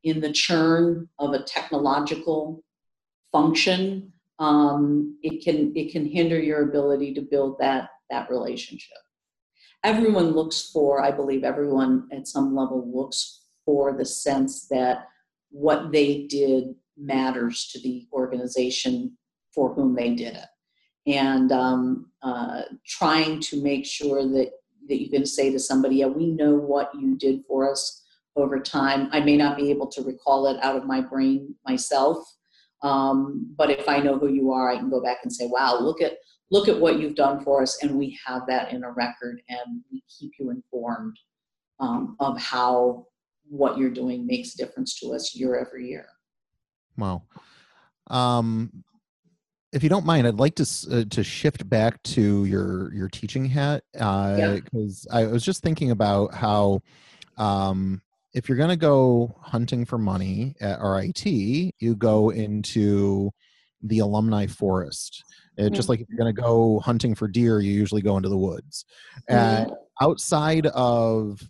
in 0.03 0.21
the 0.21 0.33
churn 0.33 1.09
of 1.19 1.35
a 1.35 1.43
technological 1.43 2.65
function, 3.33 4.13
um, 4.41 5.19
it 5.23 5.45
can 5.45 5.73
it 5.77 5.93
can 5.93 6.07
hinder 6.07 6.41
your 6.41 6.63
ability 6.63 7.15
to 7.15 7.21
build 7.21 7.59
that 7.61 7.91
that 8.09 8.29
relationship. 8.31 8.97
Everyone 9.85 10.33
looks 10.33 10.71
for, 10.73 11.03
I 11.03 11.11
believe, 11.11 11.45
everyone 11.45 12.09
at 12.11 12.27
some 12.27 12.57
level 12.57 12.91
looks 12.93 13.45
for 13.65 13.97
the 13.97 14.05
sense 14.05 14.67
that 14.69 15.07
what 15.51 15.93
they 15.93 16.27
did 16.27 16.75
matters 16.97 17.69
to 17.73 17.81
the 17.81 18.07
organization 18.13 19.17
for 19.55 19.75
whom 19.75 19.95
they 19.95 20.15
did 20.15 20.35
it, 20.35 20.49
and 21.07 21.53
um, 21.53 22.11
uh, 22.23 22.63
trying 22.87 23.41
to 23.41 23.63
make 23.63 23.85
sure 23.85 24.27
that 24.27 24.53
that 24.89 25.01
you 25.01 25.11
can 25.11 25.27
say 25.27 25.53
to 25.53 25.59
somebody, 25.59 25.97
"Yeah, 25.97 26.07
we 26.07 26.27
know 26.27 26.55
what 26.55 26.91
you 26.95 27.17
did 27.17 27.45
for 27.47 27.71
us." 27.71 27.99
over 28.37 28.61
time. 28.61 29.09
I 29.11 29.19
may 29.21 29.37
not 29.37 29.57
be 29.57 29.71
able 29.71 29.89
to 29.89 30.03
recall 30.03 30.47
it 30.47 30.63
out 30.63 30.77
of 30.77 30.87
my 30.87 31.01
brain 31.01 31.57
myself, 31.67 32.19
um, 32.83 33.55
but 33.57 33.71
if 33.71 33.89
I 33.89 33.99
know 33.99 34.19
who 34.19 34.29
you 34.29 34.53
are, 34.53 34.71
I 34.71 34.77
can 34.77 34.91
go 34.91 35.03
back 35.03 35.19
and 35.23 35.33
say, 35.33 35.47
"Wow, 35.47 35.79
look 35.81 36.01
at 36.01 36.19
look 36.51 36.69
at 36.69 36.81
what 36.81 36.99
you've 36.99 37.15
done 37.15 37.41
for 37.41 37.63
us," 37.63 37.83
and 37.83 37.99
we 37.99 38.19
have 38.27 38.47
that 38.49 38.73
in 38.73 38.85
a 38.85 38.91
record, 38.91 39.43
and 39.49 39.83
we 39.91 40.03
keep 40.09 40.33
you 40.39 40.51
informed 40.51 41.17
um, 41.79 42.17
of 42.21 42.39
how 42.39 43.07
what 43.49 43.79
you're 43.79 43.91
doing 43.91 44.27
makes 44.27 44.55
a 44.55 44.57
difference 44.57 44.99
to 45.01 45.13
us 45.13 45.35
year 45.35 45.59
every 45.59 45.89
year. 45.89 46.07
Wow. 46.97 47.23
Um, 48.09 48.85
if 49.73 49.83
you 49.83 49.89
don't 49.89 50.07
mind, 50.07 50.27
I'd 50.27 50.35
like 50.35 50.57
to 50.57 50.67
uh, 50.91 51.05
to 51.11 51.23
shift 51.23 51.69
back 51.69 52.03
to 52.05 52.45
your 52.45 52.93
your 52.95 53.09
teaching 53.09 53.45
hat 53.45 53.85
because 53.93 55.07
uh, 55.11 55.19
yeah. 55.19 55.19
I 55.19 55.27
was 55.27 55.45
just 55.45 55.63
thinking 55.63 55.91
about 55.91 56.35
how 56.35 56.83
um, 57.37 58.03
if 58.33 58.49
you're 58.49 58.59
going 58.59 58.71
to 58.71 58.77
go 58.77 59.37
hunting 59.43 59.85
for 59.85 59.99
money 59.99 60.55
at 60.61 60.81
RIT, 60.81 61.25
you 61.27 61.97
go 61.97 62.31
into 62.31 63.31
the 63.83 64.01
alumni 64.01 64.47
forest. 64.47 65.25
mm-hmm. 65.59 65.75
Just 65.75 65.89
like 65.89 66.01
if 66.01 66.07
you're 66.09 66.19
going 66.19 66.35
to 66.35 66.41
go 66.41 66.81
hunting 66.81 67.15
for 67.15 67.29
deer, 67.29 67.61
you 67.61 67.73
usually 67.73 68.03
go 68.03 68.17
into 68.17 68.29
the 68.29 68.39
woods. 68.39 68.85
Mm-hmm. 69.29 69.73
outside 70.01 70.67
of 70.67 71.41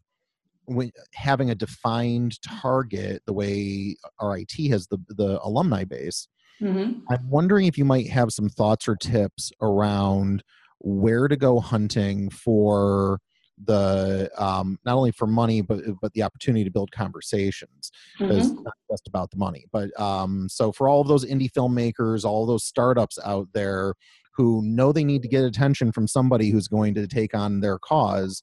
having 1.15 1.51
a 1.51 1.55
defined 1.55 2.41
target, 2.43 3.23
the 3.27 3.33
way 3.33 3.97
RIT 4.23 4.53
has 4.71 4.87
the 4.87 4.99
the 5.09 5.41
alumni 5.43 5.85
base, 5.85 6.29
mm-hmm. 6.61 7.01
I'm 7.11 7.31
wondering 7.31 7.67
if 7.67 7.77
you 7.77 7.85
might 7.85 8.09
have 8.09 8.31
some 8.31 8.49
thoughts 8.49 8.89
or 8.89 8.97
tips 8.97 9.51
around 9.61 10.43
where 10.79 11.29
to 11.29 11.37
go 11.37 11.61
hunting 11.61 12.31
for 12.31 13.21
the 13.65 14.31
um, 14.39 14.79
not 14.85 14.97
only 14.97 15.11
for 15.13 15.27
money 15.27 15.61
but 15.61 15.81
but 16.01 16.13
the 16.15 16.23
opportunity 16.23 16.65
to 16.65 16.71
build 16.71 16.91
conversations 16.93 17.91
mm-hmm. 18.19 18.63
not 18.63 18.75
just 18.91 19.07
about 19.07 19.31
the 19.31 19.37
money 19.37 19.67
but 19.73 19.99
um, 20.01 20.49
so 20.49 20.73
for 20.73 20.89
all 20.89 21.01
of 21.01 21.09
those 21.09 21.25
indie 21.25 21.51
filmmakers 21.51 22.25
all 22.25 22.47
those 22.47 22.65
startups 22.65 23.19
out 23.25 23.49
there 23.53 23.95
who 24.35 24.63
know 24.63 24.93
they 24.93 25.05
need 25.05 25.23
to 25.23 25.29
get 25.29 25.45
attention 25.45 25.93
from 25.93 26.07
somebody 26.07 26.51
who's 26.51 26.69
going 26.69 26.95
to 26.95 27.07
take 27.07 27.35
on 27.35 27.61
their 27.61 27.79
cause 27.79 28.43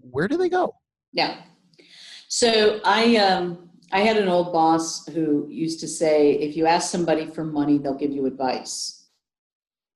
where 0.00 0.28
do 0.28 0.36
they 0.36 0.48
go? 0.48 0.74
Yeah. 1.12 1.42
So 2.28 2.80
i 2.84 3.16
um 3.16 3.68
i 3.90 4.00
had 4.00 4.16
an 4.16 4.28
old 4.28 4.52
boss 4.52 5.06
who 5.08 5.46
used 5.50 5.80
to 5.80 5.88
say 5.88 6.32
if 6.32 6.56
you 6.56 6.66
ask 6.66 6.90
somebody 6.90 7.26
for 7.26 7.44
money 7.44 7.76
they'll 7.78 7.94
give 7.94 8.12
you 8.12 8.24
advice 8.26 9.08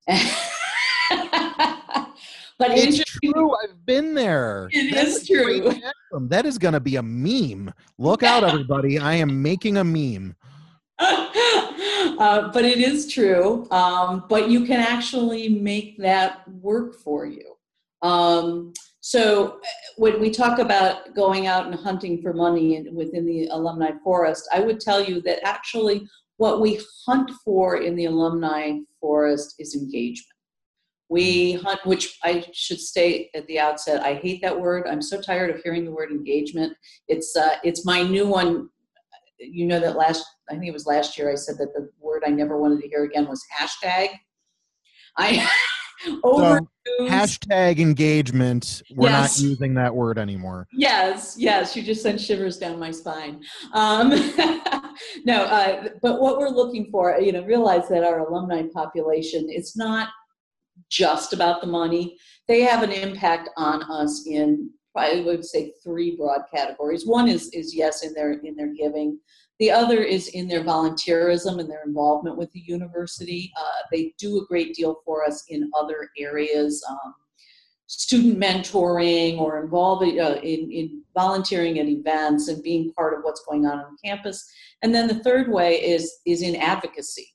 But 2.59 2.71
it's 2.73 2.99
true. 3.05 3.55
I've 3.63 3.85
been 3.85 4.15
there. 4.15 4.69
It 4.73 4.95
That's 4.95 5.17
is 5.17 5.27
true. 5.27 5.75
That 6.29 6.47
is 6.47 6.57
going 6.57 6.73
to 6.75 6.81
be 6.81 6.97
a 6.97 7.03
meme. 7.03 7.73
Look 7.99 8.23
out, 8.23 8.45
everybody! 8.45 8.99
I 8.99 9.15
am 9.15 9.43
making 9.43 9.77
a 9.77 9.85
meme. 9.85 10.35
uh, 10.99 12.51
but 12.53 12.65
it 12.65 12.79
is 12.79 13.13
true. 13.13 13.71
Um, 13.71 14.25
but 14.29 14.49
you 14.49 14.65
can 14.65 14.81
actually 14.81 15.49
make 15.51 15.99
that 15.99 16.49
work 16.49 16.95
for 16.95 17.27
you. 17.27 17.57
Um, 18.03 18.73
so 19.01 19.61
when 19.99 20.19
we 20.21 20.31
talk 20.31 20.59
about 20.59 21.15
going 21.15 21.47
out 21.47 21.67
and 21.67 21.75
hunting 21.75 22.23
for 22.23 22.33
money 22.33 22.89
within 22.91 23.27
the 23.27 23.47
alumni 23.49 23.93
forest, 24.03 24.49
I 24.53 24.61
would 24.61 24.81
tell 24.81 25.05
you 25.05 25.21
that 25.23 25.47
actually 25.47 26.09
what 26.39 26.61
we 26.61 26.81
hunt 27.07 27.31
for 27.45 27.77
in 27.77 27.95
the 27.97 28.07
alumni 28.07 28.79
forest 29.01 29.55
is 29.59 29.75
engagement. 29.75 30.36
We 31.09 31.53
hunt, 31.53 31.81
which 31.85 32.19
I 32.25 32.45
should 32.53 32.81
state 32.81 33.31
at 33.35 33.47
the 33.47 33.61
outset, 33.61 34.03
I 34.03 34.15
hate 34.15 34.43
that 34.43 34.59
word. 34.59 34.87
I'm 34.89 35.03
so 35.03 35.21
tired 35.21 35.55
of 35.55 35.63
hearing 35.63 35.85
the 35.85 35.93
word 35.93 36.11
engagement. 36.11 36.77
It's 37.09 37.37
uh, 37.37 37.57
it's 37.63 37.85
my 37.85 38.03
new 38.03 38.27
one. 38.27 38.69
You 39.39 39.67
know 39.67 39.79
that 39.81 39.97
last, 39.97 40.25
I 40.51 40.55
think 40.55 40.67
it 40.67 40.73
was 40.73 40.87
last 40.87 41.17
year. 41.17 41.31
I 41.31 41.37
said 41.37 41.59
that 41.59 41.75
the 41.75 41.91
word 42.01 42.25
I 42.27 42.31
never 42.31 42.61
wanted 42.61 42.81
to 42.81 42.89
hear 42.89 43.05
again 43.05 43.29
was 43.29 43.45
hashtag. 43.57 44.09
I 45.17 45.49
over 46.23 46.61
so, 46.87 47.07
hashtag 47.09 47.79
engagement. 47.79 48.83
We're 48.95 49.11
yes. 49.11 49.41
not 49.41 49.49
using 49.49 49.75
that 49.75 49.95
word 49.95 50.19
anymore. 50.19 50.67
Yes, 50.73 51.37
yes. 51.39 51.77
You 51.77 51.83
just 51.83 52.03
sent 52.03 52.21
shivers 52.21 52.59
down 52.59 52.79
my 52.79 52.91
spine. 52.91 53.43
Um, 53.73 54.11
no, 55.25 55.43
uh, 55.45 55.89
but 56.03 56.21
what 56.21 56.39
we're 56.39 56.49
looking 56.49 56.91
for, 56.91 57.19
you 57.19 57.33
know, 57.33 57.45
realize 57.45 57.89
that 57.89 58.05
our 58.05 58.21
alumni 58.21 58.63
population 58.73 59.49
is 59.51 59.77
not 59.77 60.09
just 60.89 61.33
about 61.33 61.61
the 61.61 61.67
money. 61.67 62.17
They 62.49 62.63
have 62.63 62.83
an 62.83 62.93
impact 62.93 63.51
on 63.57 63.83
us 63.85 64.27
in 64.27 64.71
I 64.97 65.21
would 65.27 65.45
say 65.45 65.75
three 65.85 66.17
broad 66.17 66.43
categories. 66.53 67.07
One 67.07 67.29
is 67.29 67.49
is 67.53 67.75
yes 67.75 68.03
in 68.03 68.15
their 68.15 68.33
in 68.33 68.57
their 68.57 68.73
giving. 68.75 69.19
The 69.59 69.71
other 69.71 70.03
is 70.03 70.29
in 70.29 70.49
their 70.49 70.63
volunteerism 70.63 71.59
and 71.59 71.71
their 71.71 71.83
involvement 71.85 72.37
with 72.37 72.53
the 72.53 72.63
university. 72.67 73.53
Uh, 73.59 73.83
they 73.91 74.13
do 74.19 74.39
a 74.39 74.47
great 74.47 74.75
deal 74.75 75.01
for 75.05 75.25
us 75.25 75.45
in 75.49 75.71
other 75.75 76.11
areas, 76.19 76.85
um, 76.91 77.15
student 77.87 78.39
mentoring 78.39 79.39
or 79.39 79.63
involving 79.63 80.21
uh, 80.21 80.39
in, 80.43 80.71
in 80.71 81.03
volunteering 81.15 81.79
at 81.79 81.87
events 81.87 82.49
and 82.49 82.63
being 82.63 82.93
part 82.93 83.15
of 83.15 83.21
what's 83.23 83.45
going 83.47 83.65
on 83.65 83.79
on 83.79 83.97
campus. 84.05 84.47
And 84.83 84.95
then 84.95 85.09
the 85.09 85.23
third 85.23 85.51
way 85.51 85.77
is 85.77 86.21
is 86.27 86.43
in 86.43 86.57
advocacy. 86.57 87.29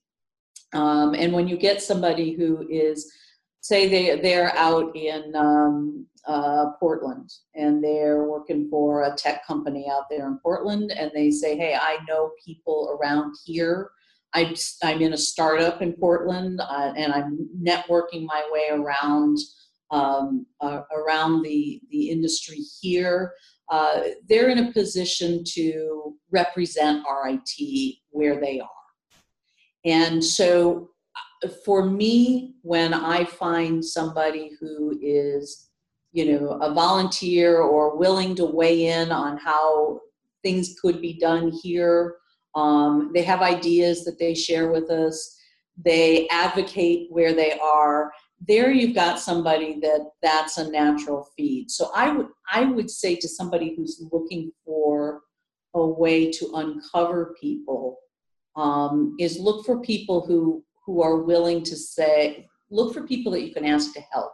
Um, 0.74 1.16
and 1.16 1.34
when 1.34 1.48
you 1.48 1.58
get 1.58 1.82
somebody 1.82 2.34
who 2.34 2.68
is 2.70 3.12
say 3.62 3.88
they 3.88 4.20
they're 4.20 4.56
out 4.58 4.96
in 4.96 5.36
um, 5.36 6.06
uh, 6.28 6.72
Portland 6.80 7.32
and 7.56 7.84
they're 7.84 8.24
working 8.26 8.68
for 8.70 9.04
a 9.04 9.16
tech 9.16 9.46
company 9.46 9.88
out 9.90 10.06
there 10.10 10.28
in 10.28 10.40
Portland, 10.40 10.92
and 10.92 11.12
they 11.14 11.32
say, 11.32 11.56
"Hey, 11.56 11.76
I 11.76 11.98
know 12.08 12.32
people 12.44 13.00
around 13.00 13.34
here. 13.46 13.92
I'm 14.34 14.54
I'm 14.84 15.02
in 15.02 15.14
a 15.14 15.18
startup 15.18 15.82
in 15.82 15.94
Portland, 15.94 16.60
uh, 16.62 16.94
and 16.98 17.14
I'm 17.14 17.50
networking 17.62 18.26
my 18.26 18.48
way 18.52 18.70
around." 18.72 19.38
Um, 19.94 20.46
uh, 20.62 20.84
around 20.96 21.42
the, 21.42 21.82
the 21.92 22.12
industry 22.12 22.60
here, 22.80 23.34
uh, 23.70 24.04
they're 24.30 24.48
in 24.48 24.60
a 24.60 24.72
position 24.72 25.44
to 25.46 26.16
represent 26.32 27.04
RIT 27.26 27.96
where 28.12 28.40
they 28.40 28.62
are. 28.62 28.70
And 29.84 30.24
so 30.24 30.91
for 31.66 31.86
me, 31.86 32.56
when 32.62 32.94
I 32.94 33.24
find 33.26 33.84
somebody 33.84 34.52
who 34.60 35.00
is 35.02 35.72
you 36.12 36.40
know, 36.40 36.60
a 36.62 36.74
volunteer 36.74 37.62
or 37.62 37.98
willing 37.98 38.36
to 38.36 38.46
weigh 38.46 38.88
in 38.88 39.12
on 39.12 39.38
how 39.38 40.02
things 40.44 40.76
could 40.82 41.02
be 41.02 41.14
done 41.14 41.52
here. 41.64 42.16
Um, 42.56 43.12
they 43.14 43.24
have 43.24 43.42
ideas 43.42 44.04
that 44.04 44.20
they 44.20 44.34
share 44.34 44.72
with 44.72 44.90
us. 44.90 45.38
They 45.84 46.28
advocate 46.30 47.08
where 47.12 47.34
they 47.34 47.58
are. 47.60 48.12
There, 48.46 48.72
you've 48.72 48.96
got 48.96 49.20
somebody 49.20 49.80
that 49.82 50.10
that's 50.22 50.58
a 50.58 50.70
natural 50.70 51.30
feed. 51.38 51.72
So 51.72 51.92
I 51.96 52.12
would 52.12 52.28
I 52.52 52.66
would 52.66 52.90
say 52.90 53.16
to 53.16 53.30
somebody 53.30 53.76
who's 53.76 54.04
looking 54.12 54.52
for 54.66 55.22
a 55.76 55.86
way 55.86 56.30
to 56.32 56.52
uncover 56.56 57.36
people 57.40 57.98
um, 58.58 59.16
is 59.20 59.40
look 59.40 59.66
for 59.66 59.80
people 59.80 60.26
who 60.26 60.64
who 60.86 61.02
are 61.02 61.24
willing 61.24 61.64
to 61.64 61.76
say 61.76 62.48
look 62.70 62.94
for 62.94 63.06
people 63.06 63.32
that 63.34 63.44
you 63.44 63.54
can 63.54 63.66
ask 63.66 63.94
to 63.94 64.02
help. 64.12 64.32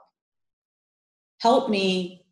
Help 1.41 1.69
me 1.69 2.25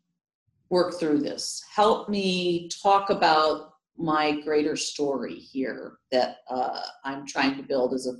work 0.70 0.98
through 0.98 1.18
this. 1.18 1.62
Help 1.74 2.08
me 2.08 2.68
talk 2.82 3.10
about 3.10 3.72
my 3.98 4.40
greater 4.42 4.76
story 4.76 5.34
here 5.34 5.98
that 6.12 6.38
uh, 6.50 6.82
i'm 7.04 7.26
trying 7.26 7.56
to 7.56 7.62
build 7.62 7.94
as 7.94 8.06
a 8.06 8.12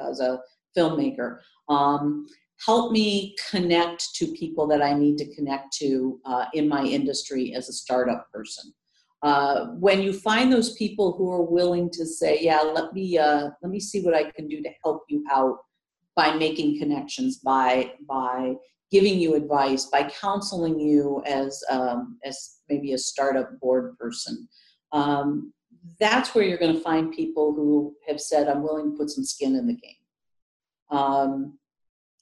as 0.00 0.20
a 0.20 0.40
filmmaker. 0.76 1.38
Um, 1.68 2.26
help 2.64 2.92
me 2.92 3.36
connect 3.50 4.14
to 4.16 4.26
people 4.32 4.66
that 4.66 4.82
i 4.82 4.92
need 4.92 5.16
to 5.18 5.34
connect 5.34 5.72
to 5.72 6.20
uh, 6.24 6.46
in 6.52 6.68
my 6.68 6.82
industry 6.82 7.54
as 7.54 7.68
a 7.68 7.72
startup 7.72 8.30
person 8.32 8.72
uh, 9.22 9.66
when 9.78 10.00
you 10.00 10.12
find 10.12 10.50
those 10.50 10.74
people 10.74 11.12
who 11.12 11.30
are 11.30 11.42
willing 11.42 11.90
to 11.90 12.06
say, 12.06 12.38
"Yeah, 12.40 12.60
let 12.60 12.92
me 12.92 13.18
uh, 13.18 13.50
let 13.62 13.70
me 13.70 13.78
see 13.78 14.02
what 14.02 14.14
I 14.14 14.30
can 14.30 14.48
do 14.48 14.62
to 14.62 14.70
help 14.82 15.04
you 15.08 15.24
out 15.30 15.58
by 16.16 16.34
making 16.34 16.78
connections, 16.78 17.38
by 17.38 17.92
by 18.08 18.54
giving 18.90 19.18
you 19.18 19.34
advice, 19.34 19.86
by 19.86 20.04
counseling 20.04 20.80
you 20.80 21.22
as 21.26 21.62
um, 21.70 22.18
as 22.24 22.60
maybe 22.68 22.94
a 22.94 22.98
startup 22.98 23.60
board 23.60 23.98
person," 23.98 24.48
um, 24.92 25.52
that's 25.98 26.34
where 26.34 26.44
you're 26.44 26.58
going 26.58 26.74
to 26.74 26.80
find 26.80 27.12
people 27.12 27.52
who 27.52 27.94
have 28.08 28.20
said, 28.20 28.48
"I'm 28.48 28.62
willing 28.62 28.92
to 28.92 28.96
put 28.96 29.10
some 29.10 29.24
skin 29.24 29.54
in 29.54 29.66
the 29.66 29.74
game." 29.74 30.98
Um, 30.98 31.58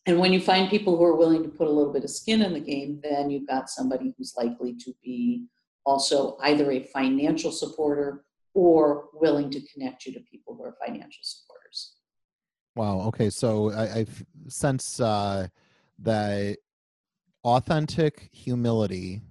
and 0.07 0.19
when 0.19 0.33
you 0.33 0.41
find 0.41 0.69
people 0.69 0.97
who 0.97 1.05
are 1.05 1.17
willing 1.17 1.45
to 1.45 1.49
put 1.49 1.69
a 1.69 1.71
little 1.71 1.93
bit 1.93 2.03
of 2.03 2.11
skin 2.11 2.43
in 2.43 2.55
the 2.55 2.61
game, 2.61 2.99
then 3.05 3.31
you've 3.31 3.47
got 3.47 3.71
somebody 3.71 4.15
who's 4.17 4.35
likely 4.37 4.75
to 4.75 4.93
be 5.03 5.45
also 5.89 6.36
either 6.43 6.70
a 6.70 6.82
financial 6.93 7.51
supporter 7.51 8.24
or 8.55 9.09
willing 9.14 9.51
to 9.51 9.61
connect 9.72 10.05
you 10.05 10.12
to 10.12 10.20
people 10.30 10.55
who 10.55 10.62
are 10.64 10.76
financial 10.84 11.22
supporters. 11.22 11.95
Wow. 12.76 13.01
Okay. 13.09 13.30
So 13.30 13.72
I, 13.72 14.01
I 14.01 14.07
sense 14.49 15.01
uh, 15.01 15.49
that 16.01 16.59
authentic 17.45 18.28
humility 18.32 19.22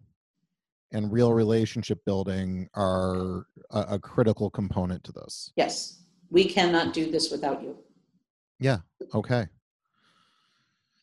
and 0.92 1.12
real 1.12 1.34
relationship 1.34 2.00
building 2.06 2.68
are 2.74 3.46
a, 3.72 3.80
a, 3.90 4.00
critical 4.00 4.50
component 4.50 5.04
to 5.04 5.12
this. 5.12 5.52
Yes. 5.58 6.04
We 6.30 6.46
cannot 6.46 6.94
do 6.94 7.12
this 7.12 7.30
without 7.30 7.62
you. 7.62 7.78
Yeah. 8.60 8.78
Okay. 9.14 9.48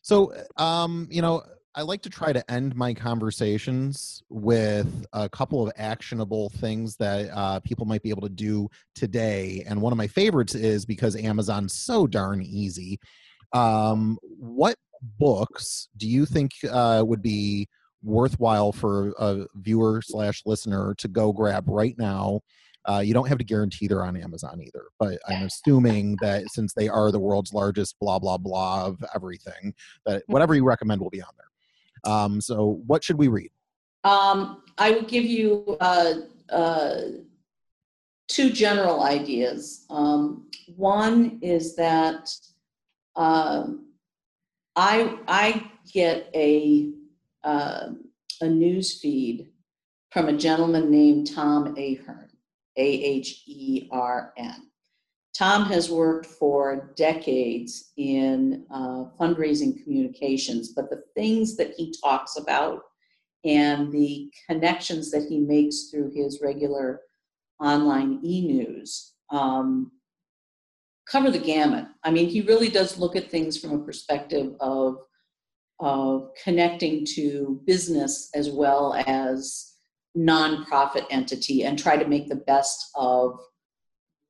So, 0.01 0.33
um, 0.57 1.07
you 1.09 1.21
know, 1.21 1.43
I 1.77 1.81
like 1.81 2.01
to 2.03 2.09
try 2.09 2.31
to 2.31 2.49
end 2.49 2.73
my 2.73 2.93
conversations 2.93 4.23
with 4.29 5.05
a 5.11 5.27
couple 5.27 5.61
of 5.61 5.73
actionable 5.75 6.49
things 6.51 6.95
that 6.97 7.29
uh, 7.33 7.59
people 7.59 7.85
might 7.85 8.01
be 8.01 8.11
able 8.11 8.21
to 8.21 8.29
do 8.29 8.69
today. 8.95 9.61
And 9.67 9.81
one 9.81 9.91
of 9.91 9.97
my 9.97 10.07
favorites 10.07 10.55
is 10.55 10.85
because 10.85 11.17
Amazon's 11.17 11.73
so 11.73 12.07
darn 12.07 12.41
easy. 12.41 12.97
Um, 13.51 14.17
what 14.21 14.77
books 15.19 15.89
do 15.97 16.07
you 16.07 16.25
think 16.25 16.51
uh, 16.71 17.03
would 17.05 17.21
be 17.21 17.67
worthwhile 18.01 18.71
for 18.71 19.13
a 19.19 19.45
viewer 19.55 20.01
slash 20.01 20.43
listener 20.45 20.95
to 20.99 21.09
go 21.09 21.33
grab 21.33 21.65
right 21.67 21.95
now? 21.97 22.39
Uh, 22.87 22.99
you 22.99 23.13
don't 23.13 23.27
have 23.27 23.39
to 23.39 23.43
guarantee 23.43 23.87
they're 23.87 24.05
on 24.05 24.15
Amazon 24.15 24.61
either, 24.61 24.85
but 24.97 25.19
I'm 25.27 25.43
assuming 25.47 26.15
that 26.21 26.45
since 26.53 26.73
they 26.73 26.87
are 26.87 27.11
the 27.11 27.19
world's 27.19 27.51
largest 27.51 27.97
blah 27.99 28.19
blah 28.19 28.37
blah 28.37 28.85
of 28.85 29.03
everything, 29.13 29.73
that 30.05 30.23
whatever 30.27 30.55
you 30.55 30.63
recommend 30.63 31.01
will 31.01 31.09
be 31.09 31.21
on 31.21 31.31
there. 31.35 31.45
Um, 32.05 32.41
so, 32.41 32.81
what 32.85 33.03
should 33.03 33.17
we 33.17 33.27
read? 33.27 33.51
Um, 34.03 34.63
I 34.77 34.91
would 34.91 35.07
give 35.07 35.25
you 35.25 35.77
uh, 35.79 36.13
uh, 36.49 37.01
two 38.27 38.51
general 38.51 39.03
ideas. 39.03 39.85
Um, 39.89 40.49
one 40.75 41.39
is 41.41 41.75
that 41.75 42.29
um, 43.15 43.87
I 44.75 45.17
I 45.27 45.71
get 45.91 46.29
a 46.35 46.91
uh, 47.43 47.89
a 48.41 48.47
news 48.47 48.99
feed 48.99 49.47
from 50.11 50.27
a 50.27 50.37
gentleman 50.37 50.91
named 50.91 51.33
Tom 51.33 51.75
Ahern, 51.77 52.29
A 52.77 52.85
H 52.85 53.43
E 53.47 53.87
R 53.91 54.33
N. 54.37 54.67
Tom 55.37 55.65
has 55.65 55.89
worked 55.89 56.25
for 56.25 56.93
decades 56.95 57.91
in 57.97 58.65
uh, 58.71 59.05
fundraising 59.19 59.83
communications, 59.83 60.69
but 60.69 60.89
the 60.89 61.03
things 61.13 61.57
that 61.57 61.73
he 61.75 61.93
talks 62.01 62.37
about 62.37 62.81
and 63.43 63.91
the 63.91 64.31
connections 64.49 65.11
that 65.11 65.25
he 65.27 65.39
makes 65.39 65.89
through 65.89 66.11
his 66.15 66.39
regular 66.41 67.01
online 67.61 68.19
e 68.23 68.47
news 68.47 69.13
um, 69.29 69.91
cover 71.07 71.29
the 71.29 71.39
gamut. 71.39 71.85
I 72.03 72.11
mean, 72.11 72.29
he 72.29 72.41
really 72.41 72.69
does 72.69 72.97
look 72.97 73.15
at 73.15 73.29
things 73.29 73.57
from 73.57 73.73
a 73.73 73.83
perspective 73.83 74.53
of, 74.61 74.97
of 75.79 76.29
connecting 76.41 77.05
to 77.15 77.61
business 77.65 78.29
as 78.33 78.49
well 78.49 78.95
as 79.05 79.73
nonprofit 80.17 81.05
entity 81.09 81.63
and 81.63 81.77
try 81.77 81.97
to 81.97 82.07
make 82.07 82.29
the 82.29 82.35
best 82.35 82.89
of 82.95 83.37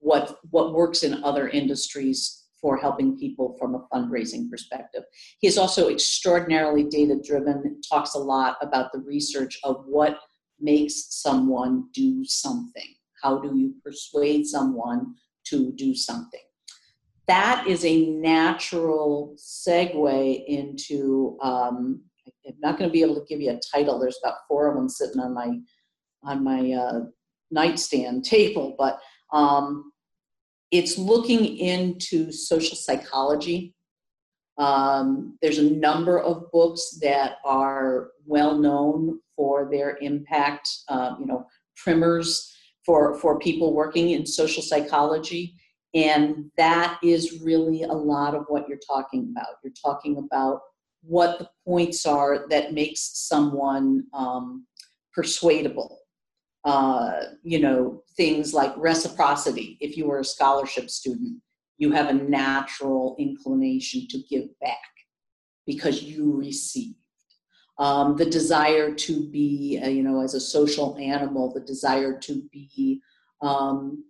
what 0.05 0.37
what 0.51 0.73
works 0.73 1.01
in 1.01 1.23
other 1.23 1.49
industries 1.49 2.43
for 2.61 2.77
helping 2.77 3.17
people 3.17 3.55
from 3.59 3.73
a 3.75 3.85
fundraising 3.91 4.49
perspective. 4.49 5.03
He 5.39 5.47
is 5.47 5.57
also 5.57 5.89
extraordinarily 5.89 6.83
data 6.83 7.19
driven, 7.23 7.81
talks 7.87 8.13
a 8.13 8.19
lot 8.19 8.57
about 8.61 8.91
the 8.91 8.99
research 8.99 9.59
of 9.63 9.83
what 9.87 10.19
makes 10.59 11.07
someone 11.09 11.87
do 11.93 12.23
something. 12.23 12.95
How 13.21 13.39
do 13.39 13.57
you 13.57 13.73
persuade 13.83 14.45
someone 14.45 15.15
to 15.45 15.71
do 15.73 15.95
something? 15.95 16.45
That 17.27 17.65
is 17.67 17.83
a 17.83 18.05
natural 18.07 19.35
segue 19.37 20.45
into. 20.45 21.37
Um, 21.41 22.01
I'm 22.47 22.53
not 22.59 22.77
going 22.77 22.89
to 22.89 22.93
be 22.93 23.01
able 23.01 23.15
to 23.15 23.25
give 23.27 23.41
you 23.41 23.51
a 23.51 23.59
title. 23.75 23.99
There's 23.99 24.19
about 24.23 24.37
four 24.47 24.69
of 24.69 24.75
them 24.75 24.87
sitting 24.87 25.19
on 25.19 25.33
my 25.33 25.49
on 26.23 26.43
my 26.43 26.71
uh, 26.71 26.99
nightstand 27.51 28.25
table, 28.25 28.75
but 28.77 28.99
um, 29.31 29.91
it's 30.77 30.97
looking 30.97 31.57
into 31.57 32.31
social 32.31 32.75
psychology. 32.75 33.73
Um, 34.57 35.37
there's 35.41 35.57
a 35.57 35.69
number 35.69 36.19
of 36.19 36.51
books 36.51 36.97
that 37.01 37.37
are 37.45 38.09
well 38.25 38.57
known 38.57 39.19
for 39.35 39.69
their 39.71 39.97
impact, 40.01 40.69
uh, 40.89 41.15
you 41.19 41.25
know, 41.25 41.45
primers 41.77 42.53
for, 42.85 43.17
for 43.19 43.39
people 43.39 43.73
working 43.73 44.11
in 44.11 44.25
social 44.25 44.63
psychology. 44.63 45.55
And 45.93 46.51
that 46.57 46.99
is 47.03 47.41
really 47.41 47.83
a 47.83 47.93
lot 47.93 48.35
of 48.35 48.45
what 48.47 48.67
you're 48.67 48.79
talking 48.85 49.31
about. 49.31 49.55
You're 49.63 49.73
talking 49.81 50.17
about 50.17 50.59
what 51.01 51.39
the 51.39 51.49
points 51.65 52.05
are 52.05 52.47
that 52.49 52.73
makes 52.73 53.11
someone 53.13 54.03
um, 54.13 54.65
persuadable 55.13 55.99
uh, 56.65 57.21
you 57.43 57.59
know, 57.59 58.03
things 58.17 58.53
like 58.53 58.73
reciprocity. 58.75 59.77
If 59.79 59.95
you 59.95 60.07
were 60.07 60.19
a 60.19 60.25
scholarship 60.25 60.89
student, 60.89 61.39
you 61.77 61.91
have 61.91 62.09
a 62.09 62.13
natural 62.13 63.15
inclination 63.19 64.07
to 64.09 64.17
give 64.29 64.47
back 64.59 64.79
because 65.67 66.01
you 66.01 66.33
received. 66.33 66.97
Um, 67.77 68.15
the 68.15 68.25
desire 68.25 68.93
to 68.93 69.29
be, 69.29 69.79
uh, 69.83 69.89
you 69.89 70.01
know, 70.01 70.21
as 70.21 70.33
a 70.33 70.39
social 70.39 70.97
animal, 70.97 71.53
the 71.53 71.59
desire 71.59 72.17
to 72.19 72.41
be 72.51 73.01
um, 73.41 74.03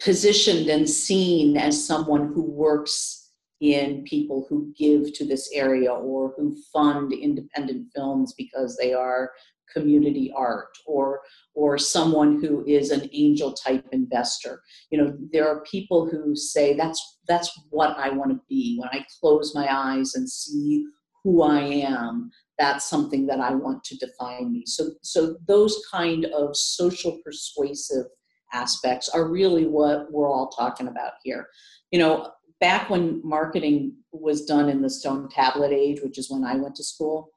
positioned 0.00 0.68
and 0.68 0.88
seen 0.88 1.56
as 1.56 1.84
someone 1.84 2.32
who 2.32 2.42
works 2.42 3.30
in 3.60 4.02
people 4.04 4.46
who 4.48 4.72
give 4.76 5.12
to 5.14 5.24
this 5.24 5.50
area 5.52 5.92
or 5.92 6.32
who 6.36 6.56
fund 6.72 7.12
independent 7.12 7.88
films 7.94 8.34
because 8.34 8.76
they 8.76 8.92
are 8.92 9.30
community 9.72 10.32
art 10.36 10.76
or 10.86 11.20
or 11.54 11.78
someone 11.78 12.40
who 12.40 12.64
is 12.66 12.90
an 12.90 13.08
angel 13.12 13.52
type 13.52 13.86
investor. 13.92 14.62
You 14.90 14.98
know 14.98 15.16
there 15.32 15.48
are 15.48 15.62
people 15.62 16.08
who 16.08 16.34
say 16.36 16.74
that's 16.74 17.18
that's 17.28 17.50
what 17.70 17.96
i 17.98 18.10
want 18.10 18.30
to 18.30 18.40
be. 18.48 18.78
When 18.78 18.88
i 18.92 19.04
close 19.20 19.54
my 19.54 19.68
eyes 19.70 20.14
and 20.14 20.28
see 20.28 20.84
who 21.24 21.42
i 21.42 21.60
am 21.60 22.30
that's 22.58 22.88
something 22.88 23.26
that 23.26 23.40
i 23.40 23.54
want 23.54 23.84
to 23.84 23.96
define 23.96 24.52
me. 24.52 24.64
So 24.66 24.90
so 25.02 25.36
those 25.46 25.80
kind 25.90 26.26
of 26.26 26.56
social 26.56 27.18
persuasive 27.24 28.06
aspects 28.52 29.08
are 29.08 29.28
really 29.28 29.66
what 29.66 30.12
we're 30.12 30.30
all 30.30 30.48
talking 30.48 30.88
about 30.88 31.12
here. 31.22 31.48
You 31.90 31.98
know 31.98 32.32
back 32.60 32.88
when 32.88 33.20
marketing 33.24 33.92
was 34.12 34.44
done 34.44 34.68
in 34.68 34.80
the 34.80 34.88
stone 34.88 35.28
tablet 35.28 35.72
age 35.72 36.00
which 36.00 36.16
is 36.16 36.30
when 36.30 36.44
i 36.44 36.54
went 36.54 36.76
to 36.76 36.84
school 36.84 37.28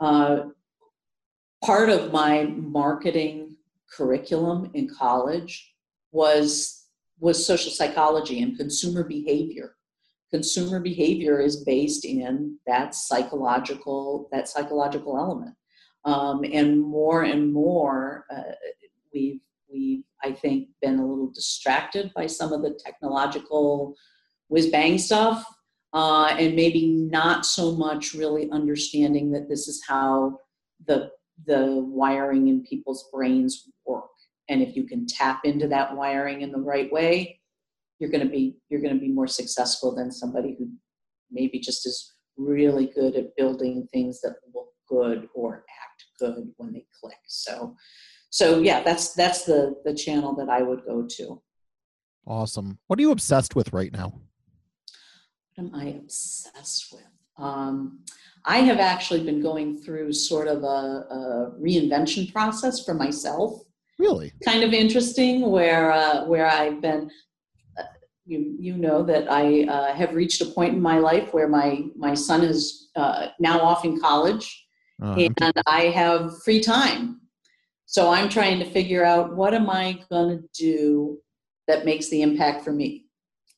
uh, 0.00 0.44
part 1.64 1.88
of 1.88 2.12
my 2.12 2.44
marketing 2.44 3.56
curriculum 3.90 4.70
in 4.74 4.88
college 4.88 5.72
was 6.12 6.82
was 7.20 7.46
social 7.46 7.70
psychology 7.70 8.42
and 8.42 8.58
consumer 8.58 9.04
behavior. 9.04 9.76
Consumer 10.30 10.80
behavior 10.80 11.40
is 11.40 11.64
based 11.64 12.04
in 12.04 12.58
that 12.66 12.94
psychological 12.94 14.28
that 14.32 14.48
psychological 14.48 15.16
element. 15.16 15.54
Um, 16.04 16.44
and 16.44 16.82
more 16.82 17.22
and 17.22 17.50
more 17.52 18.26
uh, 18.30 18.52
we've 19.14 19.40
we've 19.72 20.04
i 20.22 20.30
think 20.32 20.68
been 20.82 20.98
a 20.98 21.06
little 21.06 21.30
distracted 21.30 22.12
by 22.14 22.26
some 22.26 22.52
of 22.52 22.60
the 22.60 22.78
technological 22.84 23.94
whiz 24.48 24.66
bang 24.66 24.98
stuff 24.98 25.42
uh, 25.94 26.36
and 26.38 26.54
maybe 26.56 26.88
not 26.88 27.46
so 27.46 27.72
much 27.72 28.12
really 28.12 28.50
understanding 28.50 29.32
that 29.32 29.48
this 29.48 29.66
is 29.66 29.82
how 29.88 30.38
the 30.86 31.10
the 31.46 31.84
wiring 31.86 32.48
in 32.48 32.64
people's 32.64 33.08
brains 33.12 33.70
work. 33.86 34.10
And 34.48 34.62
if 34.62 34.76
you 34.76 34.84
can 34.84 35.06
tap 35.06 35.40
into 35.44 35.68
that 35.68 35.96
wiring 35.96 36.42
in 36.42 36.52
the 36.52 36.58
right 36.58 36.92
way 36.92 37.40
you're 37.98 38.10
going 38.10 38.24
to 38.24 38.30
be 38.30 38.56
you're 38.68 38.80
going 38.80 38.94
to 38.94 39.00
be 39.00 39.08
more 39.08 39.26
successful 39.26 39.94
than 39.94 40.10
somebody 40.10 40.56
who 40.58 40.68
maybe 41.30 41.58
just 41.58 41.86
is 41.86 42.14
really 42.36 42.86
good 42.94 43.14
at 43.16 43.34
building 43.36 43.86
things 43.92 44.20
that 44.20 44.36
look 44.54 44.68
good 44.88 45.28
or 45.34 45.64
act 45.82 46.04
good 46.18 46.52
when 46.56 46.72
they 46.72 46.84
click. 47.00 47.16
So 47.26 47.76
so 48.30 48.58
yeah 48.60 48.82
that's 48.82 49.14
that's 49.14 49.44
the 49.44 49.76
the 49.84 49.94
channel 49.94 50.34
that 50.36 50.48
i 50.48 50.62
would 50.62 50.84
go 50.84 51.06
to. 51.08 51.42
Awesome. 52.26 52.78
What 52.86 52.98
are 52.98 53.02
you 53.02 53.10
obsessed 53.10 53.54
with 53.54 53.72
right 53.72 53.92
now? 53.92 54.14
What 55.54 55.66
am 55.66 55.74
i 55.74 55.86
obsessed 55.86 56.92
with? 56.92 57.04
Um, 57.36 58.00
i 58.46 58.58
have 58.58 58.78
actually 58.78 59.22
been 59.24 59.42
going 59.42 59.76
through 59.78 60.12
sort 60.12 60.48
of 60.48 60.62
a, 60.62 60.66
a 60.66 61.52
reinvention 61.60 62.32
process 62.32 62.84
for 62.84 62.94
myself 62.94 63.60
really 63.98 64.32
kind 64.44 64.62
of 64.62 64.72
interesting 64.72 65.50
where 65.50 65.92
uh, 65.92 66.24
where 66.26 66.46
i've 66.46 66.80
been 66.80 67.10
you 68.26 68.56
you 68.58 68.76
know 68.76 69.02
that 69.02 69.30
I 69.30 69.64
uh, 69.64 69.94
have 69.94 70.14
reached 70.14 70.40
a 70.40 70.46
point 70.46 70.74
in 70.74 70.80
my 70.80 70.98
life 70.98 71.32
where 71.32 71.48
my 71.48 71.84
my 71.96 72.14
son 72.14 72.42
is 72.42 72.88
uh, 72.96 73.28
now 73.38 73.60
off 73.60 73.84
in 73.84 74.00
college, 74.00 74.66
uh, 75.02 75.14
and 75.40 75.62
I 75.66 75.82
have 75.86 76.42
free 76.42 76.60
time. 76.60 77.20
So 77.86 78.10
I'm 78.10 78.28
trying 78.28 78.58
to 78.60 78.64
figure 78.64 79.04
out 79.04 79.36
what 79.36 79.54
am 79.54 79.68
I 79.68 80.00
going 80.10 80.38
to 80.38 80.48
do 80.54 81.18
that 81.68 81.84
makes 81.84 82.08
the 82.08 82.22
impact 82.22 82.64
for 82.64 82.72
me. 82.72 83.03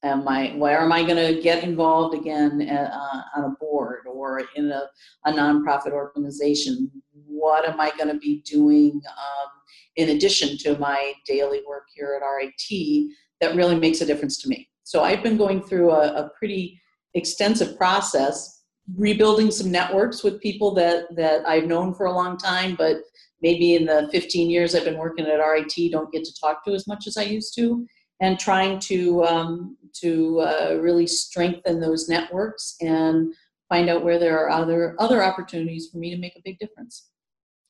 Am 0.06 0.28
I 0.28 0.54
where 0.56 0.80
am 0.80 0.92
I 0.92 1.02
going 1.02 1.34
to 1.34 1.42
get 1.42 1.64
involved 1.64 2.14
again 2.14 2.68
uh, 2.68 3.22
on 3.36 3.44
a 3.44 3.54
board 3.60 4.04
or 4.06 4.42
in 4.54 4.70
a, 4.70 4.82
a 5.24 5.32
nonprofit 5.32 5.92
organization? 5.92 6.90
What 7.26 7.68
am 7.68 7.80
I 7.80 7.90
going 7.96 8.08
to 8.08 8.18
be 8.18 8.42
doing 8.42 9.00
um, 9.06 9.50
in 9.96 10.10
addition 10.10 10.56
to 10.58 10.78
my 10.78 11.12
daily 11.26 11.62
work 11.68 11.84
here 11.94 12.18
at 12.20 12.24
RIT? 12.24 13.10
that 13.40 13.56
really 13.56 13.78
makes 13.78 14.00
a 14.00 14.06
difference 14.06 14.38
to 14.42 14.48
me. 14.48 14.68
So 14.84 15.02
I've 15.02 15.22
been 15.22 15.36
going 15.36 15.62
through 15.62 15.90
a, 15.90 16.24
a 16.24 16.30
pretty 16.38 16.80
extensive 17.14 17.76
process, 17.76 18.62
rebuilding 18.96 19.50
some 19.50 19.70
networks 19.70 20.22
with 20.22 20.40
people 20.40 20.74
that, 20.74 21.04
that 21.16 21.46
I've 21.46 21.66
known 21.66 21.94
for 21.94 22.06
a 22.06 22.12
long 22.12 22.36
time, 22.36 22.76
but 22.76 22.98
maybe 23.42 23.74
in 23.74 23.86
the 23.86 24.08
15 24.12 24.48
years 24.48 24.74
I've 24.74 24.84
been 24.84 24.98
working 24.98 25.26
at 25.26 25.38
RIT 25.38 25.74
don't 25.90 26.12
get 26.12 26.24
to 26.24 26.40
talk 26.40 26.64
to 26.64 26.72
as 26.72 26.86
much 26.86 27.06
as 27.06 27.16
I 27.16 27.22
used 27.22 27.54
to, 27.56 27.86
and 28.20 28.38
trying 28.38 28.78
to, 28.80 29.24
um, 29.24 29.76
to 30.00 30.40
uh, 30.40 30.78
really 30.80 31.06
strengthen 31.06 31.80
those 31.80 32.08
networks 32.08 32.76
and 32.80 33.34
find 33.68 33.88
out 33.88 34.04
where 34.04 34.18
there 34.18 34.38
are 34.38 34.50
other, 34.50 34.94
other 34.98 35.22
opportunities 35.22 35.88
for 35.90 35.98
me 35.98 36.10
to 36.10 36.20
make 36.20 36.36
a 36.36 36.42
big 36.44 36.58
difference. 36.58 37.10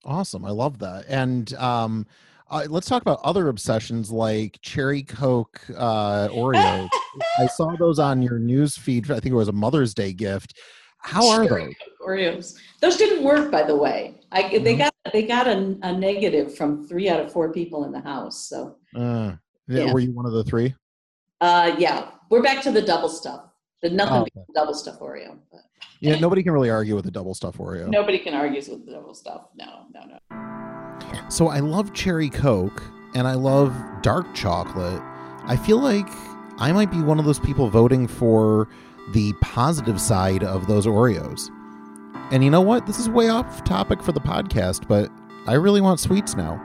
Awesome. 0.05 0.44
I 0.44 0.51
love 0.51 0.78
that. 0.78 1.05
And 1.09 1.53
um, 1.55 2.07
uh, 2.49 2.66
let's 2.68 2.86
talk 2.86 3.03
about 3.03 3.20
other 3.24 3.49
obsessions 3.49 4.11
like 4.11 4.59
cherry 4.62 5.03
coke 5.03 5.61
uh, 5.76 6.28
Oreos. 6.28 6.88
I 7.38 7.47
saw 7.47 7.74
those 7.76 7.99
on 7.99 8.22
your 8.22 8.38
news 8.38 8.76
feed. 8.76 9.11
I 9.11 9.18
think 9.18 9.32
it 9.32 9.36
was 9.36 9.49
a 9.49 9.53
Mother's 9.53 9.94
Day 9.94 10.12
gift. 10.12 10.55
How 10.99 11.28
are 11.28 11.47
cherry 11.47 11.64
those? 11.64 12.09
Oreos. 12.09 12.55
Those 12.80 12.97
didn't 12.97 13.24
work, 13.24 13.51
by 13.51 13.62
the 13.62 13.76
way. 13.76 14.20
I, 14.32 14.59
they 14.59 14.76
got 14.76 14.94
they 15.12 15.22
got 15.22 15.47
a, 15.47 15.76
a, 15.82 15.92
negative 15.92 16.57
from 16.57 16.86
three 16.86 17.09
out 17.09 17.20
of 17.20 17.32
four 17.32 17.53
people 17.53 17.84
in 17.84 17.92
the 17.92 18.01
house. 18.01 18.49
So, 18.49 18.76
uh, 18.94 19.34
yeah. 19.68 19.92
were 19.92 20.00
you 20.00 20.12
one 20.12 20.26
of 20.26 20.32
the 20.32 20.44
three? 20.44 20.74
Uh, 21.40 21.74
yeah, 21.78 22.10
we're 22.30 22.42
back 22.42 22.62
to 22.62 22.70
the 22.70 22.82
double 22.82 23.08
stuff. 23.08 23.44
The 23.82 23.90
nothing 23.90 24.14
oh, 24.14 24.20
okay. 24.22 24.46
double 24.54 24.74
stuff 24.74 24.98
Oreo. 25.00 25.38
But. 25.50 25.60
Yeah, 26.00 26.18
nobody 26.18 26.42
can 26.42 26.52
really 26.52 26.70
argue 26.70 26.94
with 26.94 27.04
the 27.04 27.10
double 27.10 27.34
stuff 27.34 27.58
Oreo. 27.58 27.88
Nobody 27.88 28.18
can 28.18 28.34
argue 28.34 28.60
with 28.70 28.86
the 28.86 28.92
double 28.92 29.14
stuff. 29.14 29.48
No, 29.54 29.86
no, 29.94 30.00
no. 30.04 31.28
So 31.28 31.48
I 31.48 31.60
love 31.60 31.92
cherry 31.92 32.30
coke 32.30 32.82
and 33.14 33.26
I 33.26 33.34
love 33.34 33.74
dark 34.02 34.34
chocolate. 34.34 35.02
I 35.44 35.56
feel 35.56 35.80
like 35.80 36.08
I 36.58 36.72
might 36.72 36.90
be 36.90 37.02
one 37.02 37.18
of 37.18 37.24
those 37.24 37.38
people 37.38 37.68
voting 37.68 38.06
for 38.06 38.68
the 39.12 39.32
positive 39.40 40.00
side 40.00 40.42
of 40.42 40.66
those 40.66 40.86
Oreos. 40.86 41.50
And 42.32 42.42
you 42.42 42.50
know 42.50 42.60
what? 42.60 42.86
This 42.86 42.98
is 42.98 43.08
way 43.08 43.28
off 43.28 43.62
topic 43.64 44.02
for 44.02 44.12
the 44.12 44.20
podcast, 44.20 44.88
but 44.88 45.10
I 45.46 45.54
really 45.54 45.80
want 45.80 46.00
sweets 46.00 46.34
now. 46.34 46.60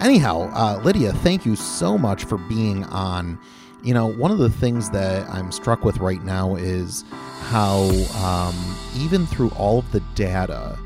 Anyhow, 0.00 0.50
uh, 0.54 0.80
Lydia, 0.82 1.12
thank 1.12 1.44
you 1.44 1.54
so 1.54 1.98
much 1.98 2.24
for 2.24 2.38
being 2.38 2.84
on. 2.84 3.38
You 3.82 3.92
know, 3.92 4.06
one 4.06 4.30
of 4.30 4.38
the 4.38 4.48
things 4.48 4.88
that 4.90 5.28
I'm 5.28 5.52
struck 5.52 5.84
with 5.84 5.98
right 5.98 6.22
now 6.24 6.56
is 6.56 7.04
how, 7.42 7.82
um, 8.16 8.76
even 8.96 9.26
through 9.26 9.50
all 9.50 9.80
of 9.80 9.92
the 9.92 10.00
data, 10.14 10.78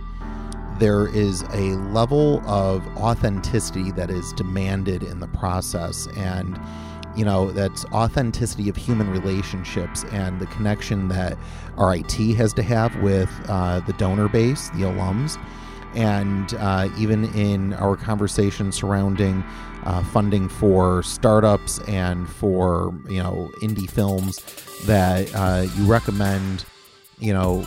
there 0.80 1.06
is 1.06 1.42
a 1.52 1.76
level 1.92 2.40
of 2.48 2.84
authenticity 2.96 3.92
that 3.92 4.10
is 4.10 4.32
demanded 4.32 5.04
in 5.04 5.20
the 5.20 5.28
process 5.28 6.08
and 6.16 6.58
you 7.14 7.24
know 7.24 7.52
that's 7.52 7.84
authenticity 7.86 8.68
of 8.68 8.74
human 8.74 9.08
relationships 9.08 10.02
and 10.10 10.40
the 10.40 10.46
connection 10.46 11.06
that 11.06 11.38
RIT 11.78 12.12
has 12.34 12.52
to 12.54 12.62
have 12.64 12.94
with 12.96 13.30
uh, 13.48 13.78
the 13.80 13.92
donor 13.92 14.28
base, 14.28 14.70
the 14.70 14.82
alums, 14.82 15.38
and 15.94 16.54
uh, 16.54 16.88
even 16.98 17.24
in 17.34 17.72
our 17.74 17.96
conversation 17.96 18.72
surrounding 18.72 19.44
uh, 19.84 20.02
funding 20.04 20.48
for 20.48 21.02
startups 21.02 21.78
and 21.80 22.28
for 22.28 22.94
you 23.08 23.22
know 23.22 23.50
indie 23.60 23.90
films 23.90 24.38
that 24.86 25.32
uh, 25.34 25.66
you 25.76 25.84
recommend, 25.84 26.64
you 27.18 27.32
know 27.32 27.66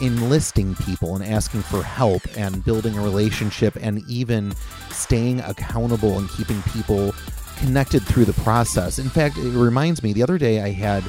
enlisting 0.00 0.74
people 0.76 1.14
and 1.14 1.24
asking 1.24 1.62
for 1.62 1.82
help 1.82 2.22
and 2.36 2.64
building 2.64 2.96
a 2.98 3.00
relationship 3.00 3.76
and 3.80 4.02
even 4.08 4.52
staying 4.90 5.40
accountable 5.40 6.18
and 6.18 6.28
keeping 6.30 6.60
people 6.62 7.14
connected 7.58 8.02
through 8.02 8.24
the 8.24 8.32
process. 8.42 8.98
In 8.98 9.08
fact, 9.08 9.36
it 9.38 9.50
reminds 9.50 10.02
me 10.02 10.12
the 10.12 10.22
other 10.22 10.38
day 10.38 10.60
I 10.60 10.70
had 10.70 11.04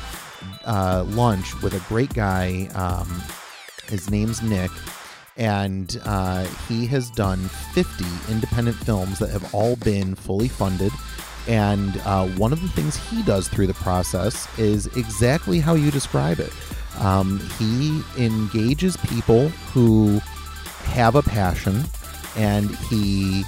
uh, 0.66 1.04
lunch 1.08 1.60
with 1.62 1.74
a 1.74 1.80
great 1.88 2.14
guy. 2.14 2.70
Um, 2.76 3.08
his 3.90 4.10
name's 4.10 4.42
Nick. 4.42 4.72
And 5.42 6.00
uh, 6.06 6.44
he 6.68 6.86
has 6.88 7.10
done 7.12 7.40
50 7.74 8.06
independent 8.30 8.78
films 8.78 9.20
that 9.20 9.32
have 9.32 9.54
all 9.54 9.76
been 9.78 10.16
fully 10.16 10.48
funded. 10.48 10.92
And 11.48 12.00
uh, 12.06 12.28
one 12.28 12.54
of 12.54 12.62
the 12.62 12.70
things 12.70 12.96
he 13.10 13.24
does 13.24 13.48
through 13.48 13.68
the 13.68 13.74
process 13.74 14.48
is 14.60 14.86
exactly 14.96 15.60
how 15.60 15.74
you 15.74 15.90
describe 15.90 16.40
it 16.40 16.54
um, 17.00 17.40
he 17.58 18.02
engages 18.18 18.98
people 18.98 19.50
who 19.74 20.20
have 20.86 21.16
a 21.16 21.22
passion, 21.22 21.84
and 22.36 22.76
he 22.76 23.44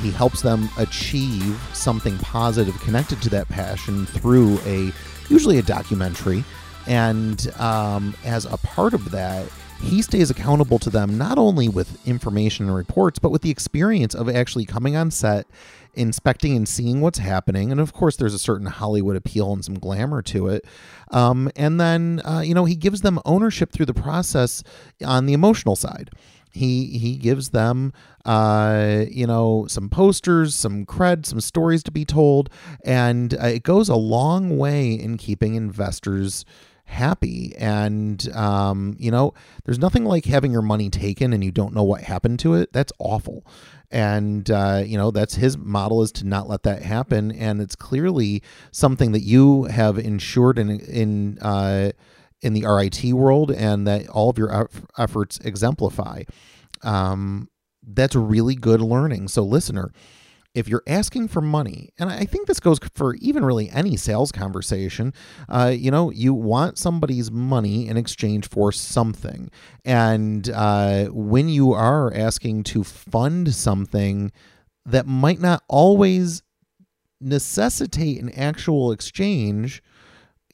he 0.00 0.10
helps 0.10 0.40
them 0.40 0.68
achieve 0.78 1.60
something 1.74 2.16
positive 2.18 2.78
connected 2.80 3.20
to 3.22 3.28
that 3.28 3.48
passion 3.48 4.06
through 4.06 4.58
a 4.64 4.92
usually 5.28 5.58
a 5.58 5.62
documentary. 5.62 6.44
And 6.86 7.52
um, 7.58 8.14
as 8.24 8.44
a 8.44 8.56
part 8.58 8.94
of 8.94 9.10
that, 9.12 9.46
he 9.82 10.00
stays 10.02 10.30
accountable 10.30 10.78
to 10.78 10.90
them 10.90 11.18
not 11.18 11.38
only 11.38 11.68
with 11.68 12.06
information 12.06 12.66
and 12.66 12.74
reports, 12.74 13.18
but 13.18 13.30
with 13.30 13.42
the 13.42 13.50
experience 13.50 14.14
of 14.14 14.28
actually 14.28 14.64
coming 14.64 14.96
on 14.96 15.10
set 15.10 15.46
inspecting 15.94 16.56
and 16.56 16.68
seeing 16.68 17.00
what's 17.00 17.18
happening. 17.18 17.70
And 17.70 17.80
of 17.80 17.92
course, 17.92 18.16
there's 18.16 18.34
a 18.34 18.38
certain 18.38 18.66
Hollywood 18.66 19.16
appeal 19.16 19.52
and 19.52 19.64
some 19.64 19.78
glamour 19.78 20.22
to 20.22 20.48
it. 20.48 20.64
Um, 21.10 21.50
and 21.56 21.80
then, 21.80 22.22
uh, 22.24 22.40
you 22.40 22.54
know, 22.54 22.64
he 22.64 22.74
gives 22.74 23.02
them 23.02 23.20
ownership 23.24 23.72
through 23.72 23.86
the 23.86 23.94
process 23.94 24.62
on 25.04 25.26
the 25.26 25.32
emotional 25.32 25.76
side. 25.76 26.10
He 26.54 26.98
he 26.98 27.16
gives 27.16 27.48
them, 27.50 27.94
uh, 28.26 29.04
you 29.10 29.26
know, 29.26 29.66
some 29.68 29.88
posters, 29.88 30.54
some 30.54 30.84
cred, 30.84 31.24
some 31.24 31.40
stories 31.40 31.82
to 31.84 31.90
be 31.90 32.04
told, 32.04 32.50
and 32.84 33.32
uh, 33.34 33.46
it 33.46 33.62
goes 33.62 33.88
a 33.88 33.96
long 33.96 34.58
way 34.58 34.92
in 34.92 35.16
keeping 35.16 35.54
investors 35.54 36.44
happy. 36.92 37.54
And, 37.56 38.26
um, 38.34 38.96
you 38.98 39.10
know, 39.10 39.34
there's 39.64 39.78
nothing 39.78 40.04
like 40.04 40.24
having 40.24 40.52
your 40.52 40.62
money 40.62 40.90
taken 40.90 41.32
and 41.32 41.42
you 41.42 41.50
don't 41.50 41.74
know 41.74 41.82
what 41.82 42.02
happened 42.02 42.38
to 42.40 42.54
it. 42.54 42.72
That's 42.72 42.92
awful 42.98 43.46
and 43.90 44.50
uh, 44.50 44.82
you 44.86 44.96
know 44.96 45.10
that's 45.10 45.34
his 45.34 45.58
model 45.58 46.00
is 46.00 46.10
to 46.10 46.26
not 46.26 46.48
let 46.48 46.62
that 46.62 46.80
happen 46.80 47.30
and 47.30 47.60
it's 47.60 47.76
clearly 47.76 48.42
something 48.70 49.12
that 49.12 49.20
you 49.20 49.64
have 49.64 49.98
ensured 49.98 50.58
in 50.58 50.80
in 50.80 51.38
uh, 51.40 51.92
in 52.40 52.54
the 52.54 52.64
RIT 52.66 53.12
world 53.12 53.50
and 53.50 53.86
that 53.86 54.08
all 54.08 54.30
of 54.30 54.38
your 54.38 54.70
efforts 54.96 55.38
exemplify 55.40 56.22
um, 56.82 57.48
that's 57.86 58.14
really 58.14 58.54
good 58.54 58.80
learning. 58.80 59.28
So, 59.28 59.42
listener, 59.42 59.92
if 60.54 60.68
you're 60.68 60.82
asking 60.86 61.28
for 61.28 61.40
money, 61.40 61.90
and 61.98 62.10
I 62.10 62.24
think 62.24 62.46
this 62.46 62.60
goes 62.60 62.78
for 62.94 63.14
even 63.16 63.44
really 63.44 63.70
any 63.70 63.96
sales 63.96 64.32
conversation, 64.32 65.14
uh, 65.48 65.72
you 65.74 65.90
know, 65.90 66.10
you 66.10 66.34
want 66.34 66.78
somebody's 66.78 67.30
money 67.30 67.88
in 67.88 67.96
exchange 67.96 68.48
for 68.48 68.70
something. 68.72 69.50
And 69.84 70.50
uh, 70.50 71.06
when 71.06 71.48
you 71.48 71.72
are 71.72 72.12
asking 72.14 72.64
to 72.64 72.84
fund 72.84 73.54
something 73.54 74.30
that 74.84 75.06
might 75.06 75.40
not 75.40 75.62
always 75.68 76.42
necessitate 77.20 78.20
an 78.20 78.30
actual 78.30 78.92
exchange, 78.92 79.82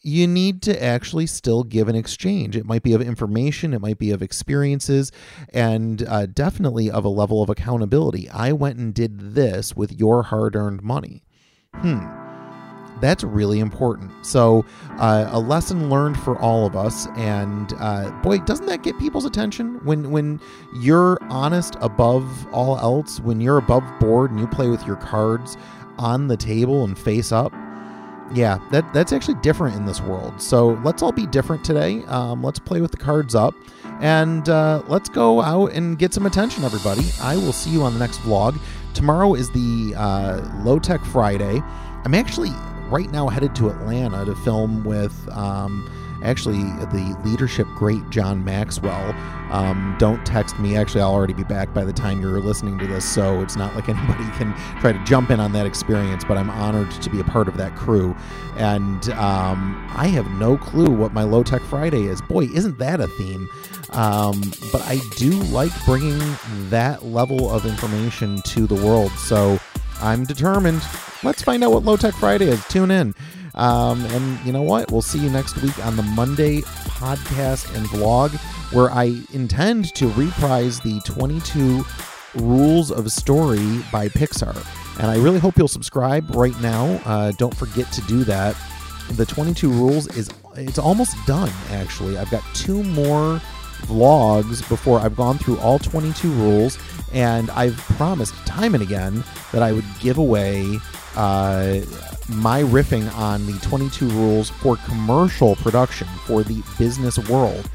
you 0.03 0.27
need 0.27 0.63
to 0.63 0.83
actually 0.83 1.27
still 1.27 1.65
give 1.65 1.89
an 1.89 1.97
exchange. 1.97 2.57
It 2.57 2.65
might 2.67 2.83
be 2.83 2.93
of 2.93 3.03
information, 3.03 3.75
it 3.75 3.81
might 3.81 3.99
be 3.99 4.11
of 4.11 4.23
experiences, 4.23 5.11
and 5.53 6.07
uh, 6.07 6.27
definitely 6.27 6.91
of 6.91 7.05
a 7.05 7.09
level 7.09 7.43
of 7.43 7.51
accountability. 7.51 8.29
I 8.31 8.53
went 8.53 8.79
and 8.79 8.95
did 8.95 9.35
this 9.35 9.75
with 9.75 9.99
your 9.99 10.23
hard 10.25 10.55
earned 10.55 10.83
money. 10.83 11.25
Hmm. 11.75 12.07
That's 13.01 13.23
really 13.23 13.61
important. 13.61 14.11
So, 14.27 14.65
uh, 14.99 15.29
a 15.31 15.39
lesson 15.39 15.89
learned 15.89 16.19
for 16.19 16.37
all 16.39 16.67
of 16.67 16.75
us, 16.75 17.07
and 17.17 17.73
uh, 17.79 18.11
boy, 18.23 18.39
doesn't 18.39 18.67
that 18.67 18.83
get 18.83 18.99
people's 18.99 19.25
attention 19.25 19.85
when 19.85 20.11
when 20.11 20.41
you're 20.81 21.17
honest 21.31 21.77
above 21.81 22.47
all 22.53 22.77
else, 22.79 23.21
when 23.21 23.41
you're 23.41 23.59
above 23.59 23.85
board 24.01 24.33
and 24.33 24.41
you 24.41 24.49
play 24.49 24.69
with 24.69 24.85
your 24.85 24.97
cards 24.97 25.57
on 25.99 26.27
the 26.27 26.37
table 26.37 26.85
and 26.85 26.99
face 26.99 27.31
up 27.31 27.53
yeah, 28.33 28.59
that 28.70 28.93
that's 28.93 29.12
actually 29.12 29.35
different 29.41 29.76
in 29.76 29.87
this 29.87 30.01
world. 30.01 30.41
So 30.41 30.81
let's 30.85 31.03
all 31.03 31.12
be 31.12 31.26
different 31.26 31.64
today. 31.64 32.05
Um, 32.05 32.43
let's 32.43 32.59
play 32.59 32.81
with 32.81 32.91
the 32.91 32.97
cards 32.97 33.35
up, 33.35 33.55
and 34.01 34.49
uh, 34.49 34.83
let's 34.87 35.09
go 35.09 35.41
out 35.41 35.72
and 35.72 35.99
get 35.99 36.12
some 36.14 36.26
attention, 36.26 36.64
everybody. 36.64 37.07
I 37.20 37.37
will 37.37 37.53
see 37.53 37.70
you 37.70 37.83
on 37.83 37.93
the 37.93 37.99
next 37.99 38.18
vlog. 38.18 38.59
Tomorrow 38.95 39.35
is 39.35 39.51
the 39.51 39.95
uh, 39.97 40.62
Low 40.64 40.79
Tech 40.79 41.05
Friday. 41.05 41.62
I'm 42.05 42.14
actually 42.14 42.51
right 42.89 43.11
now 43.11 43.29
headed 43.29 43.55
to 43.57 43.68
Atlanta 43.70 44.24
to 44.24 44.35
film 44.37 44.85
with. 44.85 45.29
Um, 45.31 45.91
actually 46.23 46.62
the 46.62 47.16
leadership 47.25 47.66
great 47.77 48.09
John 48.11 48.45
Maxwell. 48.45 49.14
Um, 49.51 49.97
don't 49.99 50.25
text 50.27 50.59
me. 50.59 50.77
Actually, 50.77 51.01
I'll 51.03 51.12
already 51.12 51.33
be 51.33 51.45
back 51.45 51.73
by 51.73 51.85
the 51.85 51.93
time 51.93 52.21
you're 52.21 52.41
listening 52.41 52.79
to 52.79 52.87
this, 52.87 53.05
so 53.05 53.41
it's 53.41 53.57
not 53.57 53.75
like 53.75 53.89
anybody 53.89 54.25
can 54.37 54.55
try 54.81 54.93
to 54.93 55.05
jump 55.05 55.31
in 55.31 55.41
on 55.41 55.53
that 55.53 55.66
experience. 55.66 56.25
But 56.25 56.37
I'm 56.37 56.51
honored 56.51 56.91
to 56.91 57.11
be 57.11 57.21
a 57.21 57.25
part 57.25 57.49
of 57.49 57.57
that 57.57 57.75
crew, 57.75 58.14
and 58.57 59.09
um, 59.11 59.91
I 59.95 60.09
have 60.09 60.31
no 60.33 60.57
clue 60.57 60.91
what 60.91 61.12
my 61.12 61.23
Low 61.23 61.43
Tech 61.43 61.62
Friday 61.62 62.05
is. 62.05 62.21
Boy, 62.23 62.45
isn't 62.47 62.79
that 62.79 63.01
a 63.01 63.09
theme? 63.09 63.49
Um, 63.91 64.41
but 64.71 64.83
I 64.83 65.01
do 65.16 65.31
like 65.31 65.73
bringing 65.87 66.21
that 66.69 67.05
level 67.05 67.51
of 67.51 67.64
information 67.64 68.43
to 68.43 68.66
the 68.66 68.75
world, 68.75 69.11
so 69.12 69.59
I'm 70.01 70.25
determined. 70.25 70.83
Let's 71.23 71.43
find 71.43 71.64
out 71.64 71.73
what 71.73 71.85
Low 71.85 71.97
Tech 71.97 72.14
Friday 72.14 72.47
is. 72.47 72.66
Tune 72.69 72.91
in. 72.91 73.14
Um, 73.59 74.05
and 74.07 74.47
you 74.47 74.53
know 74.53 74.63
what? 74.63 74.91
We'll 74.91 75.03
see 75.03 75.19
you 75.19 75.29
next 75.29 75.61
week 75.61 75.85
on 75.85 75.97
the 75.97 76.03
Monday 76.03 76.63
podcast 76.63 77.75
and 77.77 77.87
vlog, 77.89 78.31
where 78.73 78.91
I 78.91 79.21
intend 79.33 79.95
to 79.97 80.09
reprise 80.13 80.81
the 80.81 81.01
22 81.01 81.85
Rules 82.37 82.91
of 82.91 83.11
Story 83.11 83.83
by 83.91 84.09
Pixar. 84.09 84.57
And 85.01 85.09
I 85.09 85.17
really 85.17 85.39
hope 85.39 85.57
you'll 85.57 85.69
subscribe 85.69 86.35
right 86.35 86.59
now. 86.61 87.01
Uh, 87.05 87.33
don't 87.33 87.57
forget 87.57 87.91
to 87.93 88.01
do 88.03 88.25
that. 88.25 88.57
The 89.13 89.27
22 89.27 89.71
Rules 89.71 90.07
is 90.17 90.29
it's 90.57 90.79
almost 90.79 91.17
done. 91.27 91.53
Actually, 91.71 92.19
I've 92.19 92.31
got 92.31 92.43
two 92.55 92.83
more 92.83 93.41
vlogs 93.83 94.69
before 94.69 94.99
I've 95.01 95.17
gone 95.17 95.39
through 95.39 95.59
all 95.61 95.79
22 95.79 96.31
rules, 96.33 96.79
and 97.13 97.51
I've 97.51 97.77
promised 97.77 98.35
time 98.47 98.75
and 98.75 98.83
again 98.83 99.25
that 99.53 99.63
I 99.63 99.73
would 99.73 99.85
give 100.01 100.19
away. 100.19 100.79
Uh, 101.17 101.81
my 102.29 102.62
riffing 102.62 103.12
on 103.14 103.47
the 103.47 103.59
22 103.61 104.09
rules 104.09 104.51
for 104.51 104.76
commercial 104.76 105.57
production 105.57 106.07
for 106.26 106.43
the 106.43 106.62
business 106.79 107.18
world. 107.29 107.68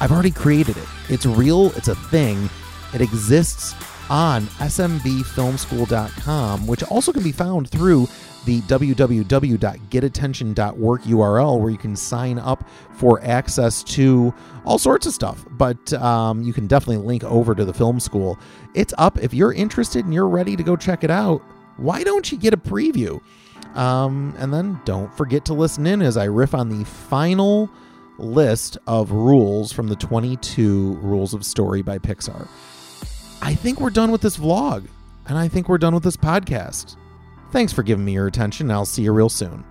I've 0.00 0.12
already 0.12 0.30
created 0.30 0.76
it. 0.76 0.86
It's 1.08 1.26
real, 1.26 1.72
it's 1.76 1.88
a 1.88 1.94
thing. 1.94 2.48
It 2.94 3.00
exists 3.00 3.74
on 4.10 4.42
smbfilmschool.com, 4.58 6.66
which 6.66 6.82
also 6.84 7.12
can 7.12 7.22
be 7.22 7.32
found 7.32 7.70
through 7.70 8.08
the 8.46 8.62
www.getattention.work 8.62 11.02
URL, 11.02 11.60
where 11.60 11.70
you 11.70 11.78
can 11.78 11.94
sign 11.94 12.38
up 12.38 12.66
for 12.92 13.22
access 13.22 13.84
to 13.84 14.34
all 14.64 14.78
sorts 14.78 15.06
of 15.06 15.12
stuff. 15.12 15.44
But 15.50 15.92
um, 15.92 16.42
you 16.42 16.52
can 16.52 16.66
definitely 16.66 17.06
link 17.06 17.22
over 17.24 17.54
to 17.54 17.64
the 17.64 17.72
film 17.72 18.00
school. 18.00 18.36
It's 18.74 18.92
up. 18.98 19.18
If 19.18 19.32
you're 19.32 19.52
interested 19.52 20.04
and 20.04 20.12
you're 20.12 20.28
ready 20.28 20.56
to 20.56 20.62
go 20.62 20.76
check 20.76 21.04
it 21.04 21.10
out, 21.10 21.42
why 21.76 22.02
don't 22.02 22.32
you 22.32 22.38
get 22.38 22.52
a 22.52 22.58
preview? 22.58 23.20
Um, 23.74 24.34
and 24.38 24.52
then 24.52 24.80
don't 24.84 25.14
forget 25.16 25.44
to 25.46 25.54
listen 25.54 25.86
in 25.86 26.02
as 26.02 26.16
I 26.16 26.24
riff 26.24 26.54
on 26.54 26.68
the 26.68 26.84
final 26.84 27.70
list 28.18 28.78
of 28.86 29.12
rules 29.12 29.72
from 29.72 29.88
the 29.88 29.96
22 29.96 30.94
Rules 31.02 31.34
of 31.34 31.44
Story 31.44 31.82
by 31.82 31.98
Pixar. 31.98 32.48
I 33.42 33.54
think 33.54 33.80
we're 33.80 33.90
done 33.90 34.10
with 34.10 34.20
this 34.20 34.36
vlog, 34.36 34.86
and 35.26 35.38
I 35.38 35.48
think 35.48 35.68
we're 35.68 35.78
done 35.78 35.94
with 35.94 36.02
this 36.02 36.16
podcast. 36.16 36.96
Thanks 37.52 37.72
for 37.72 37.82
giving 37.82 38.04
me 38.04 38.12
your 38.12 38.26
attention. 38.26 38.70
I'll 38.70 38.84
see 38.84 39.02
you 39.02 39.12
real 39.12 39.28
soon. 39.30 39.64